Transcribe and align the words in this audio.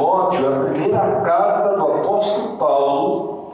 Timóteo 0.00 0.46
é 0.46 0.56
a 0.56 0.72
primeira 0.72 1.20
carta 1.20 1.76
do 1.76 1.84
apóstolo 1.84 2.56
Paulo 2.56 3.52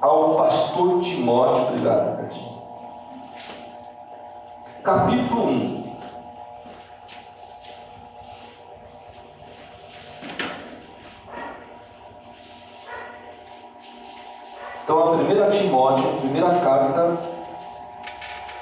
ao 0.00 0.36
pastor 0.36 1.00
Timóteo. 1.00 1.62
Obrigado, 1.70 2.16
Bertinho. 2.18 2.62
Capítulo 4.84 5.42
1. 5.46 5.84
Então, 14.84 14.98
a 15.00 15.16
primeira 15.16 15.50
Timóteo, 15.50 16.10
a 16.10 16.20
primeira 16.20 16.60
carta 16.60 17.18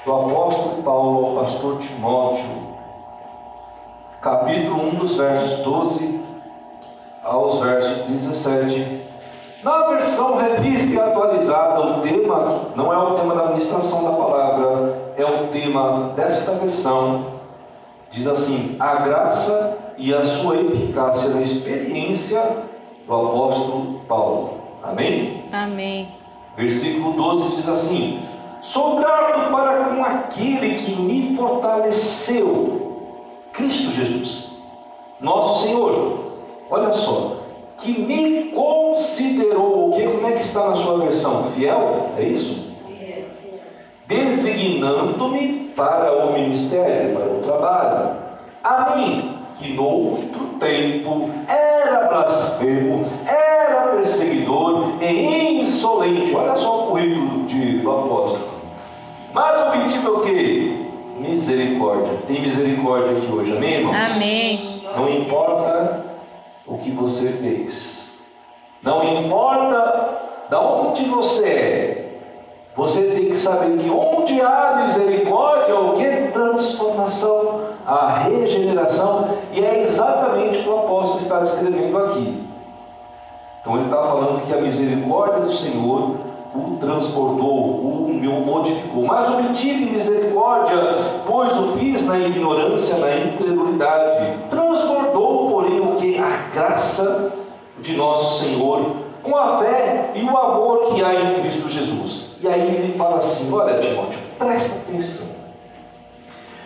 do 0.03 0.11
apóstolo 0.11 0.81
Paulo 0.81 1.37
ao 1.37 1.45
pastor 1.45 1.77
Timóteo, 1.77 2.73
capítulo 4.19 4.87
1, 4.87 4.95
dos 4.95 5.15
versos 5.15 5.59
12 5.59 6.22
aos 7.33 7.59
versos 7.59 8.05
17. 8.05 9.01
Na 9.63 9.87
versão 9.87 10.37
revista 10.37 10.91
e 10.91 10.99
atualizada, 10.99 11.79
o 11.81 12.01
tema 12.01 12.65
não 12.75 12.93
é 12.93 12.97
o 12.97 13.15
tema 13.15 13.33
da 13.33 13.43
administração 13.45 14.03
da 14.03 14.11
palavra, 14.11 15.13
é 15.17 15.25
o 15.25 15.47
tema 15.47 16.11
desta 16.15 16.51
versão. 16.51 17.25
Diz 18.11 18.27
assim: 18.27 18.75
a 18.79 18.95
graça 18.95 19.77
e 19.97 20.13
a 20.13 20.23
sua 20.23 20.57
eficácia 20.57 21.29
na 21.29 21.41
experiência 21.41 22.41
do 23.07 23.15
apóstolo 23.15 24.01
Paulo. 24.07 24.61
Amém? 24.83 25.45
Amém. 25.51 26.09
Versículo 26.55 27.13
12 27.13 27.55
diz 27.55 27.69
assim: 27.69 28.21
Sou 28.61 28.99
grato 28.99 29.49
para 29.51 29.85
com 29.85 30.03
aquele 30.03 30.75
que 30.75 30.91
me 31.01 31.35
fortaleceu, 31.35 33.07
Cristo 33.53 33.89
Jesus, 33.89 34.57
nosso 35.19 35.63
Senhor. 35.63 36.22
Olha 36.75 36.91
só, 36.91 37.35
que 37.77 38.01
me 38.01 38.45
considerou, 38.45 39.91
que 39.91 40.07
como 40.07 40.27
é 40.27 40.31
que 40.31 40.41
está 40.41 40.69
na 40.69 40.75
sua 40.75 40.97
versão? 40.97 41.51
Fiel? 41.51 42.09
É 42.17 42.23
isso? 42.23 42.73
Designando-me 44.07 45.71
para 45.75 46.11
o 46.25 46.33
ministério, 46.33 47.15
para 47.15 47.27
o 47.27 47.41
trabalho. 47.43 48.15
A 48.63 48.95
mim, 48.95 49.37
que 49.55 49.73
no 49.73 49.87
outro 49.87 50.45
tempo 50.59 51.29
era 51.47 52.07
blasfemo, 52.07 53.05
era 53.23 53.89
perseguidor 53.97 54.93
e 54.99 55.61
insolente. 55.61 56.35
Olha 56.35 56.55
só 56.55 56.85
o 56.85 56.87
currículo 56.87 57.45
de, 57.45 57.77
do 57.81 57.91
apóstolo. 57.91 58.49
Mas 59.31 59.67
obtive 59.67 60.07
o 60.07 60.19
que? 60.21 60.87
Misericórdia. 61.19 62.17
Tem 62.25 62.41
misericórdia 62.41 63.15
aqui 63.19 63.31
hoje, 63.31 63.55
amém, 63.55 63.73
irmão? 63.75 63.93
Amém. 63.93 64.81
Não 64.97 65.07
importa 65.07 66.12
o 66.65 66.77
que 66.77 66.91
você 66.91 67.29
fez. 67.29 68.11
Não 68.81 69.21
importa 69.21 70.19
da 70.49 70.59
onde 70.59 71.05
você 71.05 71.45
é. 71.45 72.19
Você 72.75 73.03
tem 73.03 73.25
que 73.25 73.35
saber 73.35 73.77
que 73.77 73.89
onde 73.89 74.41
há 74.41 74.81
misericórdia, 74.83 75.79
o 75.79 75.93
que? 75.93 76.31
Transformação, 76.31 77.61
a 77.85 78.19
regeneração, 78.19 79.37
e 79.51 79.63
é 79.63 79.83
exatamente 79.83 80.59
o 80.59 80.63
que 80.63 80.69
o 80.69 80.77
apóstolo 80.79 81.19
está 81.19 81.41
escrevendo 81.43 81.97
aqui. 81.99 82.43
Então 83.61 83.75
ele 83.75 83.85
está 83.85 84.03
falando 84.03 84.45
que 84.45 84.53
a 84.53 84.57
misericórdia 84.57 85.41
do 85.41 85.51
Senhor 85.53 86.15
o 86.55 86.77
transportou, 86.79 87.79
o 87.79 88.03
modificou. 88.45 89.05
Mas 89.05 89.29
obtive 89.29 89.85
misericórdia, 89.85 90.77
pois 91.25 91.53
o 91.57 91.73
fiz 91.77 92.05
na 92.05 92.19
ignorância, 92.19 92.97
na 92.97 93.15
incredulidade. 93.17 94.37
Graça 96.53 97.33
de 97.79 97.95
nosso 97.95 98.43
Senhor, 98.43 98.97
com 99.21 99.35
a 99.35 99.57
fé 99.59 100.11
e 100.15 100.23
o 100.23 100.37
amor 100.37 100.93
que 100.93 101.03
há 101.03 101.13
em 101.13 101.41
Cristo 101.41 101.67
Jesus. 101.67 102.35
E 102.41 102.47
aí 102.47 102.61
ele 102.61 102.97
fala 102.97 103.17
assim: 103.17 103.51
olha, 103.53 103.79
Timóteo, 103.79 104.19
presta 104.37 104.79
atenção. 104.79 105.27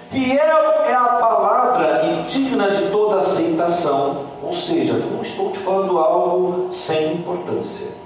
Fiel 0.10 0.84
é 0.86 0.94
a 0.94 1.06
palavra 1.20 2.02
e 2.06 2.32
digna 2.32 2.72
de 2.72 2.90
toda 2.92 3.18
aceitação. 3.18 4.28
Ou 4.42 4.54
seja, 4.54 4.94
não 4.94 5.22
estou 5.22 5.52
te 5.52 5.60
falando 5.60 5.98
algo 5.98 6.72
sem 6.72 7.16
importância 7.16 7.98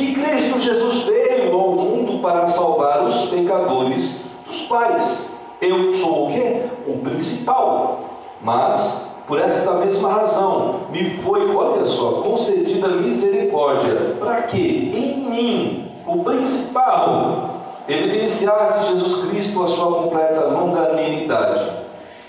que 0.00 0.14
Cristo 0.14 0.58
Jesus 0.58 1.02
veio 1.04 1.52
ao 1.52 1.72
mundo 1.72 2.22
para 2.22 2.46
salvar 2.46 3.04
os 3.04 3.26
pecadores 3.28 4.22
dos 4.46 4.62
quais 4.62 5.30
eu 5.60 5.92
sou 5.94 6.28
o 6.28 6.32
quê? 6.32 6.62
O 6.86 6.98
principal. 6.98 8.00
Mas, 8.40 9.09
por 9.30 9.40
esta 9.40 9.74
mesma 9.74 10.12
razão, 10.12 10.80
me 10.90 11.08
foi, 11.18 11.54
olha 11.54 11.84
só, 11.84 12.20
concedida 12.20 12.88
misericórdia, 12.88 14.16
para 14.18 14.42
que 14.42 14.90
em 14.92 15.30
mim, 15.30 15.92
o 16.04 16.24
principal, 16.24 17.50
evidenciasse 17.88 18.88
Jesus 18.88 19.28
Cristo 19.28 19.62
a 19.62 19.68
sua 19.68 20.02
completa 20.02 20.46
longanimidade, 20.46 21.70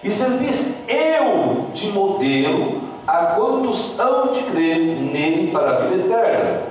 e 0.04 0.12
servisse 0.12 0.76
eu 0.88 1.72
de 1.74 1.92
modelo 1.92 2.82
a 3.08 3.18
quantos 3.36 4.00
hão 4.00 4.28
de 4.28 4.44
crer 4.44 4.78
nele 4.78 5.50
para 5.52 5.72
a 5.72 5.80
vida 5.88 6.04
eterna. 6.04 6.62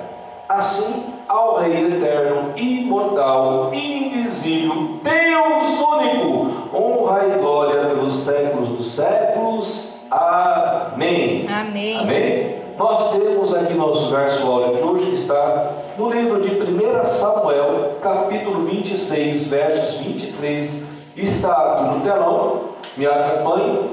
Assim, 0.48 1.06
ao 1.26 1.58
Rei 1.58 1.88
eterno, 1.88 2.52
imortal, 2.56 3.72
invisível, 3.74 4.90
Deus 5.02 5.80
único, 5.80 6.76
honra 6.76 7.26
e 7.26 7.38
glória 7.40 7.86
pelos 7.86 8.24
séculos 8.24 8.68
dos 8.68 8.94
séculos. 8.94 9.89
Amém. 10.10 11.46
Amém. 11.48 11.96
Amém? 11.98 12.56
Nós 12.76 13.12
temos 13.12 13.54
aqui 13.54 13.74
nosso 13.74 14.10
verso 14.10 14.44
áureo 14.44 14.76
de 14.76 14.82
hoje, 14.82 15.06
que 15.06 15.14
está 15.16 15.72
no 15.96 16.10
livro 16.10 16.40
de 16.40 16.48
1 16.48 17.04
Samuel, 17.06 17.98
capítulo 18.02 18.62
26, 18.62 19.46
versos 19.46 19.98
23. 19.98 20.82
Está 21.16 21.52
aqui 21.52 21.94
no 21.94 22.00
telão, 22.00 22.60
me 22.96 23.06
acompanhe. 23.06 23.90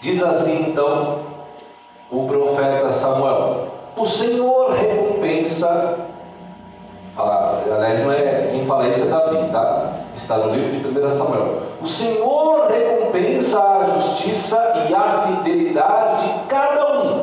Diz 0.00 0.22
assim 0.22 0.70
então 0.70 1.20
o 2.10 2.26
profeta 2.26 2.92
Samuel: 2.92 3.66
O 3.96 4.06
Senhor 4.06 4.74
recompensa. 4.74 5.98
Ah, 7.16 7.62
aliás, 7.66 8.00
não 8.00 8.12
é 8.12 8.48
quem 8.52 8.64
fala 8.64 8.88
isso 8.88 9.02
é 9.02 9.06
Davi, 9.06 9.50
tá? 9.50 9.99
Está 10.16 10.36
no 10.38 10.54
livro 10.54 10.70
de 10.70 10.98
1 10.98 11.12
Samuel. 11.12 11.62
O 11.80 11.86
Senhor 11.86 12.66
recompensa 12.68 13.60
a 13.60 13.84
justiça 13.84 14.86
e 14.88 14.94
a 14.94 15.22
fidelidade 15.26 16.26
de 16.26 16.44
cada 16.48 17.02
um. 17.02 17.22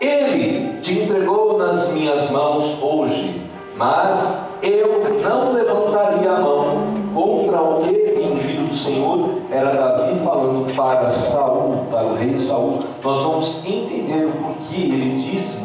Ele 0.00 0.80
te 0.80 1.00
entregou 1.00 1.58
nas 1.58 1.88
minhas 1.92 2.30
mãos 2.30 2.80
hoje, 2.82 3.42
mas 3.76 4.42
eu 4.62 5.04
não 5.22 5.52
levantaria 5.52 6.30
a 6.30 6.40
mão 6.40 6.94
contra 7.14 7.60
o 7.60 7.82
que 7.82 8.08
ungido 8.20 8.68
do 8.68 8.74
Senhor 8.74 9.30
era 9.50 9.72
Davi 9.72 10.18
falando 10.24 10.72
para 10.74 11.10
Saul, 11.10 11.86
para 11.90 12.06
o 12.06 12.14
rei 12.14 12.38
Saul. 12.38 12.80
Nós 13.02 13.20
vamos 13.22 13.64
entender 13.64 14.26
o 14.26 14.32
porquê 14.32 14.76
ele 14.76 15.16
disse 15.16 15.57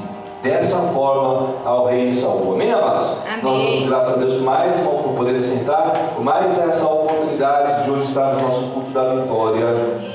dessa 0.44 0.78
forma 0.90 1.56
ao 1.64 1.88
rei 1.88 2.14
Saul. 2.14 2.54
Amém, 2.54 2.72
amados? 2.72 3.18
Amém. 3.26 3.42
Nós 3.42 3.64
damos 3.64 3.88
graças 3.88 4.14
a 4.14 4.18
Deus 4.18 4.42
mais, 4.42 4.78
irmão, 4.78 5.02
por 5.02 5.14
poder 5.14 5.42
sentar, 5.42 6.12
por 6.14 6.24
mais 6.24 6.59
essa 6.59 6.86
oportunidade 6.86 7.86
de 7.86 7.92
hoje 7.92 8.09
estar 8.09 8.34
no 8.34 8.42
nosso 8.42 8.64
culto 8.72 8.92
da 8.92 9.16
vitória. 9.16 9.66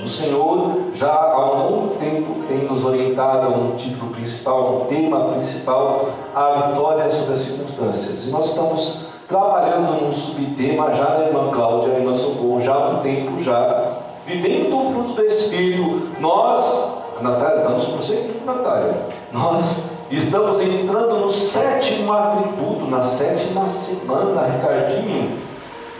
O 0.04 0.08
Senhor 0.08 0.82
já 0.94 1.10
há 1.10 1.54
um 1.54 1.70
longo 1.70 1.94
tempo 1.96 2.44
tem 2.46 2.58
nos 2.58 2.84
orientado 2.84 3.46
a 3.46 3.48
um 3.48 3.74
título 3.74 4.12
principal, 4.12 4.58
a 4.58 4.70
um 4.70 4.84
tema 4.84 5.20
principal, 5.32 6.08
a 6.34 6.68
vitória 6.68 7.08
sobre 7.08 7.32
as 7.32 7.40
circunstâncias. 7.40 8.26
E 8.26 8.30
nós 8.30 8.50
estamos 8.50 9.06
trabalhando 9.26 10.02
num 10.02 10.12
subtema 10.12 10.94
já 10.94 11.06
da 11.06 11.26
irmã 11.26 11.50
Cláudia, 11.50 11.94
a 11.94 11.98
irmã 11.98 12.16
Socorro, 12.18 12.60
já 12.60 12.74
há 12.74 12.88
um 12.90 12.98
tempo 13.00 13.42
já, 13.42 13.92
vivendo 14.26 14.78
o 14.78 14.92
fruto 14.92 15.14
do 15.14 15.22
Espírito, 15.22 16.08
nós, 16.20 16.92
Natália, 17.22 17.64
damos 17.64 17.86
prosseguimento, 17.86 18.44
Natália, 18.44 18.94
nós 19.32 19.97
estamos 20.10 20.60
entrando 20.60 21.16
no 21.16 21.32
sétimo 21.32 22.12
atributo, 22.12 22.86
na 22.90 23.02
sétima 23.02 23.66
semana, 23.66 24.46
Ricardinho. 24.46 25.38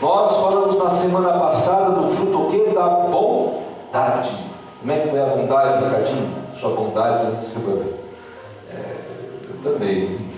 Nós 0.01 0.33
falamos 0.37 0.77
na 0.77 0.89
semana 0.89 1.33
passada 1.33 1.91
do 1.91 2.15
fruto 2.15 2.47
o 2.47 2.49
quê? 2.49 2.71
Da 2.73 2.87
bondade. 2.87 4.31
Como 4.79 4.91
é 4.91 4.99
que 4.99 5.09
foi 5.09 5.21
a 5.21 5.25
bondade, 5.25 5.83
Ricardinho? 5.83 6.33
Sua 6.59 6.71
bondade 6.71 7.31
na 7.31 7.41
semana. 7.41 7.85
É, 8.71 8.95
eu 9.49 9.71
também. 9.71 10.19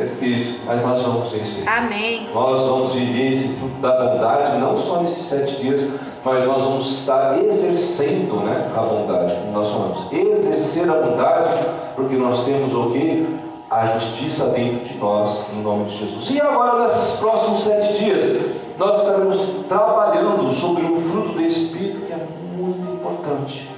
É 0.00 0.04
difícil, 0.04 0.60
mas 0.64 0.80
nós 0.80 1.02
vamos 1.02 1.32
vencer. 1.32 1.68
Amém. 1.68 2.28
Nós 2.32 2.62
vamos 2.62 2.94
viver 2.94 3.32
esse 3.32 3.48
fruto 3.54 3.80
da 3.80 3.90
bondade, 3.90 4.58
não 4.58 4.78
só 4.78 5.02
nesses 5.02 5.26
sete 5.26 5.56
dias, 5.56 5.90
mas 6.24 6.46
nós 6.46 6.62
vamos 6.62 6.86
estar 6.98 7.38
exercendo 7.42 8.36
né, 8.44 8.70
a 8.76 8.80
bondade, 8.80 9.34
como 9.34 9.52
nós 9.52 9.68
falamos. 9.68 10.12
Exercer 10.12 10.90
a 10.90 10.94
bondade, 10.94 11.66
porque 11.94 12.16
nós 12.16 12.44
temos 12.44 12.74
o 12.74 12.90
que? 12.90 13.38
A 13.70 13.86
justiça 13.86 14.46
dentro 14.46 14.88
de 14.88 14.98
nós, 14.98 15.46
em 15.52 15.62
nome 15.62 15.84
de 15.84 15.98
Jesus. 15.98 16.30
E 16.30 16.40
agora, 16.40 16.84
nesses 16.84 17.18
próximos 17.18 17.60
sete 17.60 17.98
dias, 17.98 18.58
nós 18.78 18.96
estaremos 19.02 19.66
trabalhando 19.68 20.50
sobre 20.52 20.84
o 20.84 20.96
fruto 20.96 21.32
do 21.34 21.42
Espírito, 21.42 22.06
que 22.06 22.12
é 22.12 22.26
muito 22.56 22.90
importante. 22.92 23.68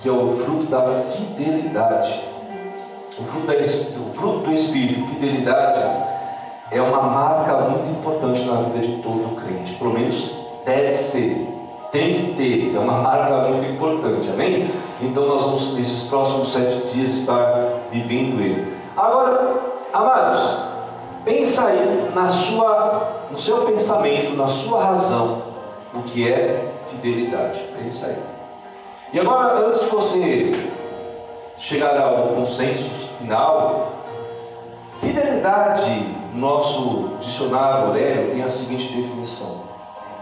que 0.00 0.08
é 0.08 0.12
o 0.12 0.36
fruto 0.36 0.66
da 0.66 0.82
fidelidade. 1.16 2.20
O 3.18 3.24
fruto, 3.24 3.46
da, 3.46 3.54
o 3.54 4.12
fruto 4.12 4.38
do 4.40 4.52
Espírito, 4.52 5.06
fidelidade, 5.06 5.80
é 6.70 6.82
uma 6.82 7.02
marca 7.02 7.56
muito 7.70 7.88
importante 7.90 8.42
na 8.44 8.56
vida 8.62 8.86
de 8.86 9.02
todo 9.02 9.36
crente. 9.36 9.74
Pelo 9.74 9.92
menos 9.92 10.30
deve 10.64 10.96
ser. 10.96 11.53
Tem 11.94 12.12
que 12.12 12.34
ter. 12.34 12.74
É 12.74 12.78
uma 12.80 12.94
marca 12.94 13.48
muito 13.48 13.70
importante. 13.70 14.28
Amém? 14.28 14.68
Então 15.00 15.28
nós 15.28 15.44
vamos, 15.44 15.74
nesses 15.74 16.02
próximos 16.08 16.52
sete 16.52 16.88
dias, 16.88 17.10
estar 17.10 17.68
vivendo 17.92 18.40
ele. 18.40 18.76
Agora, 18.96 19.60
amados, 19.92 20.58
pensa 21.24 21.68
aí 21.68 22.10
na 22.12 22.32
sua, 22.32 23.26
no 23.30 23.38
seu 23.38 23.58
pensamento, 23.58 24.36
na 24.36 24.48
sua 24.48 24.82
razão, 24.82 25.42
o 25.94 26.02
que 26.02 26.28
é 26.28 26.72
fidelidade. 26.90 27.60
Pensa 27.78 28.06
aí. 28.06 28.18
E 29.12 29.20
agora, 29.20 29.64
antes 29.64 29.82
de 29.82 29.86
você 29.86 30.70
chegar 31.56 31.96
ao 31.96 32.26
consenso 32.30 32.90
final, 33.20 33.92
fidelidade, 35.00 36.08
nosso 36.34 37.10
dicionário 37.20 37.86
Aurélio 37.86 38.32
tem 38.32 38.42
a 38.42 38.48
seguinte 38.48 38.92
definição: 38.92 39.62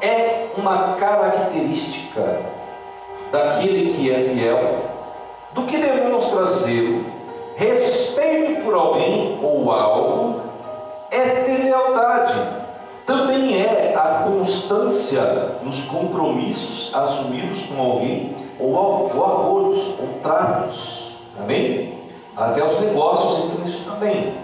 é 0.02 0.50
uma 0.56 0.96
característica 0.96 2.40
daquele 3.30 3.94
que 3.94 4.10
é 4.12 4.34
fiel, 4.34 4.80
do 5.52 5.62
que 5.62 5.78
demonstra 5.78 6.44
zelo, 6.46 7.06
respeito 7.56 8.64
por 8.64 8.74
alguém 8.74 9.38
ou 9.42 9.70
algo, 9.70 10.40
é 11.10 11.20
ter 11.44 11.64
lealdade 11.64 12.62
também 13.06 13.60
é 13.60 13.94
a 13.96 14.24
constância 14.24 15.56
nos 15.62 15.82
compromissos 15.82 16.94
assumidos 16.94 17.62
com 17.62 17.80
alguém 17.80 18.36
ou, 18.58 18.74
ou 18.74 19.24
acordos 19.26 19.80
ou 19.98 20.20
tratos. 20.22 21.12
Amém? 21.38 21.98
Até 22.36 22.64
os 22.64 22.80
negócios 22.80 23.44
entram 23.44 23.64
nisso 23.64 23.84
também. 23.84 24.34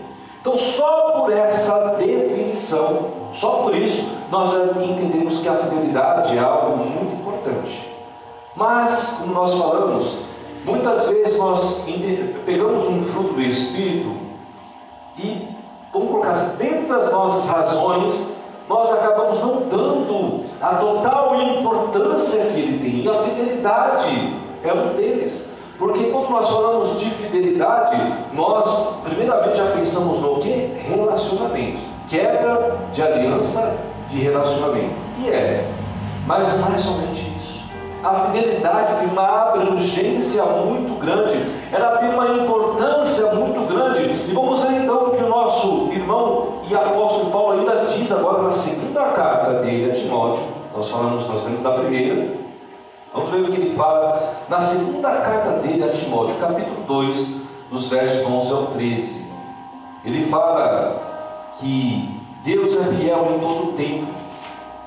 Então, 0.41 0.59
só 0.59 1.21
por 1.21 1.33
essa 1.33 1.97
definição, 1.97 3.18
só 3.39 3.63
por 3.63 3.73
isso, 3.73 4.05
nós 4.33 4.53
entendemos 4.83 5.39
que 5.39 5.49
a 5.49 5.55
fidelidade 5.55 6.37
é 6.37 6.41
algo 6.41 6.77
muito 6.77 7.15
importante. 7.15 7.89
Mas, 8.57 9.21
como 9.21 9.33
nós 9.33 9.55
falamos, 9.55 10.19
muitas 10.65 11.09
vezes 11.09 11.39
nós 11.39 11.87
pegamos 12.45 12.85
um 12.89 13.01
fruto 13.05 13.35
do 13.35 13.41
Espírito 13.41 14.13
e 15.17 15.49
vamos 15.93 16.11
colocar 16.11 16.35
dentro 16.59 16.89
das 16.89 17.13
nossas 17.13 17.49
razões 17.49 18.37
nós 18.69 18.93
acabamos 18.93 19.41
não 19.41 19.63
dando 19.69 20.45
a 20.61 20.75
total 20.75 21.41
importância 21.41 22.45
que 22.47 22.61
ele 22.61 22.79
tem. 22.81 23.01
E 23.05 23.09
a 23.09 23.23
fidelidade 23.23 24.37
é 24.63 24.73
um 24.75 24.95
deles. 24.95 25.49
Porque 25.79 26.05
quando 26.11 26.29
nós 26.29 26.49
falamos 26.49 26.99
de 26.99 27.09
fidelidade, 27.13 27.97
nós 28.35 28.97
primeiramente 29.05 29.57
já 29.57 29.71
pensamos 29.71 30.21
no 30.21 30.41
que? 30.41 30.51
Relacionamento. 30.87 31.98
Quebra 32.09 32.79
de 32.93 33.03
aliança 33.03 33.77
de 34.11 34.19
relacionamento. 34.21 34.95
E 35.19 35.29
é. 35.29 35.71
Mas 36.27 36.59
não 36.59 36.75
é 36.75 36.79
somente 36.79 37.21
isso. 37.37 37.39
A 38.03 38.27
fidelidade 38.27 39.01
tem 39.01 39.09
uma 39.09 39.49
abrangência 39.49 40.45
muito 40.45 40.99
grande, 41.01 41.37
ela 41.73 41.99
tem 41.99 42.09
uma 42.11 42.29
importância 42.29 43.33
muito 43.35 43.67
grande. 43.67 44.05
E 44.05 44.33
vamos 44.33 44.63
ver 44.63 44.83
então 44.83 45.11
que 45.11 45.23
o 45.23 45.29
nosso 45.29 45.91
irmão 45.93 46.63
e 46.69 46.75
apóstolo 46.75 47.31
Paulo 47.31 47.59
ainda 47.59 47.87
diz 47.87 48.11
agora 48.13 48.43
na 48.43 48.53
segunda 48.53 49.05
carta 49.07 49.55
dele 49.61 49.91
a 49.91 49.95
Timóteo, 49.95 50.45
nós 50.77 50.89
falamos, 50.89 51.27
nós 51.27 51.43
vemos 51.43 51.63
da 51.63 51.73
primeira, 51.73 52.29
vamos 53.13 53.31
ver 53.31 53.41
o 53.41 53.53
que 53.53 53.61
ele 53.61 53.77
fala 53.77 54.35
na 54.49 54.61
segunda 54.61 55.11
carta 55.11 55.51
dele 55.61 55.83
a 55.83 55.89
Timóteo, 55.89 56.37
capítulo 56.37 56.85
2, 56.87 57.41
dos 57.71 57.89
versos 57.89 58.25
11 58.25 58.53
ao 58.53 58.67
13. 58.67 59.27
Ele 60.05 60.25
fala 60.27 61.08
que 61.59 62.21
Deus 62.45 62.77
é 62.77 62.85
fiel 62.95 63.35
em 63.35 63.39
todo 63.41 63.69
o 63.69 63.73
tempo, 63.73 64.07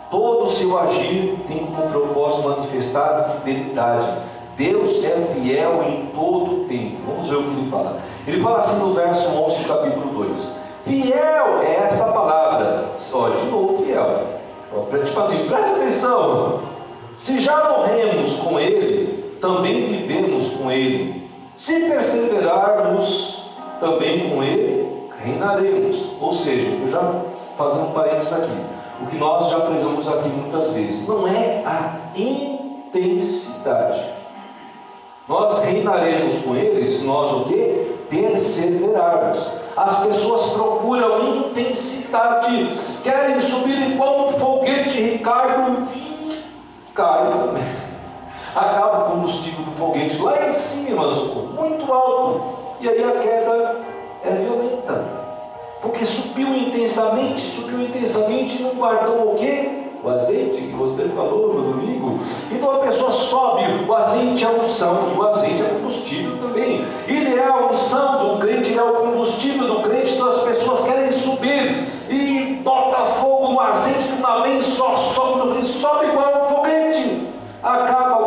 todo 0.09 0.45
o 0.45 0.51
seu 0.51 0.77
agir 0.77 1.37
tem 1.47 1.65
como 1.65 1.89
propósito 1.89 2.49
manifestar 2.49 3.41
fidelidade. 3.43 4.07
Deus 4.57 5.03
é 5.03 5.33
fiel 5.33 5.83
em 5.87 6.07
todo 6.13 6.61
o 6.61 6.65
tempo. 6.67 6.97
Vamos 7.07 7.27
ver 7.27 7.35
o 7.35 7.43
que 7.43 7.59
ele 7.59 7.71
fala. 7.71 7.99
Ele 8.27 8.41
fala 8.41 8.59
assim 8.59 8.79
no 8.79 8.93
verso 8.93 9.27
11 9.27 9.63
do 9.63 9.67
capítulo 9.67 10.25
2. 10.25 10.55
Fiel 10.85 11.61
é 11.61 11.87
esta 11.87 12.05
palavra. 12.05 12.89
Olha, 13.13 13.35
de 13.37 13.45
novo, 13.47 13.83
fiel. 13.83 14.41
Tipo 15.05 15.19
assim, 15.19 15.47
presta 15.47 15.75
atenção. 15.75 16.59
Se 17.17 17.39
já 17.41 17.69
morremos 17.69 18.33
com 18.37 18.59
Ele, 18.59 19.37
também 19.39 19.87
vivemos 19.87 20.49
com 20.53 20.71
Ele. 20.71 21.29
Se 21.55 21.79
perseverarmos 21.81 23.43
também 23.79 24.29
com 24.29 24.43
Ele, 24.43 24.80
reinaremos. 25.23 26.11
Ou 26.19 26.33
seja, 26.33 26.69
eu 26.69 26.89
já 26.89 27.21
fazendo 27.57 27.89
um 27.89 27.91
parênteses 27.91 28.33
aqui. 28.33 28.57
O 29.01 29.07
que 29.07 29.17
nós 29.17 29.49
já 29.49 29.57
aprendemos 29.57 30.07
aqui 30.07 30.29
muitas 30.29 30.71
vezes. 30.71 31.07
Não 31.07 31.27
é 31.27 31.63
a 31.65 31.97
intensidade. 32.15 34.03
Nós 35.27 35.59
reinaremos 35.63 36.43
com 36.43 36.55
Ele 36.55 36.85
se 36.85 37.03
nós 37.03 37.31
o 37.31 37.45
que? 37.45 37.95
Perseverarmos. 38.09 39.39
As 39.77 40.05
pessoas 40.05 40.51
procuram 40.51 41.47
intensidade, 41.47 42.77
querem 43.03 43.39
subir 43.39 43.91
igual 43.91 44.27
um 44.27 44.31
foguete, 44.33 45.01
Ricardo, 45.01 45.87
e 45.95 46.43
cai. 46.93 47.31
Acaba 48.53 48.97
o 48.97 49.11
combustível 49.11 49.63
do 49.63 49.71
foguete 49.71 50.17
lá 50.17 50.49
em 50.49 50.53
cima, 50.53 51.07
muito 51.07 51.91
alto, 51.91 52.41
e 52.81 52.89
aí 52.89 53.01
a 53.01 53.11
queda 53.19 53.90
é 54.23 54.29
violenta. 54.31 55.21
Porque 55.81 56.05
subiu 56.05 56.55
intensamente, 56.55 57.41
subiu 57.41 57.81
intensamente 57.81 58.57
e 58.57 58.63
não 58.63 58.75
guardou 58.75 59.33
o 59.33 59.35
quê? 59.35 59.77
o 60.03 60.09
azeite 60.09 60.57
que 60.57 60.75
você 60.75 61.03
falou 61.09 61.53
no 61.53 61.73
domingo. 61.73 62.19
Então 62.49 62.71
a 62.71 62.79
pessoa 62.79 63.11
sobe, 63.11 63.61
o 63.87 63.93
azeite 63.93 64.43
é 64.43 64.49
unção, 64.49 65.11
e 65.13 65.19
o 65.19 65.27
azeite 65.27 65.61
é 65.61 65.65
combustível 65.65 66.37
também. 66.39 66.87
Ele 67.07 67.35
é 67.35 67.45
a 67.45 67.67
unção 67.67 68.17
do 68.17 68.39
crente, 68.39 68.71
ele 68.71 68.79
é 68.79 68.83
o 68.83 68.93
combustível 68.93 69.67
do 69.67 69.81
crente, 69.83 70.13
então 70.15 70.27
as 70.27 70.41
pessoas 70.41 70.81
querem 70.81 71.11
subir 71.11 71.85
e 72.09 72.59
bota 72.63 72.97
fogo 73.21 73.49
no 73.49 73.59
azeite 73.59 74.01
de 74.01 74.13
uma 74.13 74.41
vez 74.41 74.65
só, 74.65 74.97
sobe, 74.97 75.63
sobe 75.65 76.07
igual 76.07 76.45
um 76.45 76.55
foguete 76.55 77.31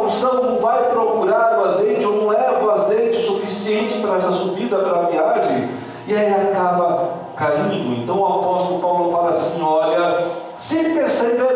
unção, 0.04 0.42
não 0.42 0.58
vai 0.58 0.84
procurar 0.90 1.58
o 1.58 1.64
azeite, 1.64 2.04
ou 2.04 2.12
não 2.12 2.28
leva 2.28 2.64
o 2.64 2.70
azeite 2.70 3.22
suficiente 3.22 3.98
para 4.00 4.16
essa 4.16 4.32
subida, 4.32 4.78
para 4.78 4.98
a 5.00 5.02
viagem, 5.06 5.70
e 6.06 6.14
aí 6.14 6.32
acaba 6.32 7.10
caindo. 7.36 7.94
Então 8.02 8.18
o 8.18 8.26
apóstolo 8.26 8.80
Paulo 8.80 9.12
fala 9.12 9.30
assim: 9.30 9.62
olha 9.62 10.44
se 10.58 10.84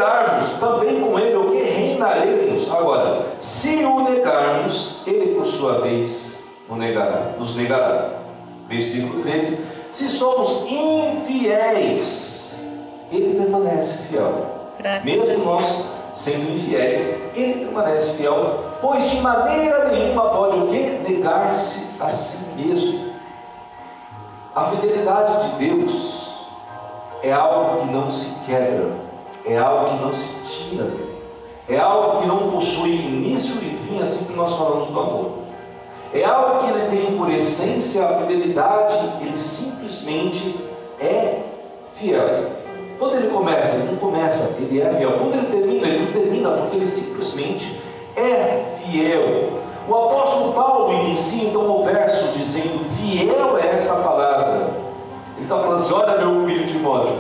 perseverarmos 0.09 0.49
também 0.59 1.01
com 1.01 1.19
ele, 1.19 1.37
o 1.37 1.51
que 1.51 1.63
reinaremos. 1.63 2.71
Agora, 2.71 3.27
se 3.39 3.85
o 3.85 4.01
negarmos, 4.03 5.03
ele 5.07 5.35
por 5.35 5.47
sua 5.47 5.81
vez 5.81 6.39
negará, 6.71 7.35
nos 7.39 7.57
negará. 7.57 8.11
Versículo 8.69 9.23
13: 9.23 9.59
Se 9.93 10.09
somos 10.09 10.67
infiéis, 10.67 12.55
ele 13.13 13.39
permanece 13.39 13.99
fiel. 14.09 14.59
Graças 14.79 15.05
Mesmo 15.05 15.45
nós 15.45 16.07
sendo 16.15 16.53
infiéis, 16.53 17.03
ele 17.35 17.65
permanece 17.65 18.15
fiel, 18.15 18.65
pois 18.81 19.11
de 19.11 19.21
maneira 19.21 19.89
nenhuma 19.89 20.31
pode 20.31 20.59
o 20.59 20.67
que? 20.69 20.79
Negar-se 21.09 21.87
a 22.01 22.11
si 22.11 22.39
mesmo. 22.57 23.09
A 24.55 24.67
fidelidade 24.67 25.51
de 25.51 25.69
Deus 25.69 26.29
é 27.23 27.33
algo 27.33 27.81
que 27.81 27.93
não 27.93 28.11
se 28.11 28.35
quebra, 28.45 29.08
é 29.45 29.57
algo 29.57 29.91
que 29.91 30.05
não 30.05 30.13
se 30.13 30.35
tira, 30.47 30.91
é 31.69 31.77
algo 31.79 32.21
que 32.21 32.27
não 32.27 32.51
possui 32.51 32.91
início 32.91 33.57
e 33.57 33.79
fim, 33.87 34.03
assim 34.03 34.25
que 34.25 34.33
nós 34.33 34.55
falamos 34.57 34.89
do 34.89 34.99
amor. 34.99 35.31
É 36.13 36.25
algo 36.25 36.65
que 36.65 36.71
ele 36.71 36.89
tem 36.89 37.17
por 37.17 37.31
essência 37.31 38.05
a 38.05 38.19
fidelidade, 38.21 38.99
ele 39.21 39.39
simplesmente 39.39 40.57
é 40.99 41.43
fiel. 41.95 42.53
Quando 42.99 43.17
ele 43.17 43.29
começa, 43.29 43.75
ele 43.75 43.91
não 43.91 43.97
começa, 43.97 44.57
ele 44.59 44.81
é 44.81 44.95
fiel. 44.95 45.13
Quando 45.19 45.35
ele 45.35 45.47
termina, 45.47 45.87
ele 45.87 46.07
não 46.07 46.13
termina 46.13 46.51
porque 46.51 46.77
ele 46.77 46.87
simplesmente 46.87 47.81
é 48.17 48.79
fiel. 48.83 49.59
O 49.87 49.95
apóstolo 49.95 50.53
Paulo 50.55 50.93
inicia 51.05 51.49
então 51.49 51.81
o 51.81 51.85
verso 51.85 52.37
dizendo: 52.37 52.85
Fiel 52.97 53.59
é 53.59 53.77
essa 53.77 53.95
palavra 53.97 54.89
ele 55.39 55.45
está 55.45 55.57
falando 55.57 55.79
assim: 55.79 55.93
olha, 55.95 56.19
meu 56.19 56.47
filho 56.47 56.67
Timóteo, 56.67 57.15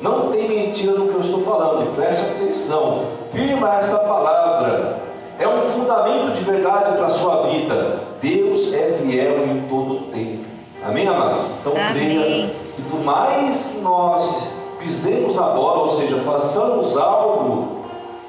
não 0.00 0.30
tem 0.30 0.48
mentira 0.48 0.92
no 0.92 1.08
que 1.08 1.14
eu 1.14 1.20
estou 1.20 1.42
falando, 1.42 1.94
preste 1.94 2.22
atenção, 2.22 3.04
firma 3.32 3.78
esta 3.78 3.98
palavra, 3.98 4.98
é 5.38 5.46
um 5.46 5.62
fundamento 5.70 6.32
de 6.34 6.44
verdade 6.44 6.96
para 6.96 7.06
a 7.06 7.10
sua 7.10 7.48
vida. 7.48 8.00
Deus 8.20 8.72
é 8.72 8.98
fiel 9.00 9.46
em 9.46 9.62
todo 9.68 9.92
o 9.92 10.00
tempo. 10.12 10.44
Amém, 10.82 11.06
amados? 11.06 11.44
Então 11.60 11.72
creia 11.92 12.50
que 12.74 12.82
por 12.82 13.00
mais 13.00 13.64
que 13.64 13.78
nós 13.78 14.48
pisemos 14.78 15.34
na 15.34 15.48
bola, 15.50 15.82
ou 15.82 15.96
seja, 15.96 16.16
façamos 16.20 16.96
algo, 16.96 17.80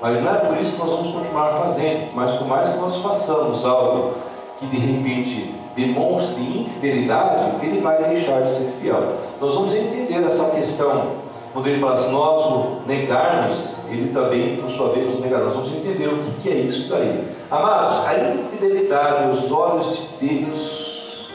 mas 0.01 0.21
não 0.21 0.35
é 0.35 0.39
por 0.39 0.57
isso 0.57 0.73
que 0.73 0.79
nós 0.79 0.89
vamos 0.89 1.13
continuar 1.13 1.53
fazendo, 1.53 2.13
mas 2.13 2.31
por 2.31 2.47
mais 2.47 2.69
que 2.69 2.77
nós 2.77 2.97
façamos 2.97 3.65
algo 3.65 4.15
que 4.59 4.65
de 4.65 4.77
repente 4.77 5.55
demonstre 5.75 6.41
infidelidade, 6.41 7.65
ele 7.65 7.79
vai 7.79 8.03
deixar 8.03 8.41
de 8.41 8.53
ser 8.53 8.73
fiel. 8.81 9.15
Nós 9.39 9.55
vamos 9.55 9.73
entender 9.73 10.23
essa 10.23 10.51
questão 10.51 11.30
quando 11.53 11.67
ele 11.67 11.81
fala 11.81 11.93
assim, 11.95 12.11
nós 12.11 12.87
negarmos, 12.87 13.75
ele 13.89 14.13
também, 14.13 14.55
por 14.57 14.69
sua 14.71 14.93
vez, 14.93 15.07
nos 15.07 15.19
negará. 15.19 15.45
Nós 15.45 15.53
vamos 15.53 15.73
entender 15.73 16.07
o 16.07 16.23
que, 16.23 16.31
que 16.41 16.49
é 16.49 16.55
isso 16.55 16.89
daí. 16.89 17.27
Amados, 17.49 18.07
a 18.07 18.13
infidelidade 18.17 19.25
aos 19.25 19.51
olhos 19.51 20.07
de 20.19 20.27
Deus 20.27 21.29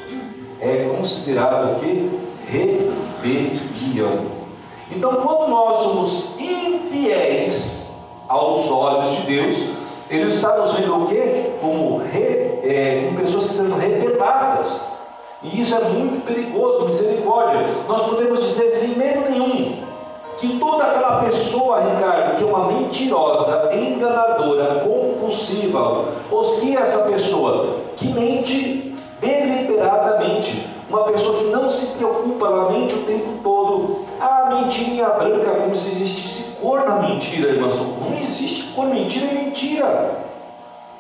é 0.59 0.89
considerada 0.97 1.73
o 1.73 1.81
que? 1.81 2.11
Rebelião. 2.49 4.37
Então, 4.91 5.17
quando 5.17 5.51
nós 5.51 5.83
somos 5.83 6.39
infiéis 6.39 7.91
aos 8.27 8.71
olhos 8.71 9.17
de 9.17 9.23
Deus, 9.23 9.57
ele 10.09 10.31
está 10.31 10.57
nos 10.57 10.73
vendo 10.75 11.05
o 11.05 11.09
quê? 11.09 11.51
Como, 11.61 11.99
re, 11.99 12.61
é, 12.63 13.03
como 13.05 13.19
pessoas 13.19 13.45
que 13.47 13.51
estão 13.51 13.79
rebeladas. 13.79 14.93
E 15.43 15.61
isso 15.61 15.75
é 15.75 15.81
muito 15.81 16.25
perigoso, 16.25 16.87
misericórdia. 16.87 17.67
Nós 17.87 18.03
podemos 18.03 18.43
dizer 18.43 18.71
sem 18.71 18.97
medo 18.97 19.31
nenhum 19.31 19.86
que 20.39 20.59
toda 20.59 20.85
aquela 20.85 21.23
pessoa, 21.25 21.81
Ricardo, 21.81 22.37
que 22.37 22.43
é 22.43 22.47
uma 22.47 22.67
mentirosa, 22.67 23.71
enganadora, 23.75 24.81
compulsiva, 24.81 26.05
ou 26.31 26.45
se 26.45 26.77
essa 26.77 26.99
pessoa 27.11 27.77
que 27.97 28.09
mente 28.09 28.95
deliberadamente, 29.21 30.67
uma 30.89 31.05
pessoa 31.05 31.39
que 31.39 31.45
não 31.45 31.69
se 31.71 31.97
preocupa, 31.97 32.47
ela 32.47 32.71
mente 32.71 32.95
o 32.95 33.03
tempo 33.03 33.39
todo, 33.43 34.05
a 34.21 34.55
mentirinha 34.55 35.09
branca, 35.09 35.51
como 35.51 35.75
se 35.75 35.91
existisse 35.91 36.57
cor 36.61 36.85
na 36.85 36.97
mentira, 36.97 37.51
irmãos. 37.51 37.75
Não 37.75 38.19
existe 38.19 38.73
cor, 38.75 38.87
mentira 38.87 39.27
é 39.27 39.35
mentira. 39.35 40.27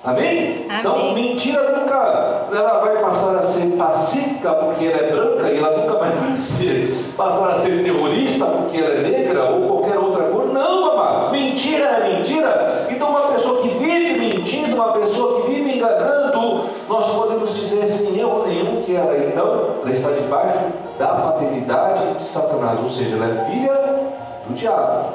Amém? 0.06 0.66
Amém? 0.68 0.78
Então, 0.78 1.14
mentira 1.14 1.80
nunca 1.80 2.46
ela 2.52 2.78
vai 2.78 3.02
passar 3.02 3.36
a 3.36 3.42
ser 3.42 3.76
pacífica 3.76 4.54
porque 4.54 4.84
ela 4.84 4.98
é 4.98 5.10
branca 5.10 5.50
e 5.50 5.58
ela 5.58 5.76
nunca 5.76 5.98
vai 5.98 6.36
ser, 6.36 6.94
passar 7.16 7.50
a 7.50 7.58
ser 7.58 7.82
terrorista 7.82 8.46
porque 8.46 8.78
ela 8.78 8.94
é 8.94 9.02
negra 9.02 9.44
ou 9.50 9.66
qualquer 9.66 9.98
outra 9.98 10.24
cor. 10.24 10.46
Não, 10.52 10.92
amado. 10.92 11.32
Mentira 11.32 11.84
é 11.86 12.16
mentira. 12.16 12.86
Então, 12.88 13.10
uma 13.10 13.32
pessoa 13.32 13.62
que 13.62 13.68
vive 13.68 14.18
mentindo, 14.18 14.76
uma 14.76 14.92
pessoa 14.92 15.42
que 15.42 15.50
vive 15.50 15.76
enganando, 15.76 16.66
nós 16.88 17.06
podemos 17.12 17.52
dizer 17.56 17.88
sem 17.88 18.16
erro 18.16 18.44
nenhum 18.46 18.82
que 18.82 18.94
ela 18.94 19.16
então 19.18 19.76
ela 19.82 19.92
está 19.92 20.10
debaixo 20.10 20.58
da 20.98 21.08
paternidade 21.08 22.14
de 22.14 22.24
Satanás, 22.24 22.78
ou 22.80 22.88
seja, 22.88 23.16
ela 23.16 23.26
é 23.26 23.50
filha 23.50 23.74
do 24.46 24.54
diabo. 24.54 25.14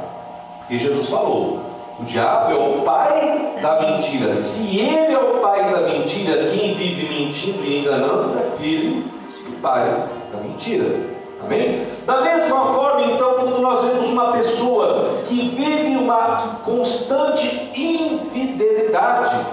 Porque 0.59 0.77
Jesus 0.77 1.07
falou: 1.07 1.70
o 2.01 2.05
diabo 2.05 2.51
é 2.51 2.55
o 2.55 2.81
pai 2.81 3.53
da 3.61 3.79
mentira. 3.79 4.33
Se 4.33 4.79
ele 4.79 5.13
é 5.13 5.19
o 5.19 5.39
pai 5.39 5.71
da 5.71 5.81
mentira, 5.81 6.45
quem 6.49 6.73
vive 6.73 7.07
mentindo 7.07 7.63
e 7.63 7.79
enganando 7.79 8.39
é 8.39 8.57
filho 8.57 9.03
do 9.45 9.61
pai 9.61 10.03
da 10.33 10.39
mentira. 10.39 11.11
Amém? 11.43 11.87
Da 12.05 12.21
mesma 12.21 12.73
forma, 12.73 13.01
então, 13.03 13.33
quando 13.35 13.59
nós 13.59 13.85
vemos 13.85 14.07
uma 14.07 14.31
pessoa 14.31 15.21
que 15.25 15.49
vive 15.49 15.95
uma 15.97 16.59
constante 16.65 17.71
infidelidade, 17.75 19.45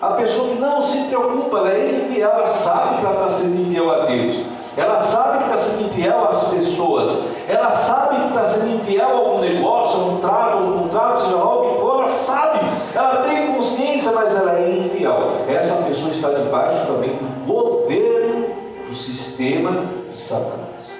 a 0.00 0.08
pessoa 0.08 0.48
que 0.48 0.60
não 0.60 0.82
se 0.82 0.98
preocupa, 1.08 1.58
ela 1.58 1.72
é 1.72 2.06
infiel, 2.06 2.30
ela 2.30 2.46
sabe 2.46 3.00
que 3.00 3.06
ela 3.06 3.26
está 3.26 3.30
sendo 3.30 3.60
infiel 3.62 3.90
a 3.90 4.06
Deus. 4.06 4.55
Ela 4.76 5.00
sabe 5.00 5.38
que 5.38 5.44
está 5.44 5.58
sendo 5.58 5.86
infiel 5.86 6.28
às 6.28 6.48
pessoas. 6.48 7.18
Ela 7.48 7.70
sabe 7.70 8.16
que 8.16 8.28
está 8.28 8.48
sendo 8.50 8.74
infiel 8.74 9.08
a 9.08 9.12
algum 9.12 9.40
negócio, 9.40 10.00
a 10.00 10.04
um 10.04 10.18
trato, 10.18 10.56
a 10.56 10.60
um 10.60 10.78
contrato, 10.80 11.22
seja 11.22 11.36
lá 11.36 11.56
o 11.56 11.70
que 11.70 11.80
for. 11.80 12.02
Ela 12.02 12.12
sabe. 12.12 12.60
Ela 12.94 13.22
tem 13.22 13.54
consciência, 13.54 14.12
mas 14.12 14.36
ela 14.36 14.58
é 14.58 14.70
infiel. 14.70 15.44
Essa 15.48 15.82
pessoa 15.82 16.10
está 16.10 16.28
debaixo 16.28 16.86
também 16.86 17.16
do 17.16 17.52
governo 17.52 18.46
do 18.86 18.94
sistema 18.94 19.84
de 20.12 20.20
Satanás. 20.20 20.92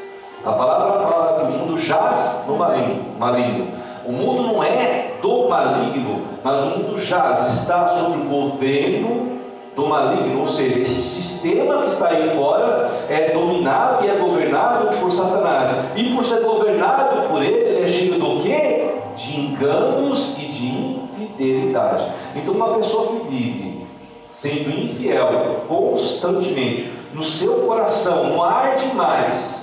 A 0.45 0.52
palavra 0.52 1.06
fala 1.09 1.40
que 1.40 1.47
o 1.47 1.59
mundo 1.59 1.78
jaz 1.78 2.45
no 2.47 2.56
maligno. 2.56 3.04
maligno. 3.18 3.68
O 4.06 4.12
mundo 4.12 4.42
não 4.42 4.62
é 4.62 5.14
do 5.21 5.49
maligno, 5.49 6.23
mas 6.42 6.62
o 6.62 6.66
mundo 6.66 6.99
jaz, 6.99 7.54
está 7.54 7.88
sob 7.88 8.18
o 8.18 8.25
governo 8.25 9.36
do 9.76 9.87
maligno, 9.87 10.40
ou 10.40 10.49
seja, 10.49 10.80
esse 10.80 11.02
sistema 11.02 11.83
que 11.83 11.88
está 11.88 12.09
aí 12.09 12.35
fora 12.35 12.90
é 13.11 13.30
dominado 13.30 14.06
e 14.06 14.09
é 14.09 14.14
governado 14.14 14.97
por 14.97 15.12
Satanás. 15.12 15.71
E 15.95 16.14
por 16.14 16.25
ser 16.25 16.40
governado 16.40 17.28
por 17.28 17.42
ele, 17.42 17.54
ele 17.54 17.85
é 17.85 17.88
cheio 17.88 18.18
do 18.18 18.42
quê? 18.42 18.90
De 19.14 19.38
enganos 19.38 20.35
e 20.38 20.47
de 20.47 20.66
infidelidade. 20.66 22.11
Então 22.35 22.54
uma 22.54 22.75
pessoa 22.75 23.21
que 23.21 23.28
vive 23.28 23.87
sendo 24.33 24.71
infiel 24.71 25.64
constantemente 25.68 26.90
no 27.12 27.23
seu 27.23 27.66
coração, 27.66 28.30
não 28.30 28.42
arde 28.42 28.95
mais 28.95 29.61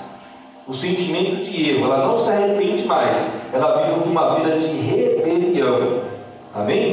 o 0.66 0.72
sentimento 0.72 1.44
de 1.44 1.70
erro, 1.70 1.84
ela 1.84 2.06
não 2.06 2.18
se 2.18 2.30
arrepende 2.30 2.84
mais, 2.84 3.30
ela 3.52 3.82
vive 3.82 4.08
uma 4.08 4.36
vida 4.36 4.58
de 4.58 4.66
rebelião. 4.66 6.00
Amém? 6.54 6.83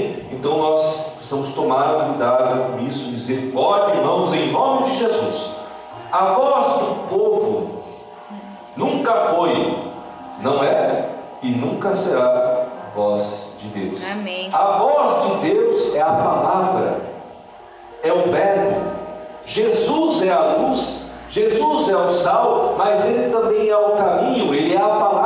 Precisamos 1.32 1.56
tomar 1.56 2.08
cuidado 2.08 2.74
com 2.74 2.80
isso, 2.86 3.10
dizer, 3.10 3.54
pode, 3.54 3.98
irmãos, 3.98 4.34
em 4.34 4.52
nome 4.52 4.90
de 4.90 4.98
Jesus. 4.98 5.50
A 6.12 6.34
voz 6.34 6.68
do 6.68 7.08
povo 7.08 7.84
nunca 8.76 9.14
foi, 9.34 9.78
não 10.42 10.62
é 10.62 11.08
e 11.42 11.52
nunca 11.52 11.96
será 11.96 12.26
a 12.26 12.94
voz 12.94 13.24
de 13.62 13.70
Deus. 13.70 14.02
Amém. 14.12 14.50
A 14.52 14.78
voz 14.78 15.24
de 15.24 15.50
Deus 15.50 15.96
é 15.96 16.02
a 16.02 16.12
palavra, 16.12 17.00
é 18.04 18.12
o 18.12 18.30
verbo. 18.30 18.82
Jesus 19.46 20.24
é 20.24 20.34
a 20.34 20.58
luz, 20.58 21.14
Jesus 21.30 21.88
é 21.88 21.96
o 21.96 22.12
sal, 22.12 22.76
mas 22.78 23.06
ele 23.06 23.32
também 23.32 23.70
é 23.70 23.78
o 23.78 23.92
caminho, 23.92 24.54
ele 24.54 24.74
é 24.74 24.82
a 24.82 24.90
palavra 24.90 25.21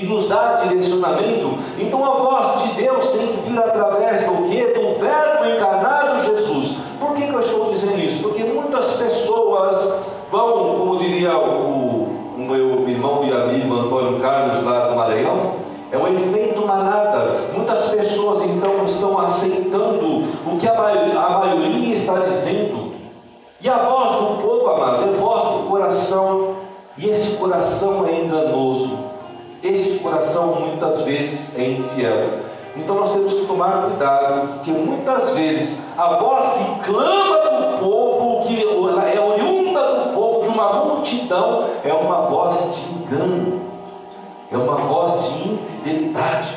que 0.00 0.06
nos 0.06 0.26
dá 0.26 0.62
direcionamento. 0.62 1.58
Então 1.78 2.02
a 2.04 2.16
voz 2.16 2.62
de 2.62 2.82
Deus 2.82 3.06
tem 3.08 3.26
que 3.26 3.50
vir 3.50 3.58
através 3.58 4.24
do 4.24 4.48
que? 4.48 4.64
Do 4.72 4.98
verbo 4.98 5.46
encarnado 5.54 6.24
Jesus. 6.24 6.78
Por 6.98 7.14
que, 7.14 7.26
que 7.26 7.34
eu 7.34 7.40
estou 7.40 7.70
dizendo 7.70 7.98
isso? 7.98 8.22
Porque 8.22 8.42
muitas 8.44 8.94
pessoas 8.94 10.02
vão, 10.32 10.76
como 10.78 10.98
diria 10.98 11.36
o, 11.36 12.08
o 12.36 12.38
meu 12.38 12.88
irmão 12.88 13.24
e 13.24 13.32
amigo 13.32 13.74
Antônio 13.74 14.18
Carlos 14.20 14.64
lá 14.64 14.88
do 14.88 14.96
Maranhão, 14.96 15.56
é 15.92 15.98
um 15.98 16.06
efeito 16.08 16.66
manada. 16.66 17.36
Muitas 17.54 17.90
pessoas 17.90 18.42
então 18.44 18.86
estão 18.86 19.18
aceitando 19.18 20.24
o 20.46 20.56
que 20.58 20.66
a 20.66 20.72
a 20.72 21.38
maioria 21.40 21.94
está 21.94 22.20
dizendo. 22.20 22.90
E 23.60 23.68
a 23.68 23.76
voz 23.76 24.16
do 24.16 24.42
povo, 24.42 24.68
amado, 24.68 25.10
é 25.10 25.12
voz 25.12 25.56
do 25.56 25.68
coração. 25.68 26.56
E 26.96 27.08
esse 27.08 27.36
coração 27.36 28.06
é 28.06 28.20
enganoso 28.20 29.09
este 29.62 29.98
coração 29.98 30.54
muitas 30.60 31.02
vezes 31.02 31.58
é 31.58 31.72
infiel. 31.72 32.50
Então 32.76 32.96
nós 32.96 33.12
temos 33.12 33.32
que 33.34 33.46
tomar 33.46 33.82
cuidado, 33.88 34.54
porque 34.54 34.70
muitas 34.70 35.30
vezes 35.30 35.82
a 35.98 36.16
voz 36.16 36.52
que 36.52 36.92
clama 36.92 37.36
do 37.50 37.78
povo, 37.78 38.46
que 38.46 38.62
é 38.62 39.20
oriunda 39.20 39.82
do 39.94 40.14
povo, 40.14 40.42
de 40.42 40.48
uma 40.48 40.72
multidão, 40.84 41.66
é 41.84 41.92
uma 41.92 42.22
voz 42.22 42.76
de 42.76 42.94
engano, 42.94 43.60
é 44.50 44.56
uma 44.56 44.76
voz 44.76 45.24
de 45.24 45.48
infidelidade. 45.48 46.48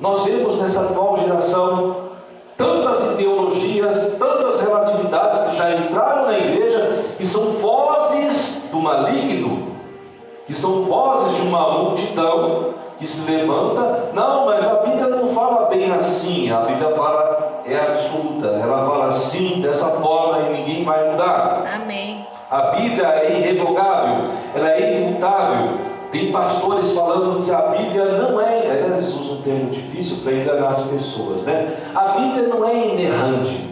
Nós 0.00 0.24
vemos 0.24 0.58
nessa 0.58 0.82
atual 0.82 1.16
geração 1.18 2.08
tantas 2.56 3.12
ideologias, 3.12 4.16
tantas 4.18 4.60
relatividades 4.60 5.50
que 5.50 5.56
já 5.56 5.74
entraram 5.74 6.26
na 6.26 6.38
igreja, 6.38 7.04
que 7.16 7.26
são 7.26 7.42
vozes 7.60 8.68
do 8.72 8.80
maligno, 8.80 9.77
que 10.48 10.54
são 10.54 10.82
vozes 10.84 11.36
de 11.36 11.42
uma 11.42 11.70
multidão 11.72 12.70
que 12.98 13.06
se 13.06 13.30
levanta. 13.30 14.10
Não, 14.14 14.46
mas 14.46 14.66
a 14.66 14.76
Bíblia 14.76 15.08
não 15.08 15.28
fala 15.28 15.68
bem 15.68 15.92
assim. 15.92 16.50
A 16.50 16.60
Bíblia 16.60 16.96
fala, 16.96 17.62
é 17.66 17.76
absoluta. 17.76 18.48
Ela 18.48 18.86
fala 18.86 19.06
assim, 19.08 19.60
dessa 19.60 19.90
forma, 19.90 20.48
e 20.48 20.56
ninguém 20.56 20.84
vai 20.84 21.10
mudar. 21.10 21.64
Amém. 21.82 22.26
A 22.50 22.62
Bíblia 22.70 23.06
é 23.08 23.38
irrevogável, 23.38 24.30
ela 24.54 24.72
é 24.72 25.02
imutável. 25.02 25.78
Tem 26.10 26.32
pastores 26.32 26.92
falando 26.92 27.44
que 27.44 27.50
a 27.50 27.60
Bíblia 27.60 28.06
não 28.06 28.40
é, 28.40 28.64
eles 28.86 29.12
usam 29.12 29.36
um 29.36 29.42
termo 29.42 29.68
difícil 29.68 30.16
para 30.24 30.32
enganar 30.32 30.70
as 30.70 30.82
pessoas, 30.84 31.42
né? 31.42 31.76
A 31.94 32.18
Bíblia 32.18 32.48
não 32.48 32.66
é 32.66 32.88
inerrante. 32.88 33.68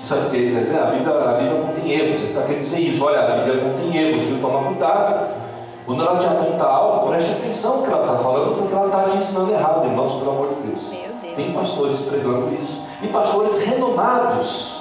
Sabe 0.00 0.26
o 0.26 0.30
que 0.30 0.36
ele 0.36 0.54
quer 0.54 0.64
dizer? 0.64 0.78
A 0.78 0.84
Bíblia, 0.86 1.14
a 1.14 1.32
Bíblia 1.32 1.58
não 1.58 1.74
tem 1.74 1.90
erros. 1.90 2.14
Ele 2.20 2.28
está 2.28 2.42
querendo 2.42 2.62
dizer 2.62 2.78
isso. 2.78 3.04
Olha, 3.04 3.20
a 3.20 3.36
Bíblia 3.38 3.64
não 3.64 3.74
tem 3.74 3.96
erros, 3.96 4.24
viu? 4.24 4.38
Toma 4.40 4.68
cuidado. 4.68 5.41
Quando 5.84 6.02
ela 6.02 6.18
te 6.18 6.26
aponta 6.26 6.64
algo, 6.64 7.08
preste 7.08 7.32
atenção 7.32 7.78
no 7.78 7.82
que 7.82 7.92
ela 7.92 8.02
está 8.02 8.18
falando, 8.18 8.56
porque 8.56 8.74
ela 8.74 8.86
está 8.86 9.04
te 9.04 9.16
ensinando 9.16 9.52
errado, 9.52 9.84
irmãos, 9.84 10.14
pelo 10.14 10.30
amor 10.30 10.48
de 10.48 10.68
Deus. 10.68 10.80
Deus. 10.82 11.34
Tem 11.34 11.52
pastores 11.52 12.00
pregando 12.00 12.54
isso. 12.54 12.80
E 13.02 13.08
pastores 13.08 13.62
renomados, 13.62 14.80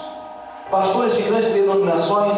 pastores 0.69 1.15
de 1.15 1.23
grandes 1.23 1.51
denominações, 1.51 2.37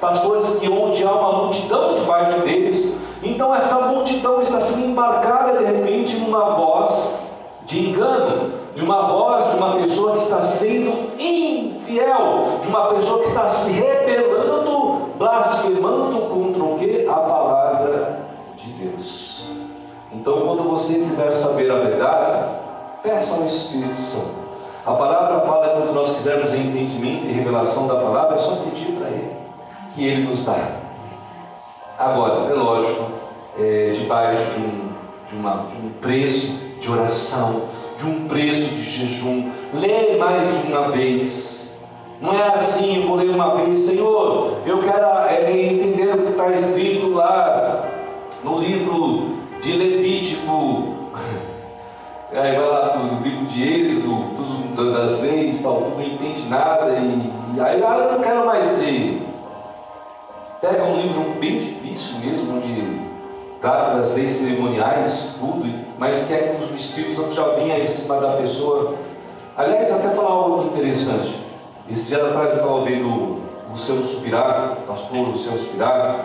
pastores 0.00 0.48
que 0.58 0.68
onde 0.68 1.04
há 1.04 1.12
uma 1.12 1.32
multidão 1.44 1.94
debaixo 1.94 2.40
deles. 2.40 2.98
Então 3.22 3.54
essa 3.54 3.80
multidão 3.80 4.40
está 4.40 4.60
sendo 4.60 4.86
embarcada 4.86 5.58
de 5.58 5.64
repente 5.64 6.16
numa 6.16 6.56
voz 6.56 7.20
de 7.64 7.90
engano, 7.90 8.54
de 8.74 8.82
uma 8.82 9.02
voz 9.02 9.50
de 9.50 9.56
uma 9.56 9.76
pessoa 9.76 10.12
que 10.12 10.22
está 10.22 10.40
sendo 10.42 11.10
infiel, 11.18 12.58
de 12.62 12.68
uma 12.68 12.86
pessoa 12.86 13.20
que 13.22 13.28
está 13.28 13.48
se 13.48 13.70
rebelando, 13.72 15.10
blasfemando 15.18 16.18
contra 16.22 16.64
o 16.64 16.78
que? 16.78 17.06
A 17.06 17.14
palavra 17.14 17.79
de 18.64 18.72
Deus. 18.72 19.42
Então, 20.12 20.40
quando 20.40 20.64
você 20.64 20.94
quiser 20.94 21.32
saber 21.34 21.70
a 21.70 21.76
verdade, 21.76 22.48
peça 23.02 23.34
ao 23.34 23.46
Espírito 23.46 24.00
Santo. 24.02 24.40
A 24.84 24.94
palavra 24.94 25.40
fala 25.40 25.68
quando 25.68 25.94
nós 25.94 26.12
quisermos 26.14 26.52
entendimento 26.52 27.26
e 27.26 27.32
revelação 27.32 27.86
da 27.86 27.94
palavra, 27.94 28.34
é 28.34 28.38
só 28.38 28.56
pedir 28.56 28.92
para 28.92 29.08
Ele, 29.08 29.30
que 29.94 30.06
Ele 30.06 30.28
nos 30.28 30.44
dá. 30.44 30.80
Agora, 31.98 32.50
é 32.50 32.54
lógico, 32.54 33.12
é, 33.58 33.92
debaixo 33.92 34.42
de 34.52 34.60
um, 34.60 34.88
de, 35.28 35.36
uma, 35.36 35.66
um 35.82 35.90
preço 36.00 36.46
de 36.80 36.90
oração, 36.90 37.64
de 37.98 38.06
um 38.06 38.26
preço 38.26 38.62
de 38.62 38.82
jejum. 38.82 39.52
Lê 39.74 40.16
mais 40.16 40.48
de 40.48 40.72
uma 40.72 40.88
vez. 40.88 41.70
Não 42.20 42.34
é 42.34 42.54
assim, 42.54 43.00
eu 43.00 43.06
vou 43.06 43.16
ler 43.16 43.30
uma 43.30 43.54
vez, 43.56 43.80
Senhor, 43.80 44.58
eu 44.66 44.80
quero 44.80 45.06
é, 45.28 45.50
entender 45.50 46.14
o 46.14 46.22
que 46.22 46.30
está 46.32 46.50
escrito 46.50 47.10
lá 47.12 47.79
no 48.42 48.58
livro 48.58 49.38
de 49.62 49.72
Levítico. 49.72 51.10
Aí 52.32 52.56
vai 52.56 52.68
lá 52.68 52.96
no 52.96 53.22
livro 53.22 53.46
de 53.46 53.62
Êxodo, 53.62 54.30
das 54.76 55.20
leis, 55.20 55.60
tal, 55.60 55.82
tu 55.82 55.90
não 55.90 56.02
entende 56.02 56.48
nada, 56.48 56.92
e, 56.92 57.32
e 57.56 57.60
aí 57.60 57.82
ah, 57.82 57.98
eu 57.98 58.12
não 58.12 58.20
quero 58.20 58.46
mais 58.46 58.78
ler. 58.78 59.20
Pega 60.60 60.84
um 60.84 61.00
livro 61.00 61.34
bem 61.40 61.58
difícil 61.58 62.18
mesmo, 62.18 62.56
onde 62.56 63.00
trata 63.60 63.98
das 63.98 64.14
leis 64.14 64.32
cerimoniais, 64.32 65.36
tudo, 65.38 65.68
mas 65.98 66.26
quer 66.28 66.56
que 66.56 66.72
o 66.72 66.76
Espírito 66.76 67.16
Santo 67.16 67.34
já 67.34 67.48
venha 67.54 67.78
em 67.78 67.86
cima 67.86 68.20
da 68.20 68.36
pessoa. 68.36 68.94
Aliás, 69.56 69.90
até 69.90 70.10
falar 70.10 70.30
algo 70.30 70.66
interessante. 70.68 71.36
Esse 71.90 72.06
dia 72.06 72.24
atrás 72.24 72.50
eu 72.50 72.56
estava 72.56 72.84
vendo 72.84 73.40
o 73.70 73.76
Subirá, 73.76 74.76
o 74.78 74.86
pastor 74.86 75.28
Luciano 75.28 75.58
Subirá, 75.58 76.16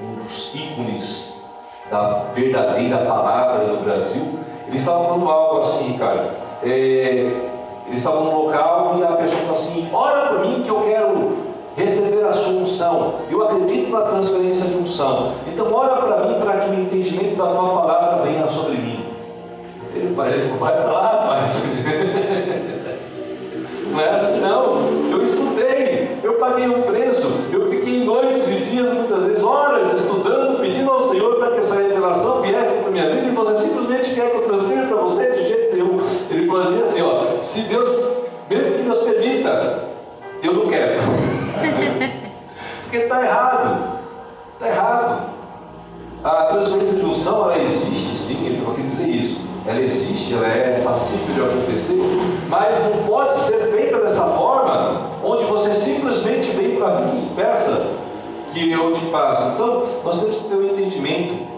um 0.00 0.22
dos 0.22 0.54
ícones 0.54 1.34
da 1.90 2.24
verdadeira 2.34 2.98
palavra 2.98 3.66
no 3.66 3.82
Brasil. 3.82 4.38
Ele 4.66 4.78
estava 4.78 5.04
falando 5.04 5.28
algo 5.28 5.60
assim, 5.62 5.98
cara. 5.98 6.34
É, 6.62 7.30
eles 7.86 8.00
estavam 8.00 8.24
no 8.24 8.44
local 8.44 8.96
e 8.98 9.04
a 9.04 9.12
pessoa 9.12 9.40
falou 9.42 9.56
assim: 9.56 9.88
Ora 9.92 10.28
por 10.28 10.46
mim 10.46 10.62
que 10.62 10.70
eu 10.70 10.80
quero 10.80 11.36
receber 11.76 12.24
a 12.24 12.32
sua 12.32 12.52
unção. 12.52 13.14
Eu 13.30 13.42
acredito 13.42 13.90
na 13.90 14.02
transferência 14.02 14.66
de 14.66 14.76
unção. 14.76 15.34
Então, 15.46 15.72
ora 15.72 15.96
para 15.96 16.26
mim 16.26 16.40
para 16.40 16.60
que 16.60 16.70
o 16.70 16.80
entendimento 16.80 17.36
da 17.36 17.46
tua 17.46 17.80
palavra 17.80 18.22
venha 18.24 18.46
sobre 18.48 18.76
mim. 18.76 19.04
Ele 19.94 20.06
ele 20.06 20.58
vai 20.58 20.72
para 20.72 20.90
lá, 20.90 21.42
mas. 21.42 21.62
não 23.90 24.00
é 24.00 24.08
assim, 24.10 24.40
não. 24.40 25.10
Eu 25.10 25.22
estudei, 25.22 25.41
eu 26.22 26.34
paguei 26.34 26.68
um 26.68 26.82
preço, 26.82 27.28
eu 27.52 27.68
fiquei 27.68 28.04
noites 28.04 28.48
e 28.48 28.64
dias, 28.64 28.92
muitas 28.92 29.24
vezes, 29.24 29.42
horas 29.42 30.00
estudando, 30.00 30.60
pedindo 30.60 30.90
ao 30.90 31.10
Senhor 31.10 31.36
para 31.36 31.50
que 31.50 31.58
essa 31.58 31.74
revelação 31.74 32.40
viesse 32.42 32.78
para 32.78 32.88
a 32.88 32.90
minha 32.90 33.10
vida 33.14 33.26
e 33.28 33.34
você 33.34 33.56
simplesmente 33.56 34.14
quer 34.14 34.30
que 34.30 34.36
eu 34.36 34.42
transfira 34.42 34.86
para 34.86 34.96
você 34.96 35.30
de 35.32 35.48
jeito 35.48 35.76
nenhum. 35.76 36.00
Ele 36.30 36.46
poderia 36.46 36.84
assim, 36.84 37.02
ó, 37.02 37.42
se 37.42 37.62
Deus, 37.62 37.90
mesmo 38.48 38.76
que 38.76 38.82
Deus 38.82 39.04
permita, 39.04 39.84
eu 40.42 40.52
não 40.54 40.68
quero. 40.68 41.00
Porque 42.82 42.96
está 42.96 43.24
errado. 43.24 43.98
Está 44.54 44.68
errado. 44.68 45.32
A 46.22 46.44
transferência 46.46 46.94
de 46.94 47.04
unção, 47.04 47.50
ela 47.50 47.62
existe, 47.62 48.16
sim, 48.16 48.46
ele 48.46 48.62
não 48.64 48.74
quer 48.74 48.82
dizer 48.82 49.08
isso. 49.08 49.40
Ela 49.66 49.80
existe, 49.80 50.34
ela 50.34 50.46
é 50.46 50.80
passível 50.84 51.34
de 51.34 51.40
acontecer, 51.40 52.00
mas 52.48 52.78
não 52.84 53.04
pode 53.04 53.38
ser 53.40 53.58
feita 53.72 53.98
dessa 53.98 54.24
forma, 54.26 54.51
onde 55.24 55.44
você 55.44 55.74
simplesmente 55.74 56.50
vem 56.50 56.76
para 56.76 57.00
mim 57.00 57.30
e 57.30 57.34
peça 57.34 58.02
que 58.52 58.70
eu 58.70 58.92
te 58.92 59.04
faça. 59.06 59.54
Então, 59.54 59.84
nós 60.04 60.20
temos 60.20 60.36
que 60.36 60.44
ter 60.44 60.54
o 60.54 60.60
um 60.60 60.68
entendimento 60.70 61.52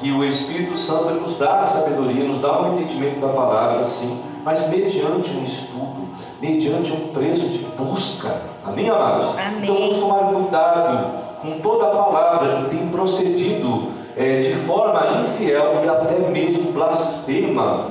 que 0.00 0.12
o 0.12 0.24
Espírito 0.24 0.76
Santo 0.76 1.14
nos 1.14 1.38
dá 1.38 1.62
a 1.62 1.66
sabedoria, 1.66 2.24
nos 2.24 2.40
dá 2.40 2.60
o 2.60 2.66
um 2.66 2.74
entendimento 2.74 3.20
da 3.20 3.28
palavra, 3.28 3.82
sim, 3.84 4.20
mas 4.44 4.68
mediante 4.68 5.30
um 5.30 5.44
estudo, 5.44 6.08
mediante 6.40 6.92
um 6.92 7.08
preço 7.08 7.46
de 7.46 7.58
busca. 7.58 8.42
Amém, 8.64 8.90
amados? 8.90 9.38
Amém. 9.38 9.62
Então 9.62 9.74
vamos 9.74 9.98
tomar 9.98 10.32
cuidado 10.32 11.24
com 11.40 11.60
toda 11.60 11.86
a 11.86 11.90
palavra 11.90 12.56
que 12.56 12.76
tem 12.76 12.88
procedido 12.88 13.88
é, 14.16 14.40
de 14.40 14.54
forma 14.66 15.00
infiel 15.22 15.80
e 15.84 15.88
até 15.88 16.18
mesmo 16.30 16.72
blasfema 16.72 17.86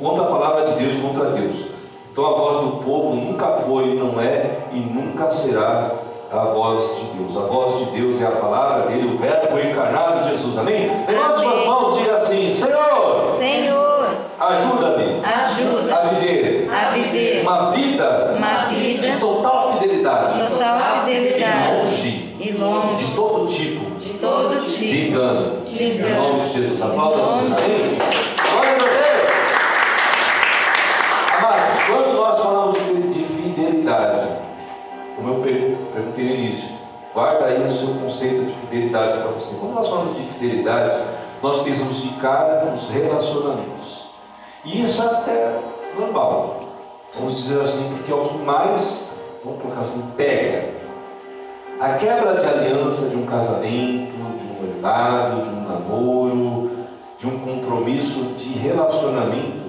contra 0.00 0.24
a 0.24 0.26
palavra 0.26 0.72
de 0.72 0.84
Deus, 0.84 1.00
contra 1.00 1.30
Deus. 1.30 1.71
Então 2.12 2.26
a 2.26 2.30
voz 2.36 2.60
do 2.66 2.72
povo 2.84 3.14
nunca 3.16 3.46
foi, 3.66 3.94
não 3.94 4.20
é 4.20 4.68
e 4.70 4.76
nunca 4.80 5.30
será 5.30 5.92
a 6.30 6.44
voz 6.44 6.84
de 6.98 7.04
Deus. 7.16 7.34
A 7.34 7.46
voz 7.46 7.78
de 7.78 7.84
Deus 7.98 8.20
é 8.20 8.26
a 8.26 8.32
palavra 8.32 8.90
dele, 8.90 9.14
o 9.14 9.16
verbo 9.16 9.58
encarnado 9.58 10.22
de 10.24 10.36
Jesus. 10.36 10.58
Amém? 10.58 10.90
Levante 11.08 11.40
suas 11.40 11.66
mãos 11.66 11.96
e 11.96 12.02
diga 12.02 12.16
assim: 12.16 12.52
Senhor, 12.52 13.24
Senhor, 13.38 14.08
ajuda-me 14.38 15.22
ajuda 15.24 15.94
a 15.96 16.08
viver 16.08 16.70
a 16.70 16.90
viver 16.90 17.42
uma 17.42 17.70
vida 17.70 18.34
uma 18.36 18.66
vida 18.66 19.08
de 19.08 19.16
total 19.18 19.78
fidelidade, 19.78 20.48
total 20.50 20.78
e 20.78 21.10
fidelidade 21.10 21.74
longe 21.84 22.36
e 22.40 22.52
longe 22.52 23.04
de 23.06 23.14
todo 23.14 23.46
tipo 23.46 23.90
de 23.98 24.08
todo 24.18 24.66
tipo 24.66 24.84
engano. 24.94 25.64
de 25.64 25.82
Em 25.82 25.96
engano. 25.96 26.22
nome 26.22 26.40
de 26.44 26.52
Jesus. 26.52 26.80
Em 26.80 26.96
nome 26.96 27.14
de 27.14 27.62
Amém? 27.62 27.78
Jesus. 27.78 27.98
Glória 27.98 28.01
início, 36.22 36.68
guarda 37.14 37.46
aí 37.46 37.66
o 37.66 37.70
seu 37.70 37.88
conceito 37.94 38.46
de 38.46 38.52
fidelidade 38.54 39.18
para 39.18 39.30
você. 39.32 39.54
Quando 39.56 39.74
nós 39.74 39.88
falamos 39.88 40.16
de 40.16 40.22
fidelidade, 40.24 41.02
nós 41.42 41.62
pensamos 41.62 42.02
de 42.02 42.08
cara 42.16 42.64
nos 42.64 42.88
relacionamentos. 42.88 44.06
E 44.64 44.84
isso 44.84 45.02
é 45.02 45.06
até 45.06 45.58
normal. 45.98 46.60
Vamos 47.14 47.36
dizer 47.36 47.60
assim, 47.60 47.94
porque 47.96 48.10
é 48.10 48.14
o 48.14 48.28
que 48.28 48.38
mais, 48.38 49.10
vamos 49.44 49.60
colocar 49.60 49.80
assim, 49.80 50.02
pega. 50.16 50.72
A 51.80 51.94
quebra 51.94 52.34
de 52.34 52.46
aliança 52.46 53.08
de 53.08 53.16
um 53.16 53.26
casamento, 53.26 54.12
de 54.12 54.46
um 54.46 54.62
noivado, 54.62 55.42
de 55.42 55.50
um 55.50 55.68
namoro, 55.68 56.70
de 57.18 57.26
um 57.26 57.38
compromisso 57.40 58.22
de 58.36 58.50
relacionamento 58.58 59.62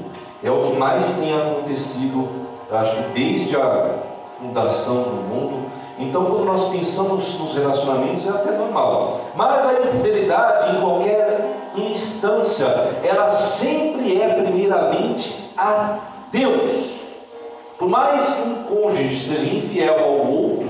é 0.43 0.51
o 0.51 0.63
que 0.63 0.77
mais 0.77 1.07
tem 1.15 1.33
acontecido, 1.33 2.27
acho 2.69 2.95
que 2.97 3.03
desde 3.13 3.55
a 3.55 3.99
fundação 4.43 5.03
do 5.03 5.21
mundo. 5.29 5.65
Então, 5.97 6.25
quando 6.25 6.45
nós 6.45 6.69
pensamos 6.69 7.39
nos 7.39 7.53
relacionamentos, 7.53 8.25
é 8.25 8.29
até 8.29 8.51
normal. 8.51 9.21
Mas 9.35 9.65
a 9.65 9.73
infidelidade, 9.79 10.75
em 10.75 10.81
qualquer 10.81 11.71
instância, 11.75 12.65
ela 13.03 13.31
sempre 13.31 14.21
é 14.21 14.27
primeiramente 14.33 15.51
a 15.57 15.99
Deus. 16.31 16.93
Por 17.77 17.87
mais 17.87 18.25
que 18.33 18.41
um 18.41 18.63
cônjuge 18.63 19.19
seja 19.19 19.55
infiel 19.55 19.99
ao 19.99 20.31
outro, 20.31 20.67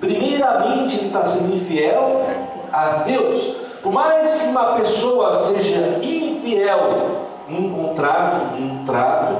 primeiramente 0.00 0.96
ele 0.96 1.06
está 1.06 1.24
sendo 1.24 1.56
infiel 1.56 2.26
a 2.72 2.88
Deus. 3.04 3.56
Por 3.82 3.92
mais 3.92 4.34
que 4.34 4.46
uma 4.46 4.74
pessoa 4.74 5.44
seja 5.44 5.98
infiel 6.02 7.26
num 7.48 7.70
contrato, 7.72 8.56
num 8.58 8.84
trato, 8.84 9.36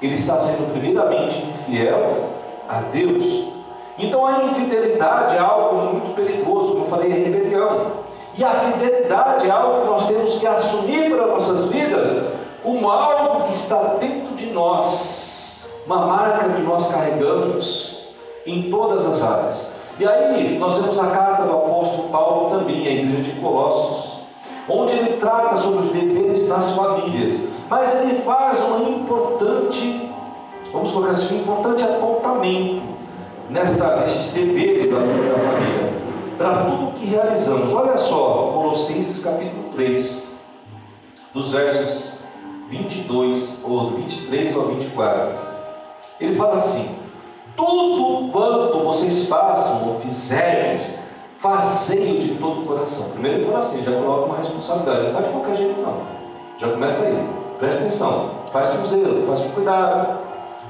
ele 0.00 0.16
está 0.16 0.40
sendo 0.40 0.72
primeiramente 0.72 1.40
infiel 1.40 2.41
a 2.68 2.80
Deus. 2.92 3.52
Então 3.98 4.26
a 4.26 4.44
infidelidade 4.44 5.36
é 5.36 5.38
algo 5.38 5.92
muito 5.92 6.14
perigoso, 6.14 6.72
como 6.72 6.84
eu 6.84 6.88
falei, 6.88 7.12
é 7.12 7.16
rebelião. 7.16 7.92
E 8.36 8.42
a 8.42 8.50
fidelidade 8.50 9.46
é 9.46 9.50
algo 9.50 9.80
que 9.80 9.86
nós 9.86 10.08
temos 10.08 10.36
que 10.36 10.46
assumir 10.46 11.10
para 11.10 11.26
nossas 11.26 11.66
vidas 11.66 12.32
como 12.62 12.88
algo 12.88 13.44
que 13.44 13.54
está 13.54 13.96
dentro 13.98 14.34
de 14.34 14.46
nós, 14.46 15.62
uma 15.84 16.06
marca 16.06 16.50
que 16.50 16.62
nós 16.62 16.86
carregamos 16.90 18.08
em 18.46 18.70
todas 18.70 19.04
as 19.04 19.22
áreas. 19.22 19.66
E 19.98 20.06
aí 20.06 20.58
nós 20.58 20.76
vemos 20.76 20.98
a 20.98 21.08
carta 21.08 21.42
do 21.44 21.52
apóstolo 21.52 22.08
Paulo 22.08 22.58
também, 22.58 22.86
à 22.86 22.90
igreja 22.92 23.32
de 23.32 23.40
Colossos, 23.40 24.12
onde 24.68 24.92
ele 24.92 25.16
trata 25.18 25.58
sobre 25.58 25.86
os 25.86 25.92
deveres 25.92 26.48
das 26.48 26.70
famílias, 26.72 27.48
mas 27.68 28.00
ele 28.00 28.22
faz 28.22 28.58
um 28.60 28.88
importante, 28.88 30.11
vamos 30.72 30.90
colocar 30.90 31.12
assim, 31.12 31.36
um 31.36 31.40
importante 31.40 31.82
apontamento 31.82 32.82
nesta, 33.50 33.96
nesses 33.96 34.32
deveres 34.32 34.90
da, 34.90 34.98
da 34.98 35.04
família, 35.04 35.92
para 36.38 36.64
tudo 36.64 36.92
que 36.94 37.06
realizamos. 37.06 37.72
Olha 37.72 37.98
só, 37.98 38.52
Colossenses 38.54 39.22
capítulo 39.22 39.70
3, 39.74 40.22
dos 41.34 41.52
versos 41.52 42.12
22, 42.70 43.60
ou 43.64 43.90
23 43.90 44.56
ao 44.56 44.62
24. 44.68 45.34
Ele 46.20 46.34
fala 46.34 46.56
assim: 46.56 46.96
Tudo 47.56 48.32
quanto 48.32 48.78
vocês 48.78 49.26
façam 49.26 49.88
ou 49.88 50.00
fizerem, 50.00 50.78
fazei 51.38 52.18
de 52.20 52.34
todo 52.36 52.62
o 52.62 52.66
coração. 52.66 53.10
Primeiro 53.10 53.38
ele 53.38 53.46
fala 53.46 53.58
assim, 53.58 53.82
já 53.82 53.92
coloca 53.92 54.26
uma 54.26 54.38
responsabilidade. 54.38 55.02
Não 55.02 55.12
faz 55.12 55.26
de 55.26 55.32
qualquer 55.32 55.56
jeito, 55.56 55.80
não. 55.80 55.96
Já 56.58 56.68
começa 56.68 57.02
aí. 57.02 57.28
Presta 57.58 57.80
atenção, 57.80 58.30
faz 58.52 58.68
com 58.70 58.86
zelo, 58.86 59.26
faz 59.26 59.40
com 59.40 59.50
cuidado. 59.50 60.21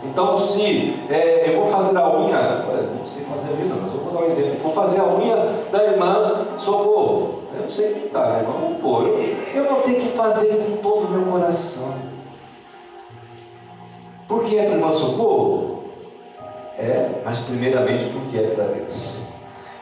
Então, 0.05 0.37
se 0.37 0.97
é, 1.09 1.49
eu 1.49 1.61
vou 1.61 1.71
fazer 1.71 1.97
a 1.97 2.09
unha, 2.09 2.65
não 2.99 3.07
sei 3.07 3.25
fazer 3.25 3.55
vida, 3.55 3.75
mas 3.81 3.95
eu 3.95 4.01
vou 4.01 4.13
dar 4.13 4.27
um 4.27 4.31
exemplo. 4.31 4.59
Vou 4.63 4.73
fazer 4.73 5.01
a 5.01 5.07
unha 5.07 5.37
da 5.71 5.85
irmã, 5.85 6.47
socorro. 6.59 7.43
Eu 7.55 7.63
não 7.63 7.71
sei 7.71 7.95
pintar, 7.95 8.41
irmã, 8.41 8.53
vamos 8.61 8.81
pôr. 8.81 9.07
Eu, 9.07 9.63
eu 9.63 9.65
vou 9.71 9.83
ter 9.83 9.95
que 9.95 10.17
fazer 10.17 10.49
com 10.57 10.77
todo 10.79 11.07
o 11.07 11.11
meu 11.11 11.33
coração. 11.33 11.95
Por 14.27 14.43
que 14.45 14.59
é 14.59 14.65
para 14.65 14.75
irmã 14.75 14.93
socorro? 14.93 15.85
É, 16.79 17.11
mas 17.25 17.39
primeiramente 17.39 18.13
porque 18.13 18.39
é 18.39 18.55
para 18.55 18.65
Deus. 18.65 19.19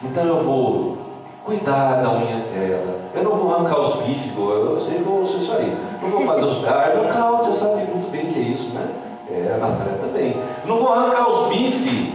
Então 0.03 0.25
eu 0.25 0.43
vou 0.43 0.97
cuidar 1.43 2.01
da 2.03 2.11
unha 2.11 2.45
dela. 2.53 2.99
Eu 3.15 3.23
não 3.23 3.37
vou 3.37 3.55
arrancar 3.55 3.79
os 3.79 3.95
bifes, 4.03 4.31
eu 4.37 4.79
sei 4.79 4.99
que 4.99 5.03
vou 5.03 5.25
ser 5.25 5.37
isso 5.37 5.51
aí. 5.53 5.75
Não 6.01 6.09
vou 6.09 6.21
fazer 6.25 6.45
os. 6.45 6.67
Ah, 6.67 6.93
irmã 6.93 7.11
Cláudia 7.11 7.53
sabe 7.53 7.85
muito 7.85 8.11
bem 8.11 8.29
o 8.29 8.33
que 8.33 8.39
é 8.39 8.43
isso, 8.43 8.69
né? 8.73 8.87
É, 9.31 9.53
a 9.53 9.57
Natália 9.57 9.97
também. 10.01 10.35
Não 10.65 10.77
vou 10.77 10.91
arrancar 10.91 11.29
os 11.29 11.47
bifes. 11.47 12.13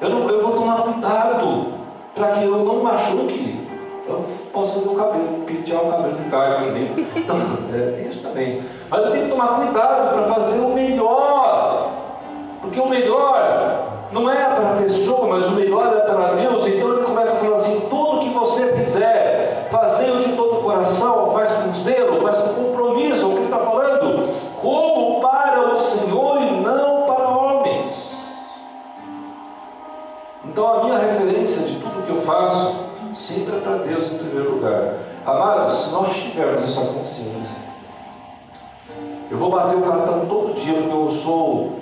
Eu, 0.00 0.10
não, 0.10 0.28
eu 0.28 0.42
vou 0.42 0.52
tomar 0.52 0.82
cuidado 0.82 1.72
para 2.14 2.28
que 2.28 2.44
eu 2.44 2.64
não 2.64 2.82
machuque. 2.82 3.66
Eu 4.08 4.24
posso 4.52 4.74
fazer 4.74 4.88
o 4.88 4.94
cabelo, 4.94 5.42
pentear 5.44 5.82
o 5.82 5.90
cabelo 5.90 6.14
de 6.14 6.30
carne 6.30 6.66
também. 6.66 7.06
Então, 7.16 7.36
é 7.74 8.06
isso 8.08 8.22
também. 8.22 8.62
Mas 8.88 9.04
eu 9.04 9.10
tenho 9.10 9.24
que 9.24 9.30
tomar 9.30 9.48
cuidado 9.56 10.14
para 10.14 10.34
fazer 10.34 10.60
o 10.60 10.68
melhor. 10.68 11.90
Porque 12.60 12.80
o 12.80 12.88
melhor 12.88 13.96
não 14.12 14.30
é 14.30 14.36
para 14.36 14.74
a 14.74 14.76
pessoa, 14.76 15.26
mas 15.26 15.46
o 15.46 15.52
melhor 15.52 15.86
é 15.96 16.00
para 16.00 16.34
Deus. 16.34 16.66
Então 16.66 16.94
ele 16.94 17.04
começa 17.04 17.34
falando 17.34 17.54
assim: 17.56 17.80
tudo 17.90 18.20
que 18.20 18.28
você 18.28 18.72
fizer, 18.74 19.68
fazendo 19.70 20.24
de 20.24 20.36
todo 20.36 20.60
o 20.60 20.62
coração, 20.62 21.32
faz 21.32 21.50
com 21.52 21.74
zelo, 21.74 22.20
faz 22.20 22.36
com 22.36 22.65
Então 30.56 30.72
a 30.72 30.84
minha 30.84 30.98
referência 30.98 31.64
de 31.64 31.74
tudo 31.80 32.06
que 32.06 32.10
eu 32.10 32.22
faço 32.22 32.76
sempre 33.14 33.56
é 33.56 33.60
para 33.60 33.76
Deus 33.76 34.06
em 34.06 34.16
primeiro 34.16 34.52
lugar. 34.52 34.94
Amados, 35.26 35.74
se 35.82 35.90
nós 35.90 36.16
tivermos 36.16 36.62
essa 36.62 36.80
consciência, 36.80 37.62
eu 39.30 39.36
vou 39.36 39.50
bater 39.50 39.76
o 39.76 39.82
cartão 39.82 40.24
todo 40.24 40.54
dia 40.54 40.72
porque 40.72 40.96
eu 40.96 41.10
sou 41.10 41.72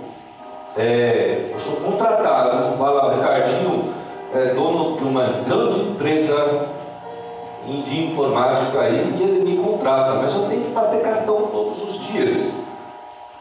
é, 0.77 1.51
eu 1.53 1.59
sou 1.61 1.77
contratado, 1.77 2.65
como 2.65 2.79
fala 2.79 3.15
Ricardinho, 3.15 3.95
é 4.35 4.47
dono 4.55 4.97
de 4.97 5.05
uma 5.05 5.25
grande 5.47 5.81
empresa 5.91 6.67
de 7.65 8.07
informática 8.07 8.81
aí, 8.81 9.15
e 9.17 9.23
ele 9.23 9.49
me 9.49 9.57
contrata, 9.57 10.15
mas 10.15 10.35
eu 10.35 10.49
tenho 10.49 10.63
que 10.63 10.71
bater 10.71 11.01
cartão 11.01 11.43
todos 11.53 11.81
os 11.81 12.01
dias. 12.09 12.53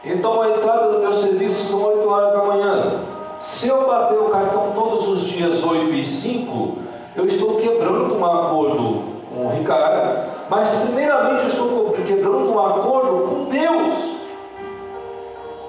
Então 0.04 0.42
a 0.42 0.50
entrada 0.50 0.92
do 0.92 1.00
meu 1.00 1.12
serviço 1.12 1.72
são 1.72 1.82
8 1.82 2.08
horas 2.08 2.32
da 2.34 2.44
manhã. 2.44 3.13
Se 3.38 3.68
eu 3.68 3.86
bater 3.86 4.18
o 4.18 4.28
cartão 4.28 4.72
todos 4.74 5.08
os 5.08 5.20
dias 5.22 5.62
8 5.62 5.92
e 5.92 6.04
5, 6.04 6.78
eu 7.16 7.26
estou 7.26 7.56
quebrando 7.56 8.14
um 8.14 8.24
acordo 8.24 9.02
com 9.34 9.46
o 9.46 9.50
Ricardo, 9.50 10.30
mas 10.48 10.70
primeiramente 10.70 11.42
eu 11.44 11.48
estou 11.48 11.96
quebrando 12.04 12.52
um 12.52 12.58
acordo 12.58 13.28
com 13.28 13.44
Deus. 13.44 13.94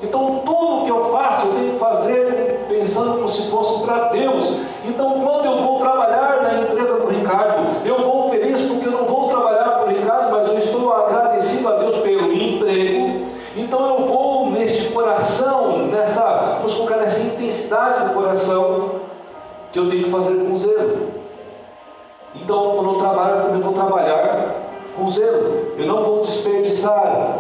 Então 0.02 0.42
tudo 0.46 0.86
que 0.86 0.92
eu 0.92 1.12
faço 1.12 1.48
eu 1.48 1.54
tenho 1.54 1.74
que 1.74 1.80
fazer 1.80 2.66
pensando 2.70 3.14
como 3.14 3.30
se 3.30 3.50
fosse 3.50 3.84
para 3.84 4.10
Deus. 4.10 4.54
Então 4.86 5.20
quando 5.22 5.46
eu 5.46 5.64
vou 5.64 5.80
trabalhar 5.80 6.44
na 6.44 6.62
empresa 6.62 7.00
do 7.00 7.08
Ricardo, 7.08 7.86
eu 7.86 7.98
vou 8.04 8.30
feliz 8.30 8.62
porque 8.62 8.88
eu 8.88 8.92
não 8.92 9.06
vou 9.06 9.30
trabalhar 9.30 9.64
para 9.64 9.86
o 9.86 9.90
Ricardo, 9.90 10.32
mas 10.32 10.48
eu 10.48 10.60
estou 10.60 10.94
agradecido 10.94 11.68
a 11.68 11.78
Deus 11.78 11.98
pelo 11.98 12.32
emprego. 12.32 13.26
Então 13.56 13.90
eu 13.90 14.06
vou 14.06 14.52
neste 14.52 14.92
coração, 14.92 15.88
nessa, 15.88 16.58
vamos 16.58 16.74
colocar 16.74 16.98
nessa 16.98 17.22
intensidade 17.22 18.06
do 18.06 18.14
coração 18.14 19.02
que 19.72 19.80
eu 19.80 19.90
tenho 19.90 20.06
que 20.06 20.10
fazer 20.10 20.36
com 20.36 20.58
zelo. 20.58 21.08
Então 22.46 22.76
quando 22.76 22.92
eu 22.92 22.96
trabalho, 23.00 23.56
eu 23.56 23.60
vou 23.60 23.74
trabalhar 23.74 24.54
com 24.96 25.10
zelo. 25.10 25.74
Eu 25.80 25.88
não 25.88 26.04
vou 26.04 26.22
desperdiçar 26.22 27.40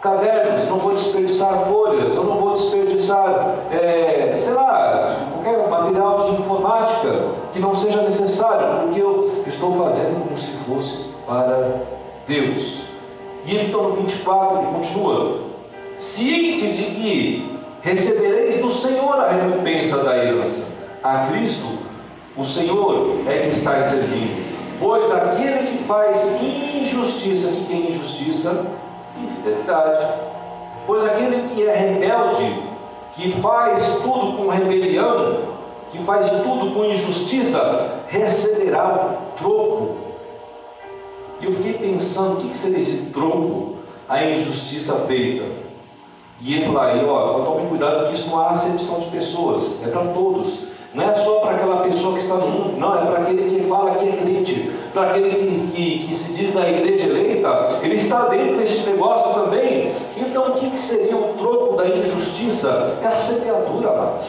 cadernos, 0.00 0.66
não 0.66 0.78
vou 0.78 0.94
desperdiçar 0.94 1.66
folhas, 1.66 2.14
eu 2.14 2.24
não 2.24 2.38
vou 2.38 2.54
desperdiçar, 2.54 3.56
é, 3.70 4.34
sei 4.38 4.54
lá, 4.54 5.16
qualquer 5.34 5.68
material 5.68 6.30
de 6.30 6.40
informática 6.40 7.24
que 7.52 7.58
não 7.58 7.76
seja 7.76 8.00
necessário, 8.00 8.84
porque 8.84 9.02
eu 9.02 9.44
estou 9.46 9.72
fazendo 9.72 10.26
como 10.26 10.38
se 10.38 10.50
fosse 10.64 11.04
para 11.26 11.82
Deus. 12.26 12.84
E 13.44 13.54
então 13.54 13.82
no 13.82 13.96
24 13.96 14.62
ele 14.62 14.72
continua: 14.72 15.40
ciente 15.98 16.68
de 16.68 16.84
que 16.84 17.60
recebereis 17.82 18.62
do 18.62 18.70
Senhor 18.70 19.20
a 19.20 19.28
recompensa 19.28 20.02
da 20.02 20.16
herança, 20.16 20.62
a 21.02 21.26
Cristo, 21.26 21.66
o 22.38 22.44
Senhor 22.44 23.18
é 23.26 23.40
que 23.40 23.48
está 23.48 23.82
servindo. 23.82 24.46
Pois 24.78 25.10
aquele 25.10 25.66
que 25.66 25.84
faz 25.84 26.40
injustiça, 26.40 27.48
que 27.48 27.64
tem 27.64 27.90
injustiça, 27.90 28.64
infidelidade. 29.20 30.06
Pois 30.86 31.04
aquele 31.04 31.48
que 31.48 31.66
é 31.66 31.74
rebelde, 31.74 32.62
que 33.14 33.32
faz 33.40 33.84
tudo 33.96 34.36
com 34.36 34.48
rebelião, 34.48 35.48
que 35.90 35.98
faz 36.04 36.30
tudo 36.30 36.72
com 36.72 36.84
injustiça, 36.84 38.04
receberá 38.06 39.18
o 39.34 39.36
troco. 39.36 39.96
E 41.40 41.46
eu 41.46 41.52
fiquei 41.52 41.74
pensando, 41.74 42.34
o 42.34 42.36
que 42.36 42.56
seria 42.56 42.78
esse 42.78 43.10
troco? 43.10 43.78
A 44.08 44.24
injustiça 44.24 44.94
feita. 45.06 45.44
E 46.40 46.54
ele 46.54 46.78
aí, 46.78 47.04
ó, 47.04 47.40
tome 47.40 47.68
cuidado 47.68 48.08
que 48.08 48.14
isso 48.14 48.28
não 48.28 48.38
há 48.38 48.50
acepção 48.50 49.00
de 49.00 49.06
pessoas, 49.06 49.82
é 49.82 49.88
para 49.88 50.04
todos. 50.12 50.67
Não 50.94 51.04
é 51.04 51.14
só 51.16 51.40
para 51.40 51.56
aquela 51.56 51.82
pessoa 51.82 52.14
que 52.14 52.20
está 52.20 52.34
no 52.34 52.48
mundo, 52.48 52.80
não, 52.80 53.02
é 53.02 53.04
para 53.04 53.20
aquele 53.20 53.44
que 53.44 53.68
fala 53.68 53.96
que 53.96 54.08
é 54.08 54.12
crente, 54.12 54.72
para 54.94 55.10
aquele 55.10 55.30
que, 55.30 55.72
que, 55.72 56.06
que, 56.06 56.14
se 56.16 56.32
diz 56.32 56.54
da 56.54 56.66
igreja 56.66 57.08
eleita, 57.10 57.78
ele 57.82 57.96
está 57.96 58.26
dentro 58.28 58.56
deste 58.56 58.88
negócio 58.88 59.44
também. 59.44 59.92
Então, 60.16 60.48
o 60.48 60.52
que, 60.54 60.70
que 60.70 60.78
seria 60.78 61.14
o 61.14 61.34
troco 61.34 61.76
da 61.76 61.86
injustiça? 61.86 62.98
É 63.02 63.06
a 63.06 63.14
semeadura, 63.16 63.90
amados. 63.90 64.26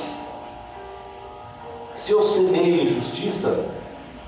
Se 1.96 2.12
eu 2.12 2.24
semeio 2.24 2.84
injustiça, 2.84 3.66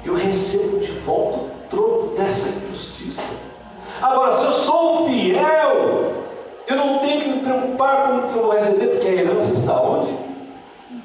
eu 0.05 0.15
recebo 0.15 0.79
de 0.79 0.91
volta 0.99 1.39
o 1.39 1.49
troco 1.69 2.15
dessa 2.15 2.47
injustiça. 2.47 3.23
Agora, 4.01 4.37
se 4.37 4.45
eu 4.45 4.51
sou 4.51 5.05
fiel, 5.05 6.13
eu 6.65 6.75
não 6.77 6.99
tenho 6.99 7.21
que 7.21 7.29
me 7.29 7.39
preocupar 7.41 8.07
com 8.07 8.17
o 8.17 8.31
que 8.31 8.37
eu 8.37 8.43
vou 8.43 8.53
receber, 8.53 8.87
porque 8.87 9.07
a 9.07 9.11
herança 9.11 9.53
está 9.53 9.81
onde? 9.81 10.30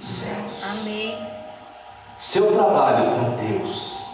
Céus. 0.01 0.63
Amém. 0.81 1.17
Se 2.19 2.39
eu 2.39 2.53
trabalho 2.53 3.11
para 3.11 3.29
Deus, 3.43 4.07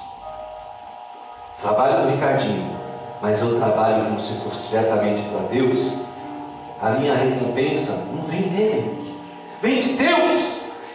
trabalho 1.60 2.04
no 2.04 2.10
Ricardinho, 2.10 2.76
mas 3.20 3.40
eu 3.40 3.58
trabalho 3.58 4.04
como 4.06 4.20
se 4.20 4.34
fosse 4.40 4.60
diretamente 4.68 5.22
para 5.22 5.46
Deus, 5.48 5.98
a 6.80 6.90
minha 6.90 7.14
recompensa 7.14 7.92
não 8.12 8.24
vem 8.24 8.42
dele, 8.42 9.16
vem 9.60 9.80
de 9.80 9.92
Deus. 9.92 10.42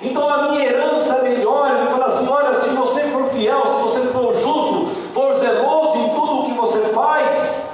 Então 0.02 0.30
a 0.30 0.50
minha 0.50 0.65
herança 0.65 1.19
é 1.19 1.30
melhor. 1.30 1.76
Ele 1.76 1.89
fala 1.89 2.08
assim: 2.08 2.28
olha, 2.28 2.60
se 2.60 2.69
você 2.69 3.04
for 3.04 3.30
fiel, 3.30 3.62
se 3.65 3.82
você 3.82 4.08
for 4.12 4.34
justo, 4.36 4.88
for 5.13 5.39
zeloso 5.39 5.97
em 5.97 6.10
tudo 6.10 6.39
o 6.39 6.45
que 6.45 6.54
você 6.54 6.80
faz, 6.93 7.67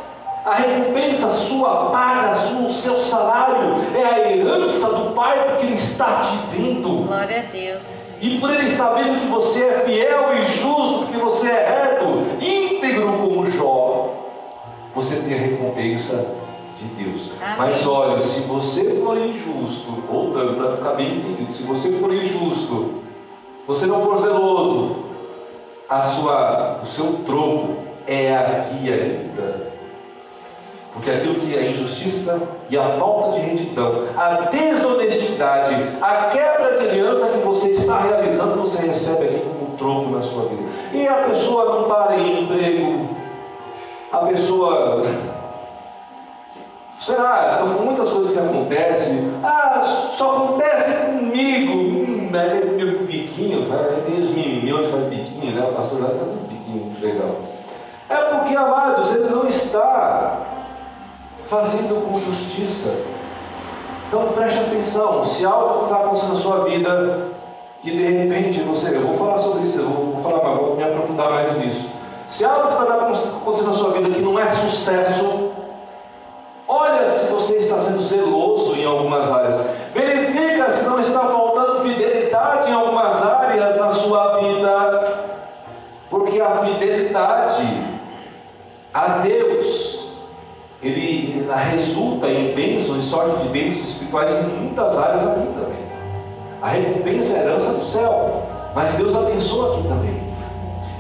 a 0.46 0.56
recompensa 0.56 1.30
sua 1.30 1.90
paga, 1.90 2.38
o 2.56 2.70
seu 2.70 3.00
salário 3.00 3.78
é 3.96 4.04
a 4.04 4.32
herança 4.32 4.88
do 4.90 5.12
Pai, 5.14 5.50
porque 5.50 5.66
Ele 5.66 5.76
está 5.76 6.22
te 6.22 6.38
vendo. 6.52 6.73
Glória 6.90 7.40
a 7.40 7.52
Deus. 7.52 8.14
E 8.22 8.40
por 8.40 8.50
Ele 8.50 8.70
vendo 8.94 9.20
que 9.20 9.28
você 9.28 9.66
é 9.66 9.80
fiel 9.80 10.34
e 10.38 10.46
justo, 10.54 11.08
que 11.12 11.18
você 11.18 11.50
é 11.50 11.68
reto, 11.68 12.44
íntegro 12.44 13.18
como 13.18 13.46
Jó, 13.46 14.14
você 14.96 15.18
tem 15.18 15.34
a 15.34 15.38
recompensa 15.38 16.36
de 16.78 17.04
Deus. 17.04 17.32
Amém. 17.42 17.56
Mas 17.58 17.86
olha, 17.86 18.20
se 18.20 18.42
você 18.42 19.02
for 19.02 19.18
injusto, 19.18 19.92
voltando 20.10 20.56
para 20.56 20.78
ficar 20.78 20.94
bem 20.94 21.18
entendido, 21.18 21.52
se 21.52 21.64
você 21.64 21.92
for 21.94 22.14
injusto, 22.14 23.04
você 23.68 23.86
não 23.86 24.02
for 24.02 24.22
zeloso, 24.22 25.06
a 25.90 26.02
sua, 26.04 26.82
o 26.84 26.86
seu 26.86 27.20
troco 27.26 27.78
é 28.08 28.34
aqui 28.36 28.92
ainda. 28.92 29.73
Porque 30.94 31.10
aquilo 31.10 31.36
que 31.36 31.58
é 31.58 31.72
injustiça 31.72 32.40
e 32.70 32.78
a 32.78 32.84
falta 33.00 33.40
de 33.40 33.46
retidão, 33.48 34.04
a 34.16 34.34
desonestidade, 34.52 35.76
a 36.00 36.26
quebra 36.26 36.78
de 36.78 36.88
aliança 36.88 37.28
que 37.30 37.40
você 37.40 37.70
está 37.70 38.00
realizando, 38.00 38.62
você 38.62 38.86
recebe 38.86 39.26
aqui 39.26 39.40
como 39.40 39.74
um 39.74 39.76
troco 39.76 40.12
na 40.12 40.22
sua 40.22 40.50
vida. 40.50 40.62
E 40.94 41.08
a 41.08 41.16
pessoa 41.16 41.80
não 41.80 41.90
para 41.90 42.16
em 42.16 42.44
emprego, 42.44 43.10
a 44.12 44.20
pessoa. 44.28 45.04
Será? 47.00 47.56
Então, 47.56 47.84
muitas 47.84 48.10
coisas 48.10 48.32
que 48.32 48.40
acontecem. 48.40 49.34
Ah, 49.44 49.82
só 50.16 50.38
acontece 50.38 51.06
comigo. 51.06 51.74
Hum, 51.74 52.30
é 52.34 52.66
meu 52.66 53.00
biquinho, 53.00 53.66
tem 54.06 54.22
os 54.22 54.30
meninos 54.30 54.86
que 54.86 54.92
fazem 54.92 55.10
biquinho, 55.10 55.56
né? 55.56 55.68
O 55.70 55.74
pastor 55.74 56.02
já 56.02 56.08
faz 56.08 56.32
uns 56.32 56.48
biquinhos 56.48 57.02
legal. 57.02 57.36
É 58.10 58.16
porque, 58.16 58.56
amados, 58.56 59.10
ele 59.10 59.30
não 59.30 59.48
está 59.50 60.53
fazendo 61.48 62.06
com 62.08 62.20
justiça. 62.20 62.96
Então 64.08 64.28
preste 64.30 64.60
atenção, 64.60 65.26
se 65.26 65.46
algo 65.46 65.84
está 65.84 65.98
acontecendo 65.98 66.34
na 66.34 66.40
sua 66.40 66.66
vida, 66.66 67.28
que 67.82 67.92
de 67.92 68.08
repente 68.08 68.62
você, 68.62 68.96
eu 68.96 69.02
vou 69.02 69.18
falar 69.18 69.40
sobre 69.40 69.64
isso, 69.64 69.80
eu 69.80 69.86
vou, 69.86 70.14
vou 70.14 70.22
falar 70.22 70.44
mais, 70.44 70.60
vou 70.60 70.76
me 70.76 70.84
aprofundar 70.84 71.30
mais 71.30 71.58
nisso. 71.58 71.90
Se 72.30 72.46
algo 72.46 72.70
está 72.70 72.84
acontecendo 72.84 73.68
na 73.68 73.74
sua 73.74 73.92
vida 73.92 74.10
que 74.10 74.22
não 74.22 74.40
é 74.40 74.52
sucesso, 74.52 75.52
olha 76.68 77.10
se 77.10 77.32
você 77.32 77.58
está 77.58 77.78
sendo 77.80 78.02
zeloso 78.04 78.76
em 78.76 78.86
algumas 78.86 79.32
áreas. 79.32 79.66
Verifica 79.94 80.72
se 80.72 80.86
não 80.86 81.00
está 81.00 81.20
faltando 81.20 81.82
fidelidade 81.82 82.72
em 82.72 82.74
algumas 82.74 83.24
áreas 83.24 83.78
na 83.78 83.90
sua 83.92 84.40
vida. 84.40 85.34
Porque 86.10 86.40
a 86.40 86.58
fidelidade 86.58 87.94
a 88.94 89.08
Deus, 89.18 90.03
ele, 90.84 91.48
resulta 91.72 92.28
em 92.28 92.54
bênçãos, 92.54 92.98
em 92.98 93.04
sorte 93.04 93.44
de 93.44 93.50
bênçãos 93.50 93.90
espirituais 93.90 94.32
em 94.32 94.48
muitas 94.50 94.98
áreas 94.98 95.28
aqui 95.28 95.48
também. 95.54 95.84
A 96.62 96.68
recompensa 96.68 97.34
é 97.34 97.40
a 97.40 97.44
herança 97.44 97.74
do 97.74 97.84
céu, 97.86 98.44
mas 98.76 98.94
Deus 98.96 99.16
abençoa 99.16 99.74
aqui 99.74 99.88
também. 99.88 100.24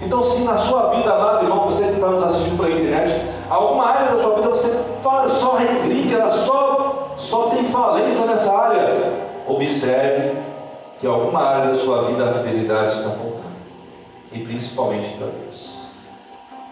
Então, 0.01 0.21
se 0.23 0.41
na 0.43 0.57
sua 0.57 0.89
vida, 0.91 1.13
amado 1.13 1.45
irmão, 1.45 1.65
você 1.65 1.83
que 1.83 1.93
está 1.93 2.07
nos 2.07 2.23
assistindo 2.23 2.57
pela 2.57 2.71
internet, 2.71 3.21
alguma 3.49 3.85
área 3.87 4.15
da 4.15 4.21
sua 4.21 4.35
vida 4.35 4.49
você 4.49 4.83
fala, 5.01 5.29
só 5.29 5.55
regride, 5.55 6.13
ela 6.13 6.31
só, 6.31 7.03
só 7.17 7.49
tem 7.49 7.63
falência 7.65 8.25
nessa 8.25 8.53
área, 8.53 9.27
observe 9.47 10.37
que 10.99 11.07
alguma 11.07 11.41
área 11.41 11.73
da 11.73 11.79
sua 11.79 12.03
vida 12.09 12.29
a 12.29 12.33
fidelidade 12.33 12.93
está 12.93 13.09
faltando. 13.09 13.43
E 14.31 14.39
principalmente 14.39 15.17
para 15.17 15.27
Deus. 15.27 15.83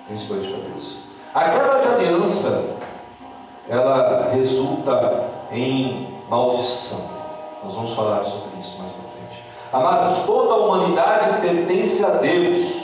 Principalmente 0.07 0.49
para 0.49 0.69
Deus. 0.69 0.97
A 1.33 1.49
quebra 1.49 1.79
de 1.79 1.87
aliança, 1.87 2.80
ela 3.69 4.29
resulta 4.31 5.29
em 5.51 6.07
maldição. 6.29 7.09
Nós 7.63 7.75
vamos 7.75 7.93
falar 7.93 8.23
sobre 8.23 8.59
isso 8.59 8.77
mais 8.77 8.91
para 8.91 9.03
frente. 9.11 9.43
Amados, 9.71 10.25
toda 10.25 10.53
a 10.53 10.57
humanidade 10.57 11.41
pertence 11.41 12.03
a 12.03 12.09
Deus 12.11 12.81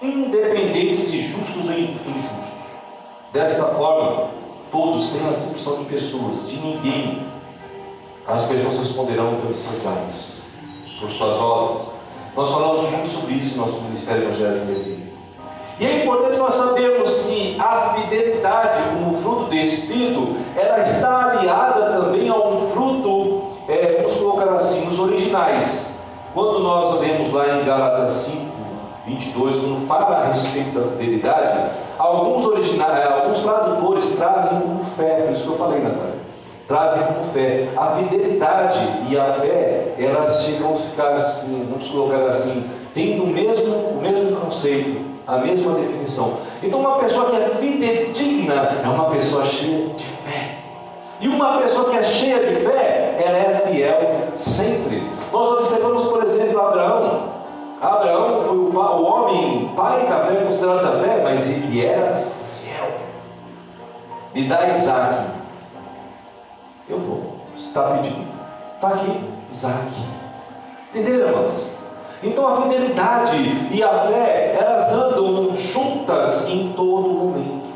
independentes 0.00 1.00
se 1.08 1.22
justos 1.22 1.66
ou 1.66 1.72
injustos. 1.72 2.56
Desta 3.32 3.64
forma, 3.66 4.30
todos, 4.70 5.08
sem 5.10 5.26
acepção 5.28 5.78
de 5.78 5.84
pessoas, 5.86 6.48
de 6.48 6.56
ninguém, 6.58 7.26
as 8.26 8.42
pessoas 8.44 8.78
responderão 8.78 9.36
pelos 9.36 9.58
seus 9.58 9.86
atos, 9.86 10.42
por 11.00 11.10
suas 11.10 11.38
obras. 11.38 11.92
Nós 12.34 12.50
falamos 12.50 12.90
muito 12.90 13.08
sobre 13.08 13.34
isso 13.34 13.56
no 13.56 13.66
nosso 13.66 13.80
Ministério 13.80 14.24
Evangélico 14.24 14.66
de 14.66 14.95
e 15.78 15.84
é 15.84 16.02
importante 16.04 16.38
nós 16.38 16.54
sabermos 16.54 17.10
que 17.22 17.60
a 17.60 17.94
fidelidade, 17.94 18.80
como 18.90 19.20
fruto 19.20 19.44
do 19.44 19.54
Espírito, 19.54 20.36
ela 20.56 20.80
está 20.80 21.32
aliada 21.32 22.00
também 22.00 22.30
a 22.30 22.34
um 22.34 22.70
fruto, 22.70 23.42
é, 23.68 24.00
vamos 24.00 24.16
colocar 24.16 24.54
assim, 24.54 24.86
nos 24.86 24.98
originais. 24.98 25.94
Quando 26.32 26.60
nós 26.60 26.98
lemos 27.00 27.30
lá 27.30 27.58
em 27.58 27.64
Gálatas 27.64 28.10
5, 28.10 28.56
22, 29.06 29.56
quando 29.56 29.86
fala 29.86 30.16
a 30.16 30.32
respeito 30.32 30.78
da 30.78 30.88
fidelidade, 30.92 31.70
alguns, 31.98 32.46
originais, 32.46 32.98
eh, 32.98 33.08
alguns 33.08 33.38
tradutores 33.40 34.10
trazem 34.16 34.60
como 34.60 34.84
fé, 34.96 35.22
por 35.22 35.32
isso 35.32 35.42
que 35.42 35.48
eu 35.48 35.56
falei, 35.56 35.80
Natália. 35.80 36.16
Trazem 36.66 37.02
como 37.04 37.24
fé. 37.32 37.68
A 37.76 37.96
fidelidade 37.96 38.78
e 39.08 39.18
a 39.18 39.34
fé, 39.34 39.94
elas 39.98 40.42
chegam 40.42 40.74
a 40.74 40.78
ficar 40.78 41.12
assim, 41.12 41.68
vamos 41.70 41.88
colocar 41.88 42.28
assim, 42.28 42.68
tendo 42.92 43.24
o 43.24 43.26
mesmo, 43.26 43.74
o 43.74 44.00
mesmo 44.02 44.36
conceito, 44.40 45.15
a 45.26 45.38
mesma 45.38 45.72
definição. 45.74 46.38
Então, 46.62 46.80
uma 46.80 46.98
pessoa 46.98 47.30
que 47.30 47.36
é 47.36 47.48
fidedigna 47.56 48.54
é 48.82 48.88
uma 48.88 49.10
pessoa 49.10 49.44
cheia 49.46 49.88
de 49.88 50.04
fé. 50.04 50.58
E 51.20 51.28
uma 51.28 51.58
pessoa 51.58 51.90
que 51.90 51.96
é 51.96 52.02
cheia 52.02 52.38
de 52.38 52.66
fé, 52.66 53.16
ela 53.18 53.38
é 53.38 53.62
fiel 53.70 54.32
sempre. 54.36 55.02
Nós 55.32 55.58
observamos, 55.58 56.04
por 56.04 56.22
exemplo, 56.24 56.60
Abraão. 56.60 57.36
Abraão 57.80 58.44
foi 58.44 58.56
o, 58.56 58.70
o 58.70 59.02
homem 59.04 59.72
pai 59.74 60.06
da 60.06 60.26
fé, 60.26 60.44
considerado 60.44 60.82
da 60.82 61.02
fé, 61.02 61.20
mas 61.22 61.48
ele 61.50 61.84
era 61.84 62.24
fiel. 62.60 62.88
Me 64.34 64.48
dá 64.48 64.68
Isaac. 64.68 65.26
Eu 66.88 66.98
vou. 67.00 67.36
Está 67.56 67.82
pedindo? 67.90 68.26
Está 68.74 68.88
aqui, 68.88 69.20
Isaac. 69.50 69.92
Entenderam, 70.94 71.28
irmãos? 71.28 71.75
Então 72.22 72.46
a 72.46 72.62
fidelidade 72.62 73.68
e 73.70 73.82
a 73.82 74.06
fé, 74.06 74.56
elas 74.58 74.92
andam 74.92 75.54
juntas 75.54 76.48
em 76.48 76.72
todo 76.72 77.08
momento. 77.08 77.66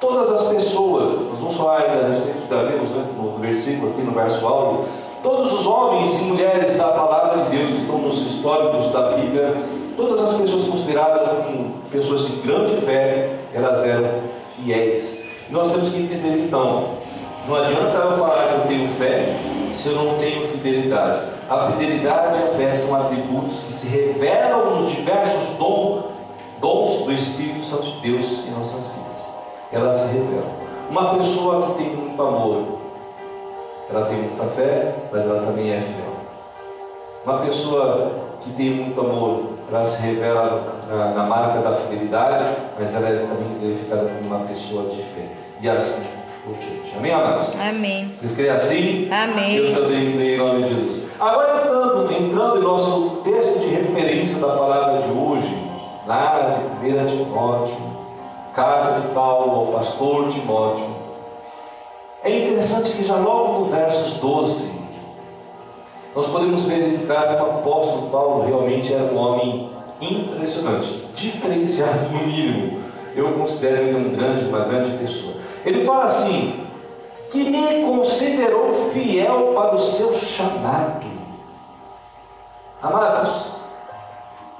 Todas 0.00 0.30
as 0.32 0.48
pessoas, 0.48 1.12
nós 1.12 1.38
vamos 1.38 1.56
falar 1.56 1.82
ainda 1.82 2.06
a 2.06 2.08
respeito 2.08 2.40
de 2.40 2.46
Davi 2.48 2.74
no 3.16 3.38
versículo 3.38 3.92
aqui 3.92 4.02
no 4.02 4.12
verso 4.12 4.44
áudio, 4.44 4.84
Todos 5.22 5.52
os 5.52 5.64
homens 5.64 6.18
e 6.18 6.24
mulheres 6.24 6.76
da 6.76 6.88
palavra 6.88 7.44
de 7.44 7.56
Deus 7.56 7.70
que 7.70 7.78
estão 7.78 7.98
nos 7.98 8.18
históricos 8.26 8.90
da 8.90 9.12
Bíblia, 9.12 9.54
todas 9.96 10.20
as 10.20 10.36
pessoas 10.36 10.64
consideradas 10.64 11.46
como 11.46 11.74
pessoas 11.92 12.26
de 12.26 12.32
grande 12.38 12.80
fé, 12.80 13.30
elas 13.54 13.84
eram 13.84 14.10
fiéis. 14.56 15.20
nós 15.48 15.70
temos 15.70 15.90
que 15.90 15.96
entender 15.96 16.44
então, 16.44 16.86
não 17.46 17.54
adianta 17.54 17.98
eu 17.98 18.18
falar 18.18 18.48
que 18.48 18.54
eu 18.54 18.60
tenho 18.66 18.88
fé 18.94 19.36
se 19.72 19.90
eu 19.90 19.94
não 19.94 20.18
tenho 20.18 20.48
fidelidade. 20.48 21.20
A 21.52 21.70
fidelidade 21.70 22.38
e 22.38 22.44
a 22.44 22.46
fé 22.56 22.74
são 22.76 22.94
atributos 22.94 23.58
que 23.58 23.74
se 23.74 23.86
revelam 23.86 24.70
nos 24.70 24.90
diversos 24.90 25.54
dons, 25.58 26.04
dons 26.58 27.04
do 27.04 27.12
Espírito 27.12 27.62
Santo 27.62 27.82
de 27.82 28.00
Deus 28.00 28.24
em 28.46 28.52
nossas 28.52 28.80
vidas. 28.80 29.18
Elas 29.70 30.00
se 30.00 30.14
revelam. 30.14 30.46
Uma 30.88 31.18
pessoa 31.18 31.66
que 31.66 31.74
tem 31.74 31.94
muito 31.94 32.22
amor, 32.22 32.78
ela 33.90 34.06
tem 34.06 34.22
muita 34.22 34.44
fé, 34.46 34.94
mas 35.12 35.26
ela 35.26 35.42
também 35.44 35.70
é 35.72 35.80
fiel. 35.82 36.16
Uma 37.26 37.40
pessoa 37.40 38.12
que 38.40 38.50
tem 38.52 38.70
muito 38.70 38.98
amor, 38.98 39.42
ela 39.70 39.84
se 39.84 40.00
revela 40.00 40.80
na, 41.14 41.24
marca 41.24 41.60
da 41.60 41.74
fidelidade, 41.74 42.46
mas 42.78 42.94
ela 42.94 43.10
é 43.10 43.26
também 43.26 43.58
verificada 43.60 44.08
como 44.08 44.34
uma 44.34 44.46
pessoa 44.46 44.88
de 44.88 45.02
fé. 45.02 45.28
E 45.60 45.68
assim 45.68 46.21
Amém, 46.96 47.12
amados? 47.12 47.54
Amém. 47.54 48.12
Vocês 48.16 48.34
creem 48.34 48.50
assim? 48.50 49.08
Amém. 49.12 49.56
Eu 49.58 49.74
também 49.80 50.12
creio 50.12 50.34
em 50.34 50.38
nome 50.38 50.62
de 50.64 50.68
Jesus. 50.74 51.06
Agora, 51.20 51.60
entrando, 51.60 52.12
entrando 52.12 52.58
em 52.58 52.62
nosso 52.62 53.20
texto 53.22 53.60
de 53.60 53.68
referência 53.68 54.38
da 54.40 54.48
palavra 54.48 55.02
de 55.02 55.12
hoje, 55.12 55.56
lá 56.04 56.58
de 56.80 56.88
1 56.88 57.06
Timóteo, 57.06 57.76
carta 58.56 59.00
de 59.00 59.14
Paulo 59.14 59.52
ao 59.52 59.66
pastor 59.66 60.28
Timóteo, 60.30 60.86
é 62.24 62.36
interessante 62.36 62.90
que 62.90 63.04
já 63.04 63.16
logo 63.16 63.60
no 63.60 63.64
versos 63.66 64.14
12, 64.14 64.72
nós 66.16 66.26
podemos 66.26 66.64
verificar 66.64 67.36
que 67.36 67.42
o 67.42 67.46
apóstolo 67.46 68.10
Paulo 68.10 68.44
realmente 68.46 68.92
era 68.92 69.04
um 69.04 69.16
homem 69.16 69.70
impressionante, 70.00 71.04
diferenciado 71.14 72.08
no 72.10 72.26
mínimo. 72.26 72.82
Eu 73.14 73.32
considero 73.34 73.82
ele 73.82 73.96
um 73.96 74.10
grande, 74.10 74.44
uma 74.46 74.64
grande 74.64 74.98
pessoa. 74.98 75.41
Ele 75.64 75.84
fala 75.84 76.04
assim: 76.04 76.66
que 77.30 77.44
me 77.44 77.82
considerou 77.84 78.90
fiel 78.92 79.52
para 79.54 79.74
o 79.74 79.78
seu 79.78 80.14
chamado. 80.14 81.06
Amados, 82.82 83.46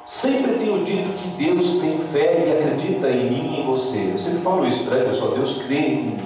sempre 0.06 0.54
tenho 0.54 0.82
dito 0.82 1.10
que 1.14 1.28
Deus 1.44 1.80
tem 1.80 1.98
fé 2.12 2.46
e 2.46 2.58
acredita 2.58 3.10
em 3.10 3.30
mim 3.30 3.54
e 3.54 3.60
em 3.60 3.66
você. 3.66 4.12
Eu 4.14 4.18
sempre 4.18 4.40
falo 4.40 4.66
isso, 4.66 4.84
né, 4.84 5.04
pessoal? 5.04 5.32
Deus 5.32 5.60
crê 5.64 5.76
em 5.76 6.02
mim. 6.02 6.18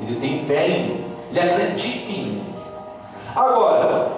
Ele 0.00 0.20
tem 0.20 0.44
fé 0.44 0.68
em 0.68 0.88
mim, 0.88 1.04
ele 1.30 1.40
acredita 1.40 2.12
em 2.12 2.24
mim. 2.24 2.54
Agora, 3.34 4.12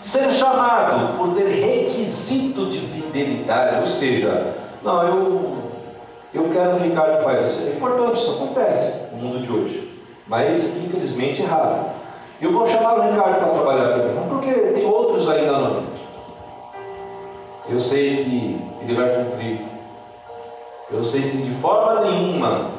ser 0.00 0.30
chamado 0.32 1.16
por 1.16 1.34
ter 1.34 1.48
requisito 1.48 2.66
de 2.66 2.78
fidelidade, 2.78 3.80
ou 3.80 3.86
seja, 3.86 4.54
não, 4.82 5.06
eu, 5.06 5.58
eu 6.34 6.48
quero 6.50 6.76
que 6.76 6.76
o 6.76 6.82
Ricardo 6.88 7.22
faz 7.22 7.50
isso. 7.50 7.62
É 7.62 7.76
importante, 7.76 8.20
isso 8.20 8.30
acontece 8.32 9.12
no 9.12 9.18
mundo 9.18 9.40
de 9.40 9.52
hoje, 9.52 10.02
mas 10.26 10.76
infelizmente 10.76 11.42
é 11.42 11.46
raro. 11.46 11.86
Eu 12.40 12.52
vou 12.52 12.66
chamar 12.66 12.98
o 12.98 13.10
Ricardo 13.10 13.38
para 13.38 13.48
trabalhar 13.50 13.98
comigo, 13.98 14.26
porque 14.28 14.52
tem 14.52 14.84
outros 14.84 15.28
ainda 15.28 15.52
não. 15.52 15.82
Eu 17.68 17.78
sei 17.78 18.24
que 18.24 18.60
ele 18.82 18.94
vai 18.94 19.14
cumprir. 19.14 19.60
Eu 20.90 21.04
sei 21.04 21.22
que 21.22 21.36
de 21.36 21.54
forma 21.54 22.00
nenhuma 22.00 22.70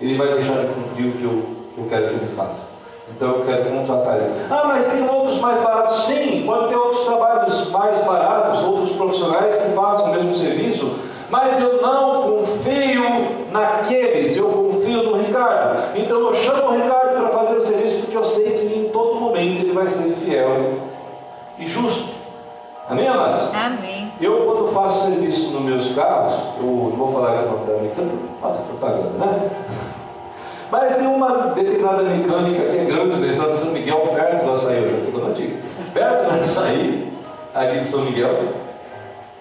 ele 0.00 0.16
vai 0.16 0.34
deixar 0.34 0.60
de 0.60 0.66
cumprir 0.74 1.06
o 1.08 1.12
que 1.12 1.24
eu, 1.24 1.42
que 1.74 1.78
eu 1.78 1.86
quero 1.88 2.08
que 2.08 2.14
ele 2.14 2.34
faça. 2.34 2.68
Então 3.10 3.36
eu 3.36 3.44
quero 3.44 3.70
contratar 3.70 4.16
ele. 4.16 4.46
Ah, 4.48 4.62
mas 4.66 4.86
tem 4.86 5.08
outros 5.08 5.38
mais 5.38 5.60
baratos? 5.60 6.04
Sim, 6.06 6.44
pode 6.46 6.68
ter 6.68 6.76
outros 6.76 7.04
trabalhos 7.04 7.70
mais 7.70 8.04
baratos, 8.04 8.62
outros 8.62 8.92
profissionais 8.92 9.56
que 9.56 9.74
façam 9.74 10.06
o 10.06 10.14
mesmo 10.14 10.34
serviço, 10.34 10.86
mas 11.30 11.60
eu 11.60 11.80
não 11.80 12.22
confio 12.22 13.02
naqueles, 13.50 14.36
eu 14.36 14.46
confio 14.48 15.02
no 15.02 15.16
Ricardo. 15.22 15.98
Então 15.98 16.18
eu 16.20 16.34
chamo 16.34 16.68
o 16.68 16.74
Ricardo 16.74 17.16
para 17.16 17.28
fazer 17.30 17.56
o 17.56 17.66
serviço 17.66 17.98
porque 17.98 18.16
eu 18.16 18.24
sei 18.24 18.50
que 18.50 18.78
em 18.78 18.88
todo 18.90 19.20
momento 19.20 19.62
ele 19.62 19.72
vai 19.72 19.88
ser 19.88 20.14
fiel 20.16 20.74
e 21.58 21.66
justo. 21.66 22.14
Amém, 22.88 23.08
amados? 23.08 23.54
Amém. 23.54 24.12
Eu, 24.20 24.44
quando 24.44 24.72
faço 24.72 25.06
serviço 25.06 25.50
nos 25.50 25.62
meus 25.62 25.94
carros, 25.94 26.34
eu 26.58 26.66
não 26.66 26.96
vou 26.96 27.12
falar 27.12 27.40
aqui 27.40 27.48
o 27.48 27.52
nome 27.52 27.66
da 27.66 27.72
americana, 27.74 28.12
faço 28.40 28.60
propaganda, 28.62 29.26
né? 29.26 29.50
Mas 30.70 30.96
tem 30.96 31.06
uma 31.06 31.52
determinada 31.54 32.02
mecânica 32.02 32.62
que 32.62 32.78
é 32.78 32.84
grande 32.84 33.18
na 33.20 33.26
estado 33.28 33.52
de 33.52 33.56
São 33.58 33.70
Miguel, 33.70 34.08
perto 34.14 34.44
do 34.44 34.52
açaí, 34.52 34.82
eu 34.82 34.90
já 34.90 34.96
estou 34.96 35.20
dando 35.20 35.30
a 35.30 35.34
dica. 35.34 35.56
Perto 35.92 36.24
do 36.24 36.40
açaí, 36.40 37.12
aqui 37.54 37.78
de 37.78 37.86
São 37.86 38.00
Miguel, 38.00 38.48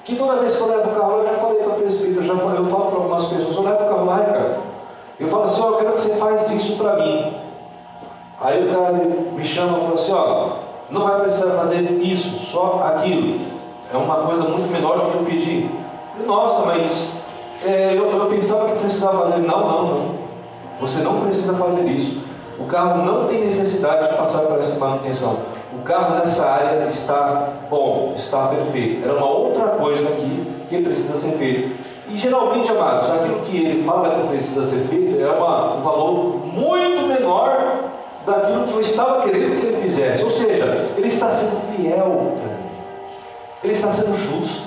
que 0.03 0.15
toda 0.15 0.41
vez 0.41 0.55
que 0.55 0.61
eu 0.61 0.67
levo 0.67 0.91
o 0.91 0.95
carro, 0.95 1.19
eu 1.19 1.25
já 1.25 1.33
falei 1.33 1.57
para 1.57 1.73
a 1.73 1.75
presbítera, 1.75 2.21
eu, 2.21 2.23
já 2.23 2.35
falei, 2.35 2.59
eu 2.59 2.65
falo 2.65 2.85
para 2.85 2.97
algumas 2.97 3.25
pessoas, 3.25 3.55
eu 3.55 3.63
levo 3.63 3.83
o 3.83 3.87
carro 3.89 4.05
lá, 4.05 4.19
cara. 4.19 4.59
Eu 5.19 5.27
falo 5.27 5.43
assim, 5.43 5.61
ó, 5.61 5.69
eu 5.69 5.77
quero 5.77 5.93
que 5.93 6.01
você 6.01 6.13
faça 6.15 6.53
isso 6.53 6.75
para 6.77 6.95
mim. 6.97 7.35
Aí 8.41 8.67
o 8.67 8.73
cara 8.73 8.91
me 8.91 9.43
chama 9.43 9.77
e 9.77 9.81
fala 9.81 9.93
assim, 9.93 10.13
ó, 10.13 10.47
não 10.89 11.03
vai 11.03 11.21
precisar 11.21 11.51
fazer 11.51 11.81
isso, 12.01 12.29
só 12.51 12.83
aquilo. 12.85 13.39
É 13.93 13.97
uma 13.97 14.17
coisa 14.17 14.43
muito 14.43 14.71
menor 14.71 14.99
do 14.99 15.11
que 15.11 15.17
eu 15.17 15.23
pedi. 15.23 15.69
Nossa, 16.25 16.65
mas 16.65 17.13
é, 17.65 17.93
eu, 17.95 18.11
eu 18.11 18.25
pensava 18.25 18.65
que 18.65 18.79
precisava 18.79 19.29
fazer. 19.29 19.41
Não, 19.41 19.59
não, 19.59 19.83
não. 19.83 20.23
Você 20.81 21.01
não 21.01 21.21
precisa 21.21 21.53
fazer 21.53 21.83
isso. 21.83 22.21
O 22.59 22.65
carro 22.65 23.03
não 23.03 23.25
tem 23.25 23.45
necessidade 23.45 24.09
de 24.09 24.17
passar 24.17 24.41
por 24.41 24.59
essa 24.59 24.77
manutenção. 24.77 25.37
O 25.79 25.83
carro 25.83 26.23
nessa 26.23 26.45
área 26.45 26.87
está 26.87 27.49
bom, 27.69 28.13
está 28.17 28.47
perfeito. 28.47 29.03
Era 29.03 29.17
uma 29.17 29.29
outra 29.29 29.67
coisa 29.69 30.07
aqui 30.09 30.47
que 30.69 30.81
precisa 30.81 31.17
ser 31.17 31.31
feito. 31.37 31.75
E 32.09 32.17
geralmente, 32.17 32.69
amados, 32.69 33.09
aquilo 33.09 33.39
que 33.41 33.57
ele 33.57 33.83
fala 33.83 34.09
que 34.09 34.27
precisa 34.27 34.65
ser 34.65 34.85
feito 34.87 35.19
é 35.19 35.29
uma, 35.29 35.75
um 35.75 35.81
valor 35.81 36.45
muito 36.45 37.07
menor 37.07 37.89
daquilo 38.25 38.67
que 38.67 38.73
eu 38.73 38.81
estava 38.81 39.23
querendo 39.23 39.59
que 39.59 39.67
ele 39.67 39.81
fizesse. 39.81 40.23
Ou 40.23 40.31
seja, 40.31 40.89
ele 40.95 41.07
está 41.07 41.31
sendo 41.31 41.59
fiel 41.75 42.37
para 42.39 42.53
mim. 42.53 42.63
Ele 43.63 43.73
está 43.73 43.91
sendo 43.91 44.15
justo. 44.17 44.63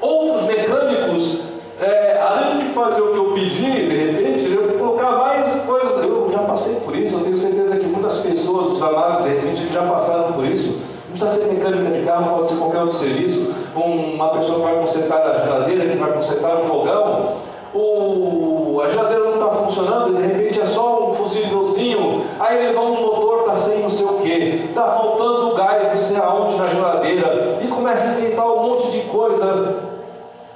Outros 0.00 0.44
mecânicos, 0.44 1.44
é, 1.80 2.20
além 2.20 2.58
de 2.58 2.74
fazer 2.74 3.00
o 3.00 3.12
que 3.12 3.18
eu 3.18 3.32
pedi, 3.32 3.88
de 3.88 3.96
repente, 3.96 4.52
eu 4.52 4.78
colocar 4.78 5.10
mais 5.12 5.54
coisas. 5.60 6.02
Eu 6.02 6.30
já 6.32 6.40
passei 6.40 6.76
por 6.76 6.96
isso, 6.96 7.16
eu 7.16 7.24
tenho 7.24 7.36
certeza 7.36 7.76
que 7.76 7.86
muitas 7.86 8.20
pessoas, 8.60 8.72
os 8.72 8.82
amados, 8.82 9.24
de 9.24 9.30
repente, 9.30 9.72
já 9.72 9.82
passaram 9.82 10.32
por 10.32 10.44
isso. 10.44 10.78
Não 11.08 11.16
precisa 11.16 11.30
ser 11.30 11.52
mecânica 11.52 11.90
de 11.98 12.04
carro, 12.04 12.36
pode 12.36 12.48
ser 12.48 12.56
qualquer 12.56 12.82
outro 12.82 12.98
serviço. 12.98 13.54
Uma 13.74 14.28
pessoa 14.28 14.58
que 14.58 14.64
vai 14.64 14.74
consertar 14.76 15.26
a 15.26 15.44
geladeira, 15.44 15.86
que 15.86 15.96
vai 15.96 16.12
consertar 16.12 16.56
um 16.56 16.64
fogão, 16.64 17.36
o, 17.74 18.80
a 18.84 18.88
geladeira 18.88 19.24
não 19.24 19.34
está 19.34 19.48
funcionando, 19.48 20.16
de 20.16 20.26
repente 20.26 20.60
é 20.60 20.66
só 20.66 21.10
um 21.10 21.14
fusívelzinho, 21.14 22.24
aí 22.38 22.72
vai 22.72 22.84
um 22.84 23.00
motor, 23.00 23.40
está 23.40 23.56
sem 23.56 23.80
não 23.80 23.90
sei 23.90 24.06
o 24.06 24.14
que, 24.14 24.66
está 24.68 24.82
faltando 24.82 25.54
gás, 25.54 26.00
não 26.00 26.06
sei 26.08 26.16
aonde 26.16 26.56
na 26.56 26.68
geladeira, 26.68 27.58
e 27.62 27.68
começa 27.68 28.08
a 28.08 28.20
inventar 28.20 28.46
um 28.46 28.62
monte 28.62 28.90
de 28.90 29.00
coisa. 29.02 29.90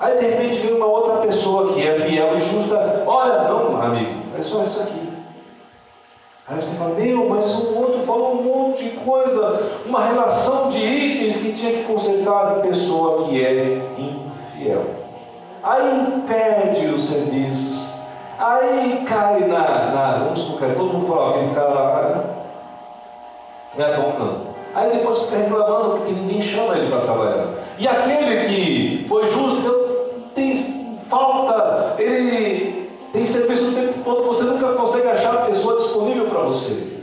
Aí 0.01 0.19
de 0.19 0.27
repente 0.27 0.61
vem 0.61 0.75
uma 0.75 0.87
outra 0.87 1.15
pessoa 1.19 1.73
que 1.73 1.87
é 1.87 2.01
fiel 2.01 2.37
e 2.37 2.41
justa, 2.41 3.05
olha, 3.07 3.45
não, 3.45 3.81
amigo, 3.81 4.23
é 4.37 4.43
só 4.43 4.63
isso 4.65 4.81
aqui. 4.81 5.04
Aí 6.47 6.61
você 6.61 6.77
fala, 6.77 6.95
meu, 6.95 7.29
mas 7.29 7.55
o 7.55 7.75
outro 7.75 8.03
falou 8.05 8.33
um 8.33 8.43
monte 8.43 8.85
de 8.85 8.91
coisa, 8.99 9.81
uma 9.87 10.05
relação 10.05 10.69
de 10.69 10.79
itens 10.79 11.39
que 11.39 11.53
tinha 11.55 11.73
que 11.73 11.85
consertar 11.85 12.49
a 12.49 12.61
pessoa 12.61 13.25
que 13.25 13.45
é 13.45 13.81
infiel 13.99 15.05
aí 15.65 16.23
perde 16.27 16.87
os 16.89 17.09
serviços, 17.09 17.89
aí 18.39 19.03
cai 19.07 19.41
na, 19.47 19.91
na 19.93 20.13
vamos 20.25 20.41
supor, 20.41 20.75
todo 20.75 20.93
mundo 20.93 21.07
fala, 21.07 21.31
aquele 21.31 21.55
cara 21.55 21.71
lá 21.71 22.25
não 23.77 23.87
é 23.87 23.97
bom 23.97 24.19
não. 24.19 24.55
Aí 24.75 24.91
depois 24.91 25.21
fica 25.21 25.37
reclamando 25.37 25.97
porque 25.97 26.13
ninguém 26.13 26.43
chama 26.43 26.77
ele 26.77 26.91
para 26.91 27.01
trabalhar. 27.01 27.47
E 27.79 27.89
aquele 27.89 28.47
que 28.47 29.07
foi 29.09 29.27
justo, 29.29 29.73
tem 30.35 31.01
falta, 31.09 31.74
serviço 34.15 34.15
o 34.15 34.15
tempo 34.15 34.17
todo, 34.17 34.25
você 34.27 34.45
nunca 34.45 34.73
consegue 34.75 35.09
achar 35.09 35.35
a 35.35 35.47
pessoa 35.47 35.77
disponível 35.77 36.27
para 36.27 36.41
você. 36.41 36.99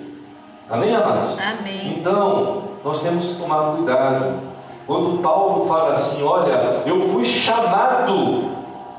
Amém, 0.69 0.95
amados? 0.95 1.37
Amém. 1.39 1.95
Então, 1.97 2.63
nós 2.83 3.01
temos 3.01 3.25
que 3.25 3.35
tomar 3.35 3.75
cuidado. 3.75 4.51
Quando 4.87 5.21
Paulo 5.21 5.67
fala 5.67 5.91
assim, 5.91 6.23
olha, 6.23 6.83
eu 6.85 7.09
fui 7.09 7.25
chamado 7.25 8.51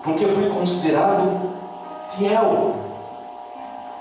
porque 0.04 0.26
fui 0.26 0.48
considerado 0.48 1.52
fiel. 2.16 2.74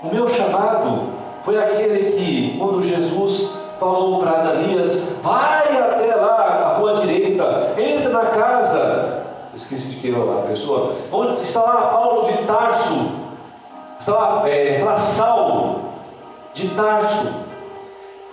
O 0.02 0.08
meu 0.12 0.28
chamado 0.28 1.12
foi 1.44 1.58
aquele 1.58 2.12
que, 2.12 2.58
quando 2.58 2.82
Jesus 2.82 3.50
falou 3.78 4.20
para 4.20 4.40
Ananias, 4.40 4.96
vai 5.22 5.76
até 5.76 6.14
lá, 6.14 6.74
a 6.74 6.78
rua 6.78 6.94
direita, 6.94 7.74
entra 7.78 8.10
na 8.10 8.26
casa, 8.26 9.26
esqueci 9.54 9.88
de 9.88 9.96
que 9.96 10.14
a 10.14 10.46
pessoa, 10.48 10.94
onde 11.10 11.42
está 11.42 11.62
lá 11.62 11.88
Paulo 11.92 12.22
de 12.24 12.32
Tarso, 12.44 13.21
está 14.02 14.12
lá, 14.12 14.48
é, 14.48 14.72
está 14.72 14.84
lá 14.84 14.98
Saulo 14.98 15.80
de 16.52 16.68
Tarso, 16.68 17.28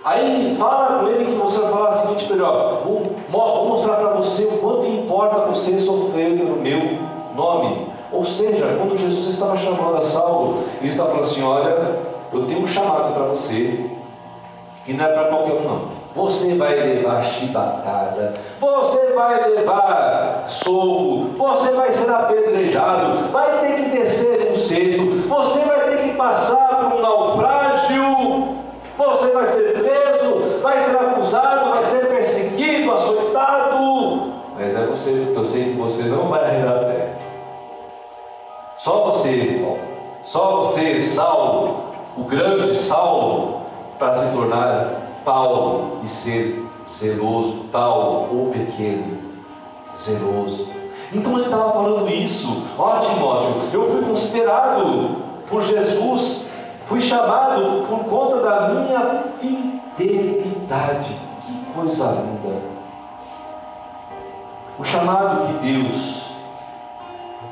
Aí 0.02 0.56
fala 0.58 1.00
com 1.00 1.08
ele 1.08 1.26
que 1.26 1.32
você 1.32 1.58
vai 1.60 1.70
falar 1.70 1.90
o 1.90 1.98
seguinte 1.98 2.24
para 2.24 2.36
vou 3.30 3.68
mostrar 3.68 3.96
para 3.96 4.14
você 4.14 4.44
o 4.44 4.58
quanto 4.58 4.86
importa 4.86 5.40
você 5.40 5.78
sofrer 5.78 6.38
pelo 6.38 6.56
meu 6.56 6.98
nome. 7.36 7.86
Ou 8.10 8.24
seja, 8.24 8.78
quando 8.78 8.96
Jesus 8.96 9.28
estava 9.28 9.58
chamando 9.58 9.98
a 9.98 10.02
Saulo, 10.02 10.64
ele 10.80 10.90
estava 10.90 11.10
falando 11.10 11.26
assim, 11.26 11.42
olha, 11.42 11.98
eu 12.32 12.46
tenho 12.46 12.62
um 12.62 12.66
chamado 12.66 13.12
para 13.12 13.24
você, 13.24 13.90
e 14.86 14.92
não 14.94 15.04
é 15.04 15.08
para 15.08 15.24
qualquer 15.24 15.52
um 15.52 15.64
não. 15.64 15.99
Você 16.14 16.54
vai 16.54 16.74
levar 16.74 17.24
chibatada, 17.24 18.34
você 18.60 19.12
vai 19.14 19.48
levar 19.48 20.44
soco, 20.48 21.30
você 21.36 21.70
vai 21.70 21.92
ser 21.92 22.10
apedrejado, 22.10 23.28
vai 23.30 23.60
ter 23.60 23.74
que 23.76 23.90
descer 23.90 24.50
um 24.50 24.56
cesto, 24.56 25.28
você 25.28 25.60
vai 25.60 25.80
ter 25.88 26.02
que 26.02 26.16
passar 26.16 26.90
por 26.90 26.98
um 26.98 27.02
naufrágio. 27.02 28.60
Você 28.98 29.30
vai 29.30 29.46
ser 29.46 29.72
preso, 29.78 30.60
vai 30.62 30.80
ser 30.80 30.96
acusado, 30.96 31.70
vai 31.70 31.84
ser 31.84 32.06
perseguido, 32.08 32.92
açoitado. 32.92 34.32
Mas 34.58 34.76
é 34.76 34.86
você, 34.86 35.32
eu 35.34 35.44
sei 35.44 35.70
que 35.70 35.78
você 35.78 36.02
não 36.02 36.28
vai 36.28 36.44
arredar 36.44 36.84
pé. 36.84 37.08
Só 38.76 39.10
você, 39.10 39.64
só 40.24 40.56
você, 40.56 41.00
Saulo, 41.00 41.84
o 42.16 42.24
grande 42.24 42.76
Saulo, 42.76 43.62
para 43.98 44.14
se 44.14 44.34
tornar 44.34 45.09
Paulo 45.24 46.00
e 46.02 46.08
ser 46.08 46.64
zeloso, 46.88 47.64
Paulo, 47.72 48.28
ou 48.32 48.50
pequeno, 48.50 49.18
zeloso. 49.98 50.68
Então 51.12 51.34
ele 51.34 51.44
estava 51.44 51.72
falando 51.72 52.08
isso, 52.08 52.62
ó 52.78 52.98
Timóteo, 52.98 53.54
eu 53.72 53.90
fui 53.90 54.02
considerado 54.02 55.16
por 55.48 55.62
Jesus 55.62 56.50
Fui 56.90 57.00
chamado 57.00 57.86
por 57.86 58.00
conta 58.06 58.40
da 58.40 58.68
minha 58.70 59.22
fidelidade. 59.96 61.16
Que 61.40 61.72
coisa 61.72 62.10
linda. 62.10 62.60
O 64.76 64.84
chamado 64.84 65.46
que 65.46 65.52
Deus 65.72 66.32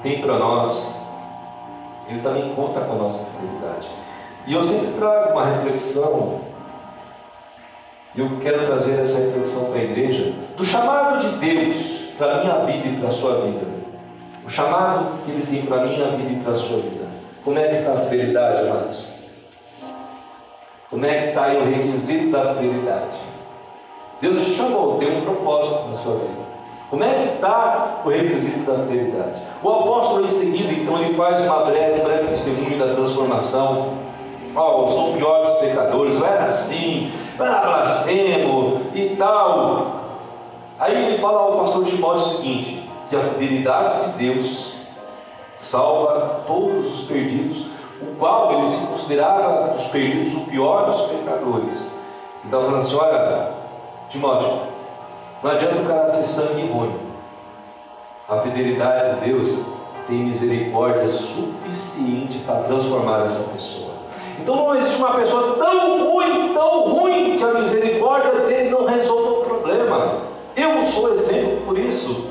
tem 0.03 0.21
para 0.21 0.41
nós, 0.41 1.01
Ele 2.09 2.21
também 2.21 2.53
conta 2.57 2.81
com 2.81 2.95
a 2.95 2.97
nossa 2.97 3.25
fidelidade. 3.27 3.89
E 4.45 4.53
eu 4.53 4.63
sempre 4.65 4.89
trago 4.99 5.35
uma 5.35 5.45
reflexão, 5.45 6.41
e 8.19 8.21
eu 8.21 8.31
quero 8.41 8.67
trazer 8.67 8.99
essa 8.99 9.17
reflexão 9.17 9.67
para 9.67 9.79
a 9.79 9.85
igreja, 9.85 10.33
do 10.57 10.65
chamado 10.65 11.21
de 11.21 11.37
Deus 11.37 12.01
para 12.19 12.33
a 12.33 12.41
minha 12.41 12.59
vida 12.65 12.89
e 12.89 12.97
para 12.97 13.11
a 13.11 13.13
sua 13.13 13.43
vida. 13.43 13.65
O 14.45 14.51
chamado 14.51 15.23
que 15.25 15.31
Ele 15.31 15.47
tem 15.49 15.67
para 15.67 15.83
a 15.83 15.85
minha 15.85 16.07
vida 16.17 16.33
e 16.33 16.37
para 16.41 16.51
a 16.51 16.57
sua 16.57 16.79
vida. 16.79 17.07
Como 17.45 17.57
é 17.57 17.69
que 17.69 17.77
está 17.77 17.93
a 17.93 17.97
fidelidade, 17.97 18.69
amados? 18.69 19.07
Como 20.91 21.07
é 21.07 21.17
que 21.17 21.29
está 21.29 21.45
aí 21.45 21.59
o 21.59 21.65
requisito 21.65 22.33
da 22.33 22.57
fidelidade? 22.57 23.17
Deus 24.21 24.45
te 24.47 24.55
chamou, 24.57 24.99
tem 24.99 25.17
um 25.17 25.21
propósito 25.21 25.89
na 25.89 25.95
sua 25.95 26.15
vida. 26.15 26.49
Como 26.91 27.05
é 27.05 27.15
que 27.15 27.35
está 27.37 28.01
o 28.05 28.09
requisito 28.09 28.69
da 28.69 28.79
fidelidade? 28.79 29.43
O 29.63 29.69
apóstolo 29.69 30.25
em 30.25 30.29
seguida, 30.29 30.73
então, 30.73 31.01
ele 31.01 31.15
faz 31.15 31.41
uma 31.43 31.67
breve, 31.67 32.01
um 32.01 32.05
breve 32.05 32.27
testemunho 32.27 32.81
da 32.81 32.95
transformação. 32.95 34.08
Oh, 34.55 34.83
eu 34.83 34.89
sou 34.89 35.11
o 35.11 35.17
pior 35.17 35.47
dos 35.47 35.59
pecadores, 35.59 36.15
eu 36.15 36.27
era 36.27 36.45
assim, 36.45 37.13
eu 37.39 37.45
era 37.45 37.61
blasfemo 37.61 38.83
e 38.95 39.17
tal. 39.17 39.99
Aí 40.79 41.07
ele 41.07 41.19
fala 41.19 41.41
ao 41.41 41.59
pastor 41.59 41.85
Timóteo 41.85 42.27
o 42.27 42.37
seguinte: 42.37 42.91
que 43.09 43.17
a 43.17 43.21
fidelidade 43.21 44.13
de 44.13 44.19
Deus 44.19 44.75
salva 45.61 46.43
todos 46.47 47.01
os 47.01 47.07
perdidos 47.07 47.67
o 48.01 48.15
qual 48.17 48.53
ele 48.53 48.67
se 48.69 48.87
considerava 48.87 49.73
dos 49.73 49.85
perdidos 49.89 50.35
o 50.35 50.47
pior 50.47 50.91
dos 50.91 51.03
pecadores. 51.03 51.91
Então, 52.45 52.63
falando 52.63 52.79
assim: 52.79 52.95
olha, 52.95 53.53
Timóteo, 54.09 54.61
não 55.43 55.51
adianta 55.51 55.83
o 55.83 55.87
cara 55.87 56.09
ser 56.09 56.23
sangue 56.23 56.67
ruim. 56.67 56.95
A 58.29 58.39
fidelidade 58.41 59.15
de 59.15 59.27
Deus 59.27 59.59
tem 60.07 60.19
misericórdia 60.19 61.09
suficiente 61.09 62.39
para 62.41 62.63
transformar 62.63 63.25
essa 63.25 63.53
pessoa. 63.53 63.88
Então 64.49 64.65
não 64.65 64.75
existe 64.77 64.97
uma 64.97 65.13
pessoa 65.13 65.57
tão 65.59 66.09
ruim, 66.09 66.55
tão 66.55 66.81
ruim, 66.89 67.37
que 67.37 67.45
a 67.45 67.53
misericórdia 67.53 68.33
dele 68.47 68.71
não 68.71 68.87
resolva 68.87 69.31
o 69.31 69.45
problema. 69.45 70.23
Eu 70.57 70.85
sou 70.87 71.13
exemplo 71.13 71.67
por 71.67 71.79
isso. 71.79 72.29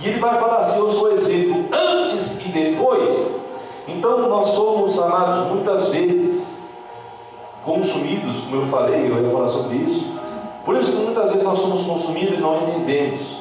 E 0.00 0.08
ele 0.08 0.18
vai 0.18 0.40
falar 0.40 0.58
assim: 0.58 0.80
eu 0.80 0.90
sou 0.90 1.12
exemplo 1.12 1.66
antes 1.70 2.44
e 2.44 2.48
depois 2.48 3.36
Então 3.86 4.28
nós 4.28 4.48
somos, 4.48 4.98
amados, 4.98 5.52
muitas 5.52 5.86
vezes 5.86 6.44
consumidos, 7.64 8.40
como 8.40 8.62
eu 8.62 8.66
falei, 8.66 9.08
eu 9.08 9.22
ia 9.22 9.30
falar 9.30 9.46
sobre 9.46 9.76
isso. 9.76 10.04
Por 10.64 10.76
isso 10.76 10.90
que 10.90 10.98
muitas 10.98 11.26
vezes 11.26 11.44
nós 11.44 11.60
somos 11.60 11.82
consumidos 11.82 12.40
e 12.40 12.42
não 12.42 12.62
entendemos. 12.62 13.40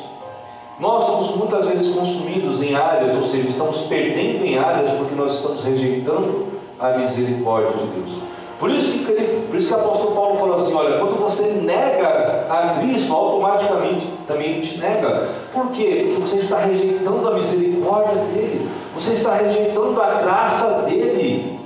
Nós 0.79 1.05
somos 1.05 1.35
muitas 1.35 1.65
vezes 1.65 1.91
consumidos 1.91 2.61
em 2.61 2.75
áreas, 2.75 3.17
ou 3.17 3.23
seja, 3.23 3.49
estamos 3.49 3.77
perdendo 3.87 4.45
em 4.45 4.59
áreas 4.59 4.95
porque 4.95 5.15
nós 5.15 5.33
estamos 5.33 5.63
rejeitando 5.63 6.50
a 6.81 6.97
misericórdia 6.97 7.71
de 7.77 7.85
Deus. 7.85 8.21
Por 8.59 8.69
isso 8.69 8.91
que, 8.91 9.11
por 9.49 9.55
isso 9.55 9.67
que 9.67 9.73
o 9.73 9.77
apóstolo 9.77 10.15
Paulo 10.15 10.37
falou 10.37 10.55
assim: 10.55 10.73
olha, 10.73 10.99
quando 10.99 11.17
você 11.19 11.47
nega 11.47 12.45
a 12.47 12.79
Cristo, 12.79 13.11
automaticamente 13.11 14.07
também 14.27 14.61
te 14.61 14.77
nega. 14.77 15.29
Por 15.51 15.71
quê? 15.71 16.09
Porque 16.09 16.21
você 16.21 16.37
está 16.37 16.57
rejeitando 16.59 17.27
a 17.27 17.33
misericórdia 17.33 18.21
dele, 18.25 18.69
você 18.93 19.13
está 19.13 19.33
rejeitando 19.35 19.99
a 19.99 20.21
graça 20.21 20.83
dele, 20.83 21.59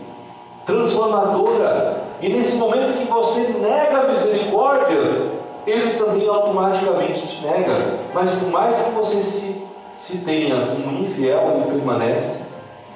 transformadora. 0.65 2.03
E 2.21 2.29
nesse 2.29 2.55
momento 2.55 2.97
que 2.97 3.05
você 3.05 3.41
nega 3.59 3.97
a 3.97 4.07
misericórdia, 4.07 5.31
ele 5.67 5.97
também 5.97 6.29
automaticamente 6.29 7.27
te 7.27 7.45
nega. 7.45 7.99
Mas 8.13 8.33
por 8.35 8.49
mais 8.49 8.81
que 8.81 8.91
você 8.91 9.21
se, 9.21 9.63
se 9.93 10.17
tenha 10.19 10.55
como 10.67 11.03
infiel, 11.03 11.57
ele 11.57 11.75
permanece 11.75 12.41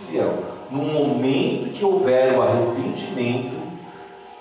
fiel. 0.07 0.58
No 0.71 0.83
momento 0.83 1.71
que 1.71 1.83
houver 1.83 2.37
o 2.37 2.41
arrependimento, 2.41 3.57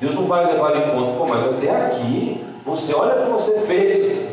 Deus 0.01 0.14
não 0.14 0.26
vai 0.26 0.47
levar 0.47 0.76
em 0.76 0.91
conta, 0.91 1.12
pô, 1.16 1.26
mas 1.26 1.45
até 1.45 1.70
aqui, 1.70 2.45
você 2.64 2.95
olha 2.95 3.22
o 3.22 3.24
que 3.24 3.31
você 3.33 3.61
fez, 3.61 4.29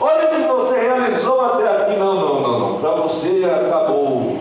olha 0.00 0.28
o 0.28 0.36
que 0.36 0.48
você 0.48 0.80
realizou 0.80 1.40
até 1.40 1.68
aqui. 1.68 1.96
Não, 1.96 2.14
não, 2.14 2.40
não, 2.40 2.58
não. 2.58 2.80
Para 2.80 2.92
você 2.92 3.42
acabou, 3.44 4.38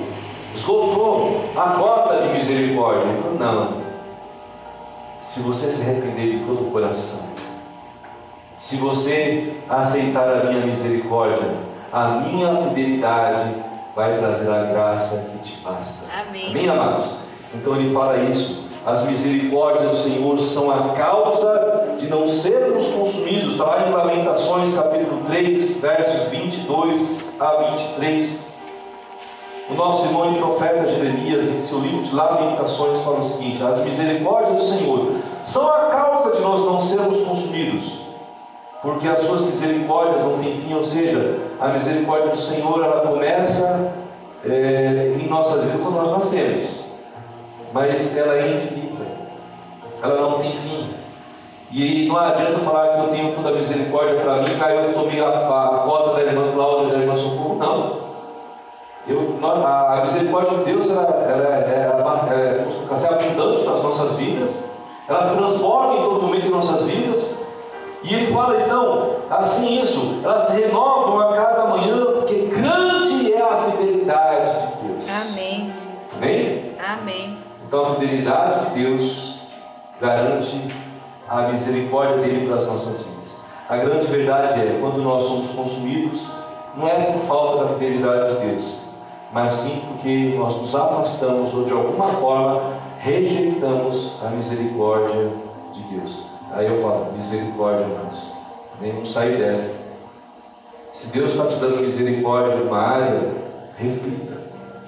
esgotou 0.54 1.42
a 1.56 1.70
cota 1.72 2.22
de 2.22 2.38
misericórdia. 2.38 3.12
Não. 3.40 3.88
Se 5.22 5.40
você 5.42 5.72
se 5.72 5.82
arrepender 5.82 6.40
de 6.40 6.46
todo 6.46 6.68
o 6.68 6.72
coração, 6.72 7.20
se 8.58 8.78
você 8.78 9.58
aceitar 9.70 10.30
a 10.30 10.44
minha 10.46 10.66
misericórdia, 10.66 11.58
a 11.92 12.08
minha 12.08 12.56
fidelidade 12.64 13.67
vai 13.98 14.16
trazer 14.20 14.48
a 14.48 14.66
graça 14.66 15.18
que 15.32 15.40
te 15.40 15.58
basta. 15.64 15.96
Amém. 16.14 16.52
Amém, 16.52 16.70
amados? 16.70 17.16
Então 17.52 17.76
ele 17.76 17.92
fala 17.92 18.16
isso. 18.18 18.64
As 18.86 19.04
misericórdias 19.08 19.90
do 19.90 19.98
Senhor 20.04 20.38
são 20.38 20.70
a 20.70 20.90
causa 20.90 21.96
de 22.00 22.08
não 22.08 22.30
sermos 22.30 22.86
consumidos. 22.90 23.54
Está 23.54 23.64
lá 23.64 23.88
em 23.88 23.92
Lamentações, 23.92 24.76
capítulo 24.76 25.24
3, 25.26 25.78
versos 25.78 26.28
22 26.30 27.24
a 27.40 27.54
23. 27.72 28.40
O 29.72 29.74
nosso 29.74 30.06
irmão 30.06 30.32
e 30.32 30.38
profeta 30.38 30.88
Jeremias, 30.88 31.48
em 31.48 31.60
seu 31.60 31.80
livro 31.80 32.04
de 32.04 32.14
Lamentações, 32.14 33.02
fala 33.02 33.18
o 33.18 33.24
seguinte: 33.24 33.64
As 33.64 33.80
misericórdias 33.80 34.62
do 34.62 34.78
Senhor 34.78 35.16
são 35.42 35.68
a 35.68 35.86
causa 35.88 36.36
de 36.36 36.42
nós 36.42 36.62
não 36.62 36.82
sermos 36.82 37.18
consumidos, 37.24 37.94
porque 38.80 39.08
as 39.08 39.26
suas 39.26 39.42
misericórdias 39.42 40.22
não 40.22 40.38
têm 40.38 40.62
fim, 40.62 40.74
ou 40.76 40.84
seja, 40.84 41.47
a 41.60 41.68
misericórdia 41.70 42.32
do 42.32 42.38
Senhor 42.38 42.84
ela 42.84 43.08
começa 43.08 43.94
é, 44.46 45.16
em 45.20 45.28
nossas 45.28 45.64
vidas 45.64 45.82
quando 45.82 45.96
nós 45.96 46.12
nascemos 46.12 46.78
mas 47.74 48.16
ela 48.18 48.36
é 48.36 48.56
infinita, 48.56 49.04
ela 50.02 50.22
não 50.22 50.40
tem 50.40 50.52
fim. 50.52 50.94
E 51.70 52.08
não 52.08 52.18
adianta 52.18 52.60
falar 52.60 52.94
que 52.94 53.00
eu 53.00 53.10
tenho 53.10 53.36
toda 53.36 53.50
a 53.50 53.52
misericórdia 53.52 54.22
para 54.22 54.38
mim, 54.38 54.58
caiu 54.58 54.80
eu 54.82 54.94
tomei 54.94 55.20
a, 55.20 55.28
a 55.28 55.80
cota 55.86 56.14
da 56.14 56.24
irmã 56.24 56.52
Cláudia 56.54 56.94
da 56.94 57.04
irmã 57.04 57.16
Socorro. 57.16 57.58
Não. 57.60 58.08
Eu, 59.08 59.38
a, 59.44 59.94
a 59.94 60.02
misericórdia 60.02 60.58
de 60.58 60.64
Deus 60.64 60.90
ela, 60.90 61.02
ela, 61.02 61.44
ela, 61.44 62.00
ela 62.00 62.34
é, 62.34 62.96
ser 62.96 63.08
abundante 63.08 63.66
nas 63.66 63.84
nossas 63.84 64.14
vidas, 64.14 64.66
ela 65.08 65.36
transforma 65.36 65.94
em 65.94 66.04
todo 66.04 66.22
momento 66.22 66.50
nossas 66.50 66.84
vidas. 66.84 67.37
E 68.04 68.14
ele 68.14 68.34
fala 68.34 68.62
então, 68.62 69.16
assim 69.30 69.82
isso, 69.82 70.22
elas 70.24 70.44
se 70.44 70.62
renovam 70.62 71.20
a 71.20 71.34
cada 71.34 71.68
manhã, 71.68 72.06
porque 72.14 72.36
grande 72.48 73.34
é 73.34 73.42
a 73.42 73.72
fidelidade 73.72 74.68
de 74.68 74.88
Deus. 74.88 75.06
Amém. 75.10 75.74
Amém? 76.16 76.76
Amém. 76.80 77.38
Então 77.66 77.82
a 77.82 77.96
fidelidade 77.96 78.70
de 78.70 78.82
Deus 78.82 79.40
garante 80.00 80.68
a 81.28 81.42
misericórdia 81.50 82.18
dele 82.18 82.48
para 82.48 82.58
as 82.58 82.68
nossas 82.68 82.98
vidas. 82.98 83.42
A 83.68 83.78
grande 83.78 84.08
verdade 84.08 84.62
é, 84.62 84.78
quando 84.80 85.02
nós 85.02 85.24
somos 85.24 85.50
consumidos, 85.50 86.26
não 86.76 86.88
é 86.88 87.12
por 87.12 87.22
falta 87.22 87.66
da 87.66 87.74
fidelidade 87.74 88.36
de 88.36 88.46
Deus, 88.48 88.82
mas 89.34 89.52
sim 89.52 89.82
porque 89.88 90.36
nós 90.38 90.56
nos 90.56 90.74
afastamos 90.74 91.54
ou 91.54 91.64
de 91.64 91.74
alguma 91.74 92.08
forma 92.14 92.78
rejeitamos 93.00 94.20
a 94.24 94.30
misericórdia 94.30 95.32
de 95.74 95.82
Deus. 95.84 96.27
Aí 96.52 96.66
eu 96.66 96.82
falo, 96.82 97.14
misericórdia, 97.14 97.86
irmãos. 97.86 98.32
Nem 98.80 98.94
vamos 98.94 99.12
sair 99.12 99.38
dessa. 99.38 99.76
Se 100.94 101.08
Deus 101.08 101.32
está 101.32 101.46
te 101.46 101.56
dando 101.56 101.82
misericórdia 101.82 102.56
numa 102.56 102.80
área, 102.80 103.32
reflita, 103.78 104.38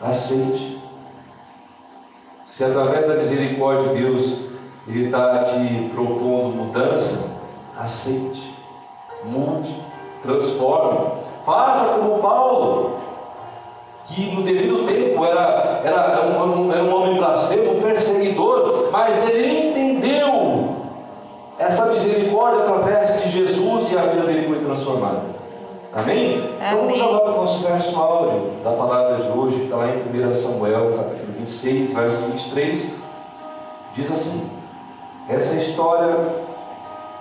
aceite. 0.02 0.80
Se 2.48 2.64
através 2.64 3.08
da 3.08 3.16
misericórdia 3.16 3.94
de 3.94 4.04
Deus 4.04 4.50
Ele 4.88 5.06
está 5.06 5.44
te 5.44 5.90
propondo 5.94 6.56
mudança, 6.56 7.38
aceite, 7.78 8.56
mude, 9.24 9.76
transforme. 10.24 11.12
Faça 11.46 12.00
como 12.00 12.20
Paulo, 12.20 12.98
que 14.06 14.32
no 14.34 14.42
devido 14.42 14.88
tempo 14.88 15.24
era, 15.24 15.82
era, 15.84 16.26
um, 16.26 16.72
era 16.72 16.84
um 16.84 16.96
homem 16.96 17.18
blasfemo, 17.18 17.78
um 17.78 17.82
perseguidor, 17.82 18.90
mas 18.92 19.30
ele 19.30 19.70
entendeu 19.70 20.49
essa 21.60 21.88
misericórdia 21.88 22.62
através 22.62 23.22
de 23.22 23.30
Jesus 23.30 23.92
e 23.92 23.98
a 23.98 24.04
vida 24.04 24.26
dele 24.26 24.48
foi 24.48 24.64
transformada. 24.64 25.22
Amém? 25.94 26.36
Amém. 26.36 26.56
Então 26.58 26.78
vamos 26.86 27.02
agora 27.02 27.22
para 27.22 27.32
o 27.32 27.36
nosso 27.42 27.60
verso 27.60 28.00
áureo 28.00 28.52
da 28.64 28.72
palavra 28.72 29.24
de 29.24 29.38
hoje, 29.38 29.58
que 29.58 29.64
está 29.66 29.76
lá 29.76 29.88
em 29.90 30.28
1 30.28 30.34
Samuel, 30.34 30.94
capítulo 30.96 31.34
26, 31.40 31.94
verso 31.94 32.18
23. 32.18 32.96
Diz 33.94 34.12
assim: 34.12 34.50
essa 35.28 35.56
história 35.56 36.16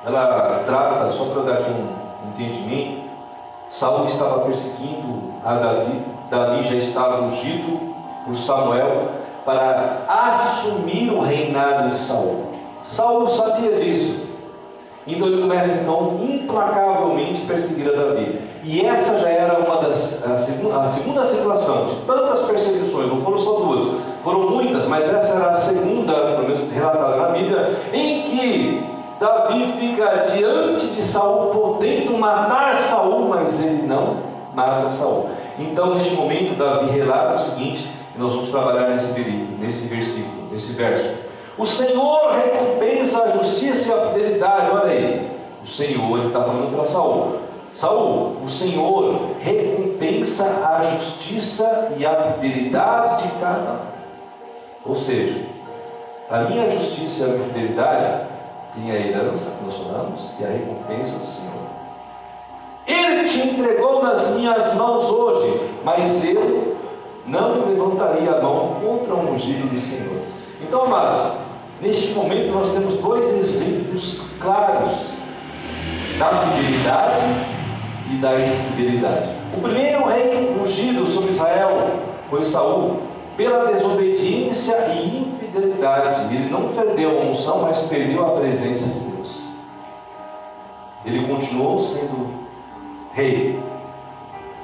ela 0.07 0.63
trata, 0.65 1.11
só 1.11 1.25
para 1.25 1.43
dar 1.43 1.55
aqui 1.55 1.71
um 1.73 2.29
entendimento, 2.29 3.09
Saul 3.71 4.07
estava 4.07 4.41
perseguindo 4.41 5.35
a 5.45 5.55
Davi, 5.55 6.05
Davi 6.31 6.63
já 6.63 6.77
estava 6.77 7.23
ungido 7.23 7.95
por 8.25 8.37
Samuel 8.37 9.09
para 9.45 10.05
assumir 10.09 11.11
o 11.11 11.21
reinado 11.21 11.91
de 11.91 11.99
Saul. 11.99 12.53
Saul 12.83 13.29
sabia 13.29 13.73
disso. 13.77 14.28
Então 15.09 15.27
ele 15.27 15.41
começa 15.41 15.73
então 15.73 16.21
implacavelmente 16.23 17.41
perseguir 17.47 17.89
a 17.89 17.93
Davi. 17.93 18.41
E 18.63 18.85
essa 18.85 19.19
já 19.19 19.29
era 19.31 19.59
uma 19.59 19.77
das 19.77 20.23
a 20.23 20.37
segunda, 20.37 20.81
a 20.81 20.87
segunda 20.87 21.25
situação 21.25 21.87
de 21.87 21.95
tantas 22.07 22.43
perseguições, 22.43 23.09
não 23.09 23.19
foram 23.23 23.39
só 23.39 23.53
duas, 23.55 24.03
foram 24.23 24.51
muitas, 24.51 24.85
mas 24.87 25.09
essa 25.09 25.37
era 25.37 25.51
a 25.51 25.55
segunda, 25.55 26.13
pelo 26.13 26.43
menos 26.49 26.71
relatada 26.71 27.17
na 27.17 27.29
Bíblia, 27.31 27.79
em 27.95 28.23
que 28.23 28.87
Davi 29.19 29.73
fica 29.81 30.27
diante 30.37 30.89
de 30.89 31.03
Saul, 31.03 31.51
podendo 31.51 32.19
matar 32.19 32.77
Saul, 32.77 33.31
mas 33.31 33.65
ele 33.65 33.87
não 33.87 34.19
mata 34.55 34.91
Saul. 34.91 35.31
Então, 35.59 35.95
neste 35.95 36.15
momento, 36.15 36.59
Davi 36.59 36.91
relata 36.91 37.37
o 37.37 37.45
seguinte, 37.51 37.89
e 38.15 38.19
nós 38.19 38.33
vamos 38.33 38.51
trabalhar 38.51 38.91
nesse, 38.91 39.19
nesse 39.59 39.87
versículo, 39.87 40.49
nesse 40.53 40.73
verso. 40.73 41.28
O 41.59 41.67
Senhor 41.67 42.31
recompensa 42.33 43.25
a 43.25 43.31
justiça 43.33 43.89
e 43.89 43.93
a 43.93 44.07
fidelidade. 44.13 44.71
Olha 44.71 44.93
aí. 44.93 45.31
O 45.63 45.67
Senhor, 45.67 46.27
está 46.27 46.45
falando 46.45 46.73
para 46.73 46.85
Saul. 46.85 47.41
Saul, 47.75 48.37
o 48.45 48.49
Senhor 48.49 49.33
recompensa 49.41 50.45
a 50.45 50.85
justiça 50.85 51.93
e 51.99 52.07
a 52.07 52.35
fidelidade 52.35 53.25
de 53.25 53.35
cada 53.41 53.73
um. 53.73 54.91
Ou 54.91 54.95
seja, 54.95 55.47
a 56.31 56.41
minha 56.43 56.71
justiça 56.71 57.25
e 57.25 57.25
a 57.25 57.29
minha 57.35 57.45
fidelidade 57.47 58.27
tem 58.75 58.91
a 58.93 58.95
herança 58.95 59.51
que 59.51 59.65
nós 59.65 59.75
falamos 59.75 60.35
e 60.39 60.45
a 60.45 60.49
recompensa 60.49 61.19
do 61.19 61.27
Senhor. 61.27 61.59
Ele 62.87 63.29
te 63.29 63.41
entregou 63.41 64.03
nas 64.03 64.31
minhas 64.31 64.75
mãos 64.75 65.11
hoje, 65.11 65.61
mas 65.85 66.25
eu 66.25 66.77
não 67.27 67.67
levantaria 67.67 68.31
a 68.31 68.41
mão 68.41 68.77
contra 68.81 69.15
o 69.15 69.33
ungido 69.33 69.69
do 69.69 69.79
Senhor. 69.79 70.23
Então, 70.63 70.85
amados, 70.85 71.48
Neste 71.81 72.09
momento 72.13 72.53
nós 72.53 72.73
temos 72.73 72.95
dois 72.99 73.33
exemplos 73.35 74.23
claros 74.41 74.91
da 76.19 76.27
fidelidade 76.27 77.25
e 78.11 78.17
da 78.17 78.35
infidelidade. 78.35 79.29
O 79.57 79.61
primeiro 79.61 80.05
rei 80.07 80.57
ungido 80.61 81.07
sobre 81.07 81.33
Israel 81.33 82.01
foi 82.29 82.45
Saul, 82.45 83.03
pela 83.37 83.73
desobediência 83.73 84.75
e 84.89 85.19
infidelidade. 85.19 86.35
Ele 86.35 86.51
não 86.51 86.69
perdeu 86.69 87.17
a 87.17 87.23
unção, 87.23 87.63
mas 87.63 87.79
perdeu 87.83 88.27
a 88.27 88.41
presença 88.41 88.87
de 88.87 88.99
Deus. 88.99 89.31
Ele 91.05 91.27
continuou 91.29 91.81
sendo 91.81 92.29
rei. 93.13 93.63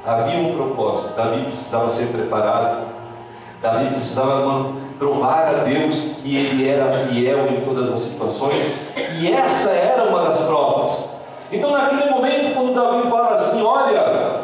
Havia 0.05 0.39
um 0.39 0.55
propósito, 0.57 1.15
Davi 1.15 1.45
precisava 1.45 1.89
ser 1.89 2.09
preparado 2.09 2.95
Davi 3.65 3.95
precisava 3.95 4.75
provar 4.99 5.49
a 5.49 5.65
Deus 5.65 6.17
que 6.23 6.37
ele 6.37 6.69
era 6.69 6.91
fiel 6.91 7.47
em 7.49 7.61
todas 7.63 7.93
as 7.93 8.01
situações, 8.01 8.57
e 9.21 9.31
essa 9.31 9.71
era 9.71 10.05
uma 10.05 10.25
das 10.25 10.39
provas. 10.43 11.11
Então, 11.51 11.71
naquele 11.71 12.11
momento, 12.11 12.55
quando 12.55 12.75
Davi 12.75 13.09
fala 13.09 13.37
assim: 13.37 13.63
Olha, 13.63 14.41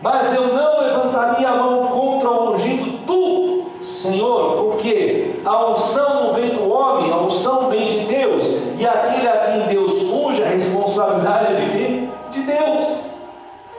mas 0.00 0.34
eu 0.34 0.54
não 0.54 0.80
levantaria 0.80 1.48
a 1.48 1.56
mão 1.56 1.86
contra 1.88 2.30
o 2.30 2.52
ungido 2.52 2.98
do 3.06 3.84
Senhor, 3.84 4.56
porque 4.56 5.40
a 5.44 5.66
unção 5.70 6.24
não 6.24 6.34
vem 6.34 6.50
do 6.50 6.70
homem, 6.70 7.10
a 7.10 7.16
unção 7.16 7.68
vem 7.68 7.86
de 7.86 8.06
Deus, 8.06 8.44
e 8.78 8.86
aquele 8.86 9.28
a 9.28 9.52
quem 9.52 9.68
Deus 9.68 10.02
unge, 10.02 10.42
a 10.42 10.48
responsabilidade 10.48 11.52
é 11.52 11.56
de 11.56 11.70
quem? 11.70 12.12
De 12.30 12.42
Deus, 12.42 12.98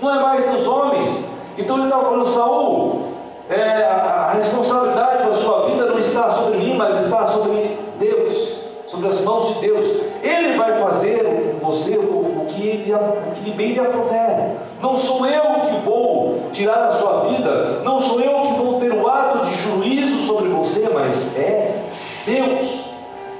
não 0.01 0.15
é 0.15 0.19
mais 0.21 0.45
dos 0.49 0.67
homens. 0.67 1.25
Então 1.57 1.77
ele 1.77 1.85
está 1.85 1.99
falando, 1.99 2.25
Saul, 2.25 3.01
é, 3.49 3.83
a 3.83 4.33
responsabilidade 4.35 5.25
da 5.25 5.33
sua 5.33 5.65
vida 5.67 5.85
não 5.85 5.99
está 5.99 6.31
sobre 6.31 6.57
mim, 6.57 6.75
mas 6.75 7.03
está 7.03 7.20
sobre 7.31 7.77
Deus, 7.99 8.57
sobre 8.87 9.07
as 9.09 9.21
mãos 9.21 9.55
de 9.55 9.61
Deus. 9.61 9.87
Ele 10.23 10.57
vai 10.57 10.79
fazer 10.79 11.57
com 11.59 11.67
você 11.67 11.97
o, 11.97 12.45
que, 12.47 12.93
o 12.93 13.53
bem 13.53 13.73
lhe 13.73 13.79
aprover. 13.79 14.57
Não 14.81 14.97
sou 14.97 15.25
eu 15.25 15.41
que 15.41 15.85
vou 15.85 16.49
tirar 16.51 16.87
a 16.87 16.91
sua 16.93 17.29
vida, 17.29 17.81
não 17.83 17.99
sou 17.99 18.19
eu 18.19 18.41
que 18.41 18.61
vou 18.61 18.79
ter 18.79 18.91
o 18.91 19.07
ato 19.07 19.45
de 19.45 19.55
juízo 19.55 20.27
sobre 20.27 20.49
você, 20.49 20.89
mas 20.93 21.37
é 21.37 21.83
Deus. 22.25 22.81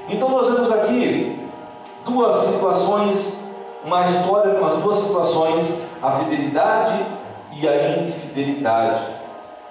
Então 0.08 0.28
nós 0.28 0.52
vemos 0.52 0.70
aqui 0.70 1.40
duas 2.04 2.44
situações, 2.44 3.38
uma 3.84 4.08
história 4.10 4.54
com 4.54 4.64
as 4.64 4.74
duas 4.78 4.98
situações, 4.98 5.78
a 6.02 6.12
fidelidade 6.12 7.04
e 7.52 7.68
a 7.68 7.98
infidelidade. 7.98 9.21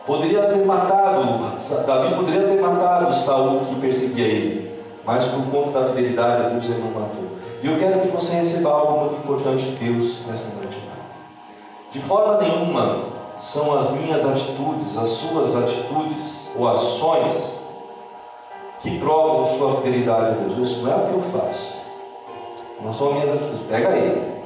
Poderia 0.06 0.42
ter 0.44 0.66
matado, 0.66 1.56
Davi 1.86 2.16
poderia 2.16 2.48
ter 2.48 2.60
matado 2.60 3.14
Saul 3.14 3.66
que 3.66 3.76
perseguia 3.76 4.26
ele, 4.26 4.82
mas 5.06 5.24
por 5.26 5.44
conta 5.52 5.80
da 5.80 5.90
fidelidade 5.90 6.46
a 6.46 6.50
Deus 6.50 6.66
ele 6.66 6.80
não 6.80 6.92
matou. 6.92 7.32
E 7.62 7.68
eu 7.68 7.78
quero 7.78 8.02
que 8.02 8.08
você 8.08 8.34
receba 8.36 8.72
algo 8.72 9.00
muito 9.02 9.20
importante 9.20 9.64
de 9.64 9.76
Deus 9.76 10.26
nessa 10.26 10.54
noite. 10.56 10.82
De 11.92 12.00
forma 12.00 12.38
nenhuma 12.38 13.12
são 13.40 13.78
as 13.78 13.92
minhas 13.92 14.26
atitudes, 14.26 14.98
as 14.98 15.10
suas 15.10 15.56
atitudes 15.56 16.50
ou 16.56 16.68
ações 16.68 17.62
que 18.80 18.98
provam 18.98 19.58
sua 19.58 19.82
fidelidade 19.82 20.26
a 20.26 20.30
Deus. 20.32 20.70
Isso 20.70 20.82
não 20.82 20.92
é 20.92 20.96
o 20.96 21.08
que 21.08 21.14
eu 21.14 21.22
faço. 21.22 21.82
Não 22.82 22.94
são 22.94 23.10
as 23.10 23.14
minhas 23.14 23.32
atitudes. 23.34 23.68
Pega 23.68 23.90
aí. 23.90 24.42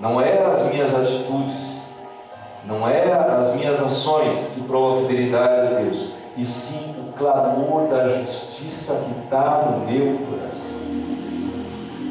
Não 0.00 0.20
é 0.20 0.44
as 0.46 0.62
minhas 0.72 0.94
atitudes 0.94 1.77
não 2.68 2.86
é 2.86 3.10
as 3.10 3.54
minhas 3.54 3.82
ações 3.82 4.38
que 4.48 4.60
provam 4.60 4.98
a 4.98 5.08
fidelidade 5.08 5.74
a 5.74 5.78
Deus, 5.80 6.10
e 6.36 6.44
sim 6.44 6.94
o 6.98 7.12
clamor 7.12 7.88
da 7.88 8.18
justiça 8.18 9.02
que 9.06 9.24
está 9.24 9.62
no 9.62 9.90
meu 9.90 10.18
coração. 10.18 10.78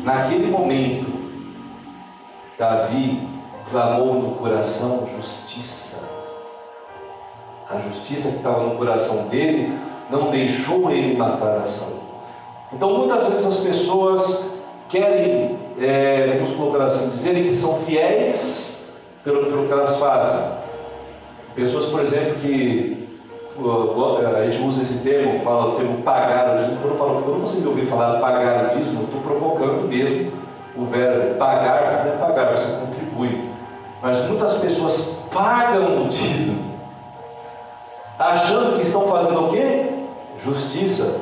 Naquele 0.04 0.48
momento, 0.48 1.14
Davi 2.58 3.30
clamou 3.70 4.16
no 4.16 4.32
coração 4.32 5.08
justiça. 5.16 6.04
A 7.70 7.80
justiça 7.82 8.30
que 8.30 8.38
estava 8.38 8.64
no 8.64 8.78
coração 8.78 9.28
dele 9.28 9.78
não 10.10 10.32
deixou 10.32 10.90
ele 10.90 11.16
matar 11.16 11.58
a 11.58 11.66
Saul. 11.66 12.00
Então, 12.74 12.98
muitas 12.98 13.28
vezes 13.28 13.46
as 13.46 13.58
pessoas 13.58 14.54
querem, 14.90 15.60
é, 15.80 16.38
vamos 16.40 16.56
colocar 16.56 16.86
assim, 16.86 17.10
dizerem 17.10 17.44
que 17.44 17.56
são 17.56 17.76
fiéis 17.82 18.77
pelo, 19.28 19.46
pelo 19.48 19.68
que 19.68 19.74
elas 19.74 19.98
fazem. 19.98 20.46
Pessoas, 21.54 21.88
por 21.88 22.02
exemplo, 22.02 22.36
que 22.36 23.08
a 23.60 24.46
gente 24.46 24.64
usa 24.64 24.82
esse 24.82 25.00
termo, 25.00 25.44
fala 25.44 25.74
o 25.74 25.76
termo 25.76 26.02
pagar 26.04 26.56
o 26.56 26.60
dízimo, 26.60 26.78
quando, 26.78 26.92
eu 26.92 26.98
falo, 26.98 27.22
quando 27.24 27.42
você 27.42 27.60
me 27.60 27.68
ouvir 27.68 27.88
falar 27.88 28.20
pagar 28.20 28.72
o 28.72 28.78
dízimo, 28.78 29.02
eu 29.02 29.06
estou 29.06 29.22
provocando 29.22 29.88
mesmo 29.88 30.32
o 30.78 30.86
verbo 30.86 31.36
pagar, 31.36 32.06
não 32.06 32.14
é 32.14 32.18
pagar, 32.18 32.56
você 32.56 32.72
contribui. 32.80 33.50
Mas 34.02 34.18
muitas 34.28 34.58
pessoas 34.60 35.18
pagam 35.34 36.06
o 36.06 36.08
dízimo, 36.08 36.78
achando 38.18 38.78
que 38.78 38.84
estão 38.84 39.08
fazendo 39.08 39.46
o 39.46 39.50
quê? 39.50 39.90
Justiça. 40.46 41.22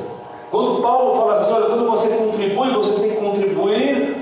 Quando 0.50 0.82
Paulo 0.82 1.16
fala 1.16 1.34
assim, 1.36 1.52
olha, 1.52 1.66
quando 1.66 1.86
você 1.86 2.08
contribui, 2.10 2.70
você 2.70 3.00
tem 3.00 3.10
que 3.10 3.16
contribuir 3.16 4.15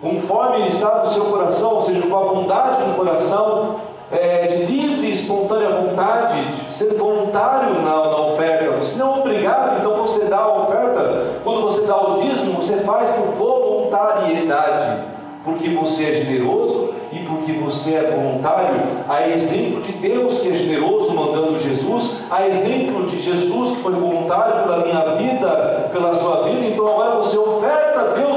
conforme 0.00 0.68
está 0.68 1.02
no 1.04 1.12
seu 1.12 1.24
coração, 1.24 1.74
ou 1.76 1.82
seja, 1.82 2.02
com 2.02 2.16
a 2.16 2.32
bondade 2.32 2.84
no 2.86 2.94
coração, 2.94 3.76
é, 4.10 4.46
de 4.46 4.64
livre 4.64 5.08
e 5.08 5.12
espontânea 5.12 5.68
vontade, 5.68 6.40
de 6.40 6.72
ser 6.72 6.94
voluntário 6.94 7.74
na, 7.82 7.82
na, 7.82 8.20
oferta. 8.26 8.70
Você 8.78 8.98
não 8.98 9.16
é 9.16 9.18
obrigado, 9.18 9.80
então 9.80 9.96
você 9.96 10.24
dá 10.24 10.38
a 10.38 10.62
oferta. 10.62 11.40
Quando 11.44 11.62
você 11.62 11.86
dá 11.86 11.96
o 11.96 12.22
dízimo, 12.22 12.54
você 12.54 12.78
faz 12.78 13.10
por 13.16 13.26
voluntariedade, 13.34 15.02
porque 15.44 15.68
você 15.70 16.04
é 16.04 16.12
generoso 16.24 16.94
e 17.12 17.18
porque 17.20 17.52
você 17.52 17.94
é 17.94 18.16
voluntário. 18.16 18.82
A 19.08 19.28
exemplo 19.28 19.82
de 19.82 19.92
Deus 19.92 20.38
que 20.40 20.48
é 20.48 20.52
generoso, 20.54 21.12
mandando 21.12 21.58
Jesus, 21.58 22.20
a 22.30 22.46
exemplo 22.46 23.04
de 23.04 23.20
Jesus 23.20 23.76
que 23.76 23.82
foi 23.82 23.92
voluntário 23.92 24.62
pela 24.62 24.84
minha 24.84 25.16
vida, 25.16 25.90
pela 25.92 26.14
sua 26.14 26.44
vida. 26.44 26.66
Então 26.66 26.86
agora 26.86 27.16
você 27.16 27.36
oferta 27.36 28.00
a 28.00 28.04
Deus 28.14 28.27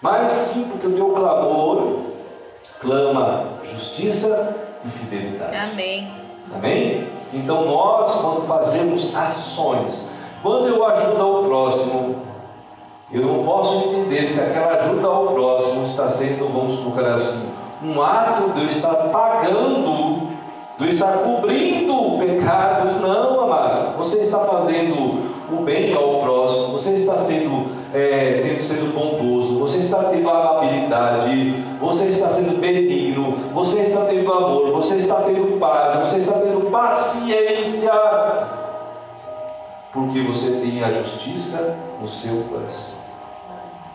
mas 0.00 0.32
sim 0.32 0.64
porque 0.64 0.86
o 0.86 0.92
teu 0.94 1.10
clamor 1.10 1.98
clama 2.80 3.58
justiça 3.64 4.56
e 4.84 4.88
fidelidade. 4.88 5.56
Amém. 5.56 6.12
Amém? 6.54 7.08
Então 7.32 7.66
nós, 7.66 8.16
quando 8.16 8.46
fazemos 8.46 9.14
ações, 9.14 10.08
quando 10.42 10.68
eu 10.68 10.84
ajudo 10.84 11.22
ao 11.22 11.44
próximo, 11.44 12.22
eu 13.12 13.22
não 13.22 13.44
posso 13.44 13.88
entender 13.88 14.32
que 14.32 14.40
aquela 14.40 14.74
ajuda 14.74 15.08
ao 15.08 15.26
próximo 15.28 15.84
está 15.84 16.08
sendo, 16.08 16.48
vamos 16.52 16.78
colocar 16.78 17.14
assim, 17.14 17.48
um 17.82 18.00
ato 18.02 18.50
de 18.52 18.62
eu 18.62 18.68
estar 18.68 18.94
pagando, 18.94 20.17
eu 20.80 20.88
estar 20.88 21.18
cobrindo 21.18 22.18
pecados. 22.18 23.00
Não, 23.00 23.40
amado. 23.40 23.96
Você 23.98 24.18
está 24.18 24.38
fazendo 24.40 25.38
o 25.50 25.62
bem 25.62 25.94
ao 25.94 26.20
próximo, 26.20 26.72
você 26.72 26.94
está 26.94 27.16
sendo, 27.16 27.68
é, 27.94 28.42
tendo 28.42 28.60
sendo 28.60 28.92
bondoso, 28.92 29.58
você 29.58 29.78
está 29.78 30.04
tendo 30.04 30.28
amabilidade, 30.28 31.64
você 31.80 32.04
está 32.06 32.28
sendo 32.28 32.60
benigno, 32.60 33.34
você 33.54 33.80
está 33.80 34.04
tendo 34.04 34.30
amor, 34.30 34.72
você 34.72 34.96
está 34.96 35.22
tendo 35.22 35.58
paz, 35.58 36.08
você 36.08 36.18
está 36.18 36.32
tendo 36.34 36.70
paciência, 36.70 37.92
porque 39.92 40.20
você 40.20 40.50
tem 40.50 40.84
a 40.84 40.92
justiça 40.92 41.76
no 42.00 42.08
seu 42.08 42.44
coração. 42.50 42.98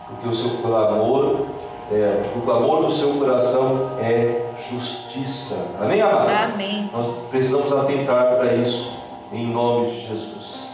Porque 0.08 0.28
o 0.28 0.34
seu 0.34 0.58
clamor, 0.60 1.46
é, 1.92 2.22
o 2.36 2.40
clamor 2.40 2.86
do 2.86 2.92
seu 2.92 3.12
coração 3.14 3.90
é 4.00 4.46
justiça. 4.70 5.56
Amém, 5.80 6.00
amado? 6.00 6.30
Amém. 6.30 6.90
Nós 6.92 7.06
precisamos 7.30 7.72
atentar 7.72 8.36
para 8.36 8.54
isso, 8.54 8.92
em 9.32 9.46
nome 9.52 9.90
de 9.90 10.06
Jesus. 10.06 10.68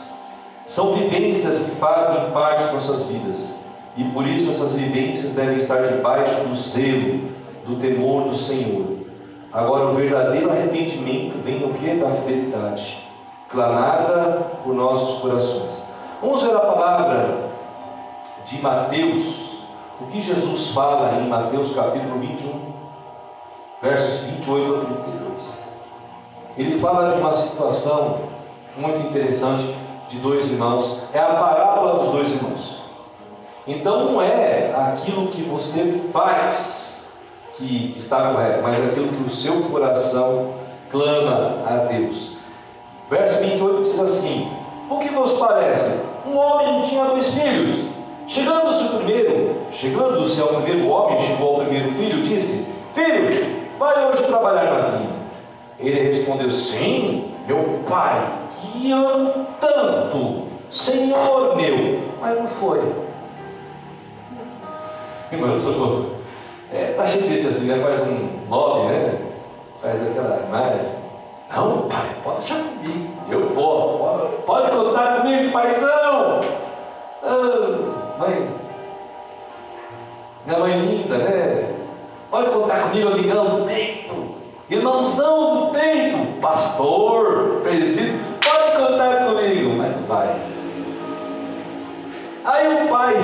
São 0.67 0.95
vivências 0.95 1.65
que 1.65 1.73
fazem 1.77 2.31
parte 2.31 2.65
de 2.65 2.75
nossas 2.75 3.07
vidas. 3.07 3.59
E 3.97 4.05
por 4.05 4.25
isso 4.27 4.51
essas 4.51 4.73
vivências 4.73 5.33
devem 5.33 5.59
estar 5.59 5.83
debaixo 5.89 6.35
do 6.45 6.55
zelo, 6.55 7.29
do 7.67 7.77
temor 7.81 8.29
do 8.29 8.35
Senhor. 8.35 9.01
Agora 9.53 9.87
o 9.87 9.95
verdadeiro 9.95 10.49
arrependimento 10.49 11.43
vem 11.43 11.65
o 11.65 11.75
que? 11.75 11.95
Da 11.95 12.09
fidelidade, 12.11 12.99
clamada 13.51 14.47
por 14.63 14.73
nossos 14.75 15.21
corações. 15.21 15.83
Vamos 16.23 16.41
ver 16.43 16.55
a 16.55 16.61
palavra 16.61 17.51
de 18.47 18.63
Mateus, 18.63 19.50
o 20.01 20.07
que 20.07 20.23
Jesus 20.23 20.71
fala 20.71 21.21
em 21.21 21.29
Mateus 21.29 21.75
capítulo 21.75 22.19
21, 22.19 22.73
versos 23.83 24.21
28 24.21 24.75
a 24.75 24.85
32. 24.85 25.71
Ele 26.57 26.79
fala 26.81 27.15
de 27.15 27.21
uma 27.21 27.35
situação 27.35 28.21
muito 28.77 29.09
interessante 29.09 29.75
de 30.09 30.19
dois 30.19 30.51
irmãos, 30.51 31.03
é 31.13 31.19
a 31.19 31.35
parábola 31.35 32.05
dos 32.05 32.13
dois 32.13 32.31
irmãos. 32.31 32.81
Então 33.67 34.07
não 34.07 34.23
é 34.23 34.75
aquilo 34.75 35.29
que 35.29 35.43
você 35.43 36.03
faz 36.13 37.09
que 37.57 37.95
está 37.99 38.33
correto, 38.33 38.63
mas 38.63 38.77
aquilo 38.79 39.09
que 39.09 39.23
o 39.23 39.31
seu 39.31 39.63
coração 39.65 40.55
clama 40.91 41.63
a 41.67 41.77
Deus. 41.89 42.39
Verso 43.11 43.39
28 43.41 43.83
diz 43.85 44.01
assim: 44.01 44.51
O 44.89 44.99
que 44.99 45.11
vos 45.11 45.35
parece? 45.35 46.01
Um 46.27 46.37
homem 46.37 46.89
tinha 46.89 47.05
dois 47.05 47.33
filhos. 47.35 47.90
Chegando-se 48.31 48.85
o 48.85 48.99
primeiro, 48.99 49.57
chegando-se 49.73 50.41
ao 50.41 50.49
primeiro 50.51 50.87
homem, 50.87 51.19
chegou 51.19 51.49
ao 51.49 51.65
primeiro 51.65 51.91
filho, 51.91 52.23
disse: 52.23 52.65
Filho, 52.95 53.67
vai 53.77 54.07
hoje 54.07 54.23
trabalhar 54.23 54.71
na 54.71 54.97
vinha. 54.97 55.11
Ele 55.81 56.13
respondeu: 56.13 56.49
Sim, 56.49 57.35
meu 57.49 57.81
pai 57.89 58.25
que 58.63 58.93
amo 58.93 59.47
tanto, 59.61 60.45
Senhor 60.71 61.57
meu, 61.57 62.03
mas 62.21 62.39
não 62.39 62.47
foi. 62.47 62.81
Irmão. 65.33 66.11
É, 66.73 66.93
tá 66.97 67.07
cheio 67.09 67.25
de 67.25 67.35
gente 67.35 67.49
assim, 67.49 67.65
né? 67.65 67.81
Faz 67.83 68.01
um 68.03 68.29
lobby, 68.49 68.93
né? 68.93 69.19
Faz 69.83 70.07
aquela 70.07 70.45
imagem. 70.47 70.87
Não, 71.53 71.89
pai, 71.89 72.11
pode 72.23 72.39
deixar 72.43 72.61
comigo. 72.63 73.11
Eu 73.29 73.49
vou. 73.49 73.99
Pode, 73.99 74.43
pode 74.47 74.71
contar 74.71 75.21
comigo, 75.21 75.51
paizão. 75.51 76.70
Ah, 77.23 78.19
mãe. 78.19 78.49
Minha 80.47 80.59
mãe 80.59 80.81
linda, 80.81 81.19
né? 81.19 81.75
Pode 82.31 82.51
contar 82.51 82.81
comigo, 82.85 83.09
amigão 83.09 83.45
do 83.57 83.67
peito. 83.67 84.35
Irmãozão 84.71 85.67
do 85.67 85.73
peito. 85.73 86.41
Pastor, 86.41 87.61
presbítero. 87.63 88.19
Pode 88.41 88.87
contar 88.87 89.27
comigo. 89.27 89.77
Mas 89.77 89.97
não 89.97 90.03
vai. 90.05 90.37
Aí 92.45 92.85
o 92.85 92.89
pai 92.89 93.15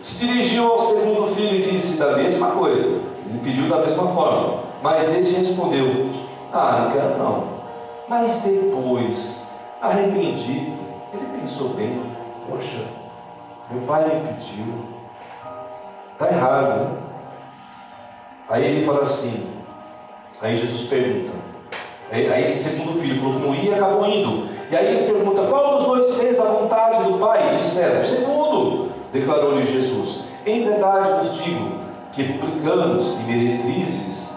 se 0.00 0.26
dirigiu 0.26 0.72
ao 0.72 0.80
segundo 0.80 1.34
filho 1.34 1.56
e 1.56 1.70
disse 1.70 1.96
da 1.96 2.16
mesma 2.16 2.50
coisa. 2.50 3.00
Ele 3.28 3.38
pediu 3.44 3.68
da 3.68 3.78
mesma 3.78 4.08
forma. 4.08 4.64
Mas 4.82 5.14
ele 5.14 5.36
respondeu: 5.36 6.10
Ah, 6.52 6.84
não 6.84 6.92
quero 6.92 7.18
não. 7.18 7.44
Mas 8.08 8.36
depois, 8.40 9.46
arrependido, 9.80 10.72
ele 11.12 11.40
pensou 11.40 11.68
bem: 11.70 12.09
Poxa, 12.50 12.84
meu 13.70 13.82
pai 13.86 14.04
me 14.04 14.32
pediu. 14.32 14.74
Está 16.12 16.28
errado. 16.28 16.80
Né? 16.80 16.96
Aí 18.48 18.64
ele 18.64 18.84
fala 18.84 19.02
assim: 19.02 19.48
Aí 20.42 20.56
Jesus 20.56 20.88
pergunta. 20.88 21.32
Aí 22.10 22.42
esse 22.42 22.68
segundo 22.68 22.92
filho 22.94 23.20
falou 23.20 23.34
que 23.34 23.46
não 23.46 23.54
ia 23.54 23.70
e 23.70 23.74
acabou 23.74 24.04
indo. 24.04 24.48
E 24.68 24.76
aí 24.76 24.96
ele 24.96 25.12
pergunta: 25.12 25.46
Qual 25.46 25.78
dos 25.78 25.86
dois 25.86 26.16
fez 26.16 26.40
a 26.40 26.44
vontade 26.44 27.04
do 27.04 27.18
Pai? 27.18 27.58
Disseram: 27.58 28.04
segundo, 28.04 28.90
declarou-lhe 29.12 29.62
Jesus. 29.62 30.24
Em 30.44 30.64
verdade 30.64 31.20
vos 31.20 31.36
digo 31.44 31.78
que 32.12 32.24
publicanos 32.24 33.16
e 33.20 33.22
meretrizes 33.22 34.34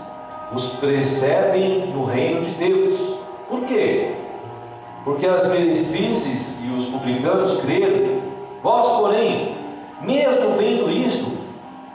os 0.53 0.73
precedem 0.73 1.87
no 1.87 2.05
reino 2.05 2.41
de 2.41 2.51
Deus. 2.51 3.17
Por 3.49 3.61
quê? 3.61 4.22
Porque 5.03 5.25
as 5.25 5.47
meretrizes 5.47 6.57
e 6.63 6.77
os 6.77 6.85
publicanos 6.85 7.59
creram. 7.61 8.21
Vós, 8.61 8.99
porém, 8.99 9.57
mesmo 10.01 10.51
vendo 10.57 10.89
isto, 10.89 11.31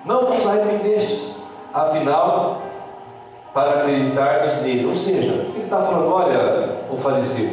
não 0.05 0.27
vos 0.27 0.47
arrependestes. 0.47 1.39
Afinal, 1.73 2.63
para 3.55 3.81
acreditardes 3.81 4.63
nele. 4.63 4.87
Ou 4.87 4.95
seja, 4.95 5.33
ele 5.55 5.65
está 5.65 5.83
falando: 5.83 6.13
olha, 6.13 6.83
o 6.91 6.97
fariseu, 6.99 7.51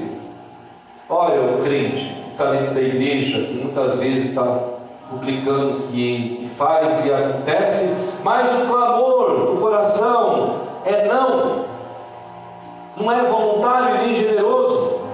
olha 1.09 1.41
o 1.41 1.63
crente 1.63 2.25
está 2.35 2.51
dentro 2.51 2.75
da 2.75 2.81
igreja, 2.81 3.39
que 3.39 3.53
muitas 3.53 3.97
vezes 3.97 4.29
está 4.29 4.59
publicando 5.09 5.87
que, 5.87 6.37
que 6.41 6.49
faz 6.57 7.05
e 7.05 7.13
acontece, 7.13 7.95
mas 8.23 8.47
o 8.61 8.67
clamor 8.67 9.51
do 9.51 9.57
coração 9.61 10.61
é 10.85 11.07
não, 11.07 11.65
não 12.97 13.11
é 13.11 13.23
voluntário 13.23 14.05
nem 14.05 14.15
generoso. 14.15 15.04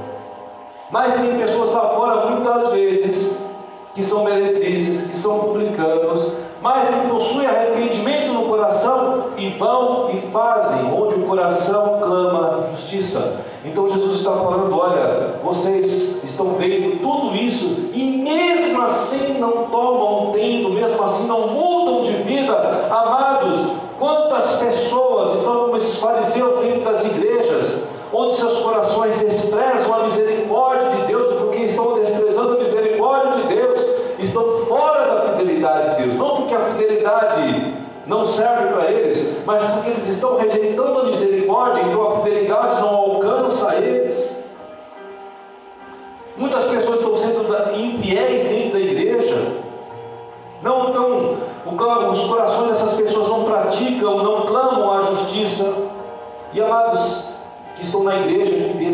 Mas 0.91 1.15
tem 1.15 1.37
pessoas 1.37 1.71
lá 1.71 1.89
fora 1.95 2.29
muitas 2.31 2.71
vezes 2.71 3.49
que 3.95 4.03
são 4.03 4.23
meretrizes, 4.23 5.09
que 5.09 5.17
são 5.17 5.39
publicanos, 5.39 6.31
mas 6.61 6.89
que 6.89 7.09
possuem 7.09 7.47
arrependimento 7.47 8.33
no 8.33 8.47
coração 8.47 9.27
e 9.37 9.49
vão 9.51 10.11
e 10.11 10.31
fazem, 10.31 10.91
onde 10.93 11.15
o 11.15 11.23
coração 11.23 11.99
clama 11.99 12.63
justiça. 12.71 13.41
Então 13.63 13.87
Jesus 13.87 14.17
está 14.17 14.31
falando: 14.31 14.77
olha, 14.77 15.35
vocês 15.43 16.23
estão 16.23 16.55
vendo 16.57 16.99
tudo 17.01 17.35
isso 17.35 17.89
e 17.93 18.21
mesmo 18.23 18.81
assim 18.81 19.39
não 19.39 19.67
tomam 19.69 20.31
tento, 20.31 20.69
mesmo 20.69 21.03
assim 21.03 21.27
não 21.27 21.47
mudam 21.47 22.03
de 22.03 22.13
vida, 22.23 22.87
amados. 22.89 23.81
Quantas 23.97 24.55
pessoas 24.55 25.37
estão 25.39 25.65
como 25.65 25.77
esses 25.77 25.99
fariseus 25.99 26.59
dentro 26.59 26.81
das 26.81 27.05
igrejas, 27.05 27.83
onde 28.11 28.35
seus 28.35 28.59
corações 28.59 29.15
desprezam 29.17 29.93
a 29.93 30.03
misericórdia 30.03 30.89
de 30.89 31.01
Deus, 31.07 31.33
porque 31.35 31.57
estão 31.63 31.99
desprezando 31.99 32.53
a 32.53 32.59
misericórdia 32.59 33.43
de 33.43 33.55
Deus, 33.55 33.79
estão 34.19 34.65
fora 34.67 35.13
da 35.13 35.37
fidelidade 35.37 35.95
de 35.95 36.03
Deus, 36.03 36.17
não 36.17 36.35
porque 36.37 36.55
a 36.55 36.59
fidelidade 36.59 37.73
não 38.05 38.25
serve 38.41 38.73
para 38.73 38.91
eles, 38.91 39.45
mas 39.45 39.61
porque 39.61 39.89
eles 39.91 40.07
estão 40.07 40.37
rejeitando 40.37 40.99
a 40.99 41.03
misericórdia, 41.05 41.83
então 41.83 42.07
a 42.07 42.23
fidelidade 42.23 42.81
não 42.81 42.89
alcança 42.89 43.75
eles. 43.75 44.41
Muitas 46.35 46.65
pessoas 46.65 46.99
estão 46.99 47.15
sendo 47.17 47.79
infiéis 47.79 48.47
dentro 48.47 48.73
da 48.73 48.79
igreja, 48.79 49.37
não 50.63 50.87
estão, 50.87 52.11
os 52.11 52.21
corações 52.21 52.69
dessas 52.69 52.93
pessoas 52.93 53.27
não 53.27 53.43
praticam, 53.43 54.23
não 54.23 54.41
clamam 54.47 54.91
a 54.91 55.01
justiça. 55.03 55.91
E 56.53 56.59
amados 56.59 57.29
que 57.75 57.83
estão 57.83 58.03
na 58.03 58.21
igreja, 58.21 58.73
de, 58.73 58.91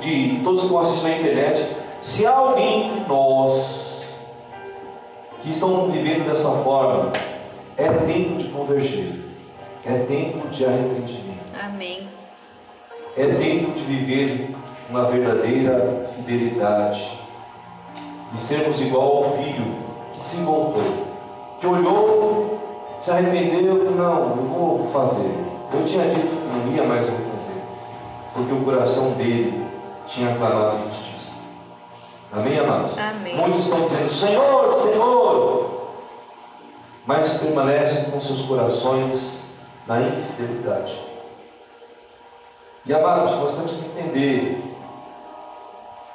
de, 0.00 0.40
todos 0.42 0.60
que 0.60 0.66
estão 0.66 0.80
assistindo 0.80 1.08
na 1.08 1.18
internet, 1.18 1.76
se 2.02 2.26
há 2.26 2.36
alguém 2.36 2.94
de 2.94 3.08
nós 3.08 4.02
que 5.40 5.50
estão 5.50 5.88
vivendo 5.88 6.26
dessa 6.26 6.50
forma, 6.62 7.12
é 7.78 7.92
tempo 7.92 8.36
de 8.38 8.48
convergir. 8.48 9.20
É 9.86 9.98
tempo 10.00 10.48
de 10.48 10.64
arrependimento. 10.64 11.38
Amém. 11.64 12.08
É 13.16 13.26
tempo 13.26 13.72
de 13.72 13.82
viver 13.84 14.54
uma 14.90 15.04
verdadeira 15.04 16.10
fidelidade. 16.16 17.18
E 18.34 18.40
sermos 18.40 18.80
igual 18.80 19.18
ao 19.18 19.36
filho 19.38 19.76
que 20.12 20.22
se 20.22 20.36
voltou, 20.38 21.06
que 21.60 21.66
olhou, 21.66 22.58
se 23.00 23.10
arrependeu, 23.10 23.90
não, 23.92 24.30
eu 24.30 24.36
vou 24.36 24.88
fazer. 24.92 25.30
Eu 25.72 25.84
tinha 25.86 26.08
dito 26.08 26.26
que 26.26 26.68
não 26.68 26.74
ia, 26.74 26.82
vou 26.82 27.30
fazer. 27.32 27.62
Porque 28.34 28.52
o 28.52 28.64
coração 28.64 29.12
dele 29.12 29.64
tinha 30.06 30.34
clamado 30.34 30.82
justiça. 30.82 31.36
Amém, 32.32 32.58
amados? 32.58 32.98
Amém. 32.98 33.36
Muitos 33.36 33.64
estão 33.64 33.82
dizendo, 33.82 34.12
Senhor, 34.12 34.72
Senhor, 34.74 35.67
mas 37.08 37.38
permanecem 37.38 38.10
com 38.10 38.20
seus 38.20 38.42
corações 38.42 39.38
na 39.86 40.02
infidelidade. 40.02 40.94
E 42.84 42.92
amados, 42.92 43.34
nós 43.36 43.54
temos 43.54 43.72
que 43.72 43.82
entender 43.86 44.62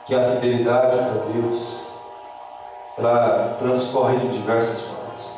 que 0.05 0.13
a 0.13 0.29
fidelidade 0.29 0.95
para 0.97 1.31
Deus 1.33 1.81
ela 2.95 3.55
transcorre 3.57 4.17
de 4.17 4.37
diversas 4.37 4.81
formas. 4.81 5.33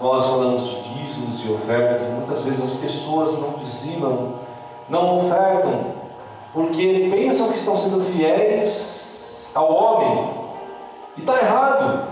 Nós 0.00 0.24
falamos 0.26 0.62
de 0.62 0.82
dízimos 0.94 1.44
e 1.44 1.52
ofertas, 1.54 2.02
e 2.02 2.10
muitas 2.10 2.44
vezes 2.44 2.62
as 2.62 2.78
pessoas 2.78 3.36
não 3.36 3.54
dizimam, 3.54 4.34
não 4.88 5.26
ofertam, 5.26 5.86
porque 6.52 7.10
pensam 7.12 7.48
que 7.48 7.58
estão 7.58 7.76
sendo 7.76 8.00
fiéis 8.12 9.44
ao 9.56 9.74
homem, 9.74 10.34
e 11.16 11.20
está 11.20 11.36
errado. 11.36 12.09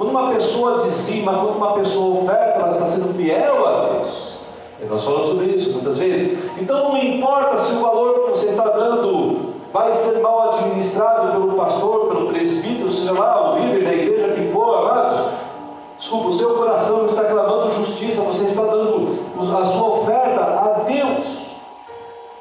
Quando 0.00 0.12
uma 0.12 0.30
pessoa 0.30 0.84
dizima, 0.84 1.30
quando 1.34 1.56
uma 1.58 1.74
pessoa 1.74 2.22
oferta, 2.22 2.58
ela 2.58 2.72
está 2.72 2.86
sendo 2.86 3.14
fiel 3.14 3.66
a 3.66 3.84
Deus. 3.84 4.38
E 4.80 4.86
nós 4.86 5.04
falamos 5.04 5.28
sobre 5.28 5.48
isso 5.48 5.72
muitas 5.72 5.98
vezes. 5.98 6.38
Então 6.58 6.88
não 6.88 6.96
importa 6.96 7.58
se 7.58 7.74
o 7.74 7.80
valor 7.80 8.14
que 8.14 8.30
você 8.30 8.46
está 8.46 8.64
dando 8.64 9.56
vai 9.70 9.92
ser 9.92 10.18
mal 10.20 10.54
administrado 10.54 11.32
pelo 11.32 11.52
pastor, 11.52 12.06
pelo 12.06 12.28
presbítero, 12.28 12.90
seja 12.90 13.12
lá, 13.12 13.52
o 13.52 13.58
líder 13.58 13.84
da 13.84 13.92
igreja 13.92 14.32
que 14.32 14.50
for, 14.50 14.88
amados. 14.88 15.34
Desculpa, 15.98 16.28
o 16.28 16.38
seu 16.38 16.54
coração 16.54 17.04
está 17.04 17.24
clamando 17.24 17.70
justiça, 17.72 18.22
você 18.22 18.46
está 18.46 18.62
dando 18.62 19.18
a 19.38 19.66
sua 19.66 19.88
oferta 19.98 20.40
a 20.40 20.84
Deus 20.86 21.26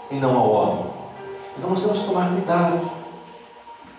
e 0.09 0.15
não 0.15 0.37
ao 0.37 0.49
homem. 0.49 0.85
Então 1.57 1.71
nós 1.71 1.81
temos 1.81 1.99
que 1.99 2.05
tomar 2.05 2.29
cuidado. 2.29 2.89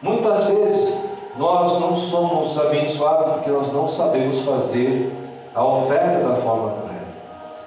Muitas 0.01 0.45
vezes 0.45 1.10
nós 1.37 1.78
não 1.81 1.97
somos 1.97 2.59
abençoados 2.59 3.35
porque 3.35 3.51
nós 3.51 3.72
não 3.72 3.89
sabemos 3.89 4.41
fazer 4.41 5.14
a 5.55 5.64
oferta 5.64 6.28
da 6.28 6.35
forma 6.37 6.70
correta. 6.70 6.91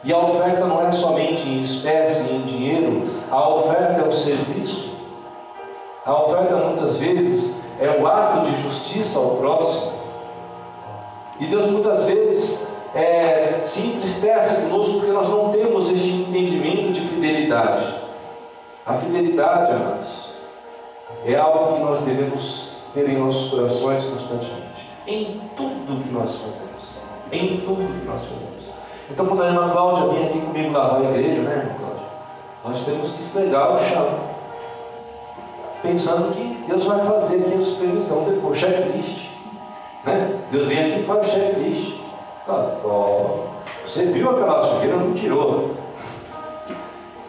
E 0.03 0.11
a 0.11 0.17
oferta 0.17 0.65
não 0.65 0.85
é 0.85 0.91
somente 0.91 1.47
em 1.47 1.61
espécie, 1.61 2.29
em 2.31 2.41
dinheiro, 2.41 3.09
a 3.31 3.49
oferta 3.49 4.01
é 4.01 4.07
o 4.07 4.11
serviço. 4.11 4.91
A 6.05 6.13
oferta 6.23 6.55
muitas 6.55 6.97
vezes 6.97 7.55
é 7.79 7.89
o 7.89 8.05
ato 8.05 8.49
de 8.49 8.61
justiça 8.61 9.17
ao 9.17 9.37
próximo. 9.37 9.93
E 11.39 11.45
Deus 11.47 11.71
muitas 11.71 12.03
vezes 12.03 12.67
é, 12.93 13.59
se 13.63 13.87
entristece 13.87 14.61
conosco 14.61 14.95
porque 14.95 15.11
nós 15.11 15.27
não 15.29 15.49
temos 15.49 15.91
este 15.91 16.09
entendimento 16.09 16.93
de 16.93 17.01
fidelidade. 17.01 17.95
A 18.85 18.93
fidelidade, 18.95 19.71
amados, 19.71 20.33
é 21.25 21.35
algo 21.35 21.75
que 21.75 21.79
nós 21.81 21.99
devemos 21.99 22.72
ter 22.93 23.09
em 23.09 23.17
nossos 23.17 23.49
corações 23.49 24.03
constantemente. 24.03 24.89
Em 25.07 25.41
tudo 25.57 26.03
que 26.03 26.13
nós 26.13 26.31
fazemos. 26.35 26.83
Em 27.31 27.57
tudo 27.61 27.99
que 27.99 28.05
nós 28.05 28.21
fazemos. 28.23 28.63
Então, 29.09 29.25
quando 29.25 29.43
a 29.43 29.47
irmã 29.47 29.69
Cláudia 29.69 30.13
vem 30.13 30.27
aqui 30.27 30.39
comigo 30.39 30.71
lavar 30.71 31.01
a 31.01 31.09
igreja, 31.09 31.41
né, 31.41 31.57
irmã 31.57 31.75
Cláudia? 31.79 32.03
Nós 32.63 32.85
temos 32.85 33.11
que 33.11 33.23
esfregar 33.23 33.75
o 33.75 33.83
chão. 33.89 34.33
Pensando 35.81 36.33
que 36.33 36.63
Deus 36.67 36.85
vai 36.85 37.05
fazer 37.05 37.37
aqui 37.37 37.55
a 37.55 37.65
supervisão 37.65 38.23
depois, 38.23 38.57
checklist. 38.57 39.27
Né? 40.05 40.39
Deus 40.51 40.67
vem 40.67 40.79
aqui 40.79 41.01
e 41.01 41.03
faz 41.03 41.27
checklist. 41.27 41.93
Ó, 42.47 43.53
você 43.85 44.05
viu 44.05 44.29
aquela 44.29 44.75
sujeira, 44.75 44.95
não 44.95 45.13
tirou. 45.13 45.71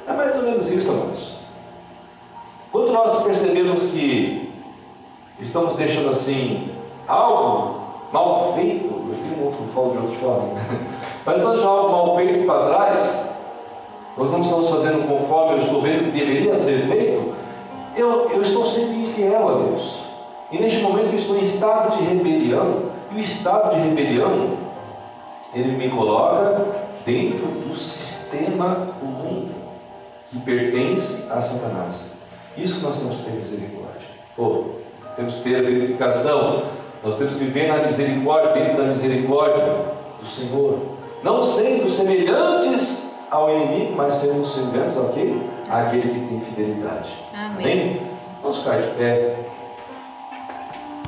É 0.07 0.13
mais 0.13 0.37
ou 0.37 0.43
menos 0.43 0.71
isso, 0.71 0.91
amados. 0.91 1.35
nós 2.73 3.23
percebemos 3.25 3.85
que 3.85 4.44
estamos 5.41 5.75
deixando 5.75 6.11
assim 6.11 6.71
algo 7.07 7.81
mal 8.13 8.55
feito, 8.55 8.87
eu 8.87 9.17
tenho 9.23 9.45
outro 9.45 9.65
falo 9.75 9.91
de 9.93 9.99
outra 9.99 10.17
forma, 10.19 10.49
mas 11.27 11.37
então 11.37 11.69
algo 11.69 11.93
mal 11.93 12.17
feito 12.17 12.47
para 12.47 12.67
trás, 12.67 13.29
nós 14.17 14.31
não 14.31 14.41
estamos 14.41 14.69
fazendo 14.69 15.09
conforme 15.09 15.55
eu 15.55 15.65
estou 15.65 15.83
vendo 15.83 16.05
que 16.05 16.19
deveria 16.19 16.57
ser 16.57 16.87
feito, 16.87 17.35
eu, 17.97 18.31
eu 18.31 18.43
estou 18.43 18.67
sendo 18.67 18.95
infiel 18.95 19.49
a 19.49 19.55
Deus. 19.55 20.05
E 20.53 20.59
neste 20.59 20.81
momento 20.81 21.09
eu 21.09 21.17
estou 21.17 21.37
em 21.37 21.43
estado 21.43 21.97
de 21.97 22.05
rebelião, 22.05 22.83
e 23.11 23.17
o 23.17 23.19
estado 23.19 23.75
de 23.75 23.81
rebelião, 23.81 24.51
ele 25.53 25.73
me 25.73 25.89
coloca 25.89 26.65
dentro 27.05 27.47
do 27.47 27.77
sistema 27.77 28.95
do 29.01 29.07
mundo 29.07 29.55
que 30.31 30.41
pertence 30.41 31.25
a 31.31 31.41
Satanás. 31.41 32.11
Isso 32.57 32.77
que 32.77 32.83
nós 32.83 32.97
temos 32.97 33.17
que 33.19 33.25
ter 33.25 33.33
misericórdia. 33.33 34.09
Pô, 34.37 34.65
temos 35.17 35.37
que 35.37 35.43
ter 35.43 35.57
a 35.57 35.63
verificação, 35.63 36.63
nós 37.03 37.17
temos 37.17 37.35
que 37.35 37.45
viver 37.45 37.69
na 37.69 37.79
misericórdia, 37.87 38.53
dentro 38.53 38.79
da 38.79 38.85
misericórdia 38.85 39.65
do 40.21 40.27
Senhor. 40.27 40.79
Não 41.23 41.43
sendo 41.43 41.89
semelhantes 41.91 43.15
ao 43.31 43.51
inimigo, 43.51 43.95
mas 43.97 44.15
sermos 44.15 44.55
semelhantes 44.55 44.97
quê? 45.13 45.35
Àquele 45.69 46.03
que 46.03 46.27
tem 46.27 46.41
fidelidade. 46.41 47.11
Amém. 47.35 47.65
Amém? 47.65 48.01
Vamos 48.43 48.59
ficar 48.59 48.77
de 48.81 48.89
pé. 48.97 49.37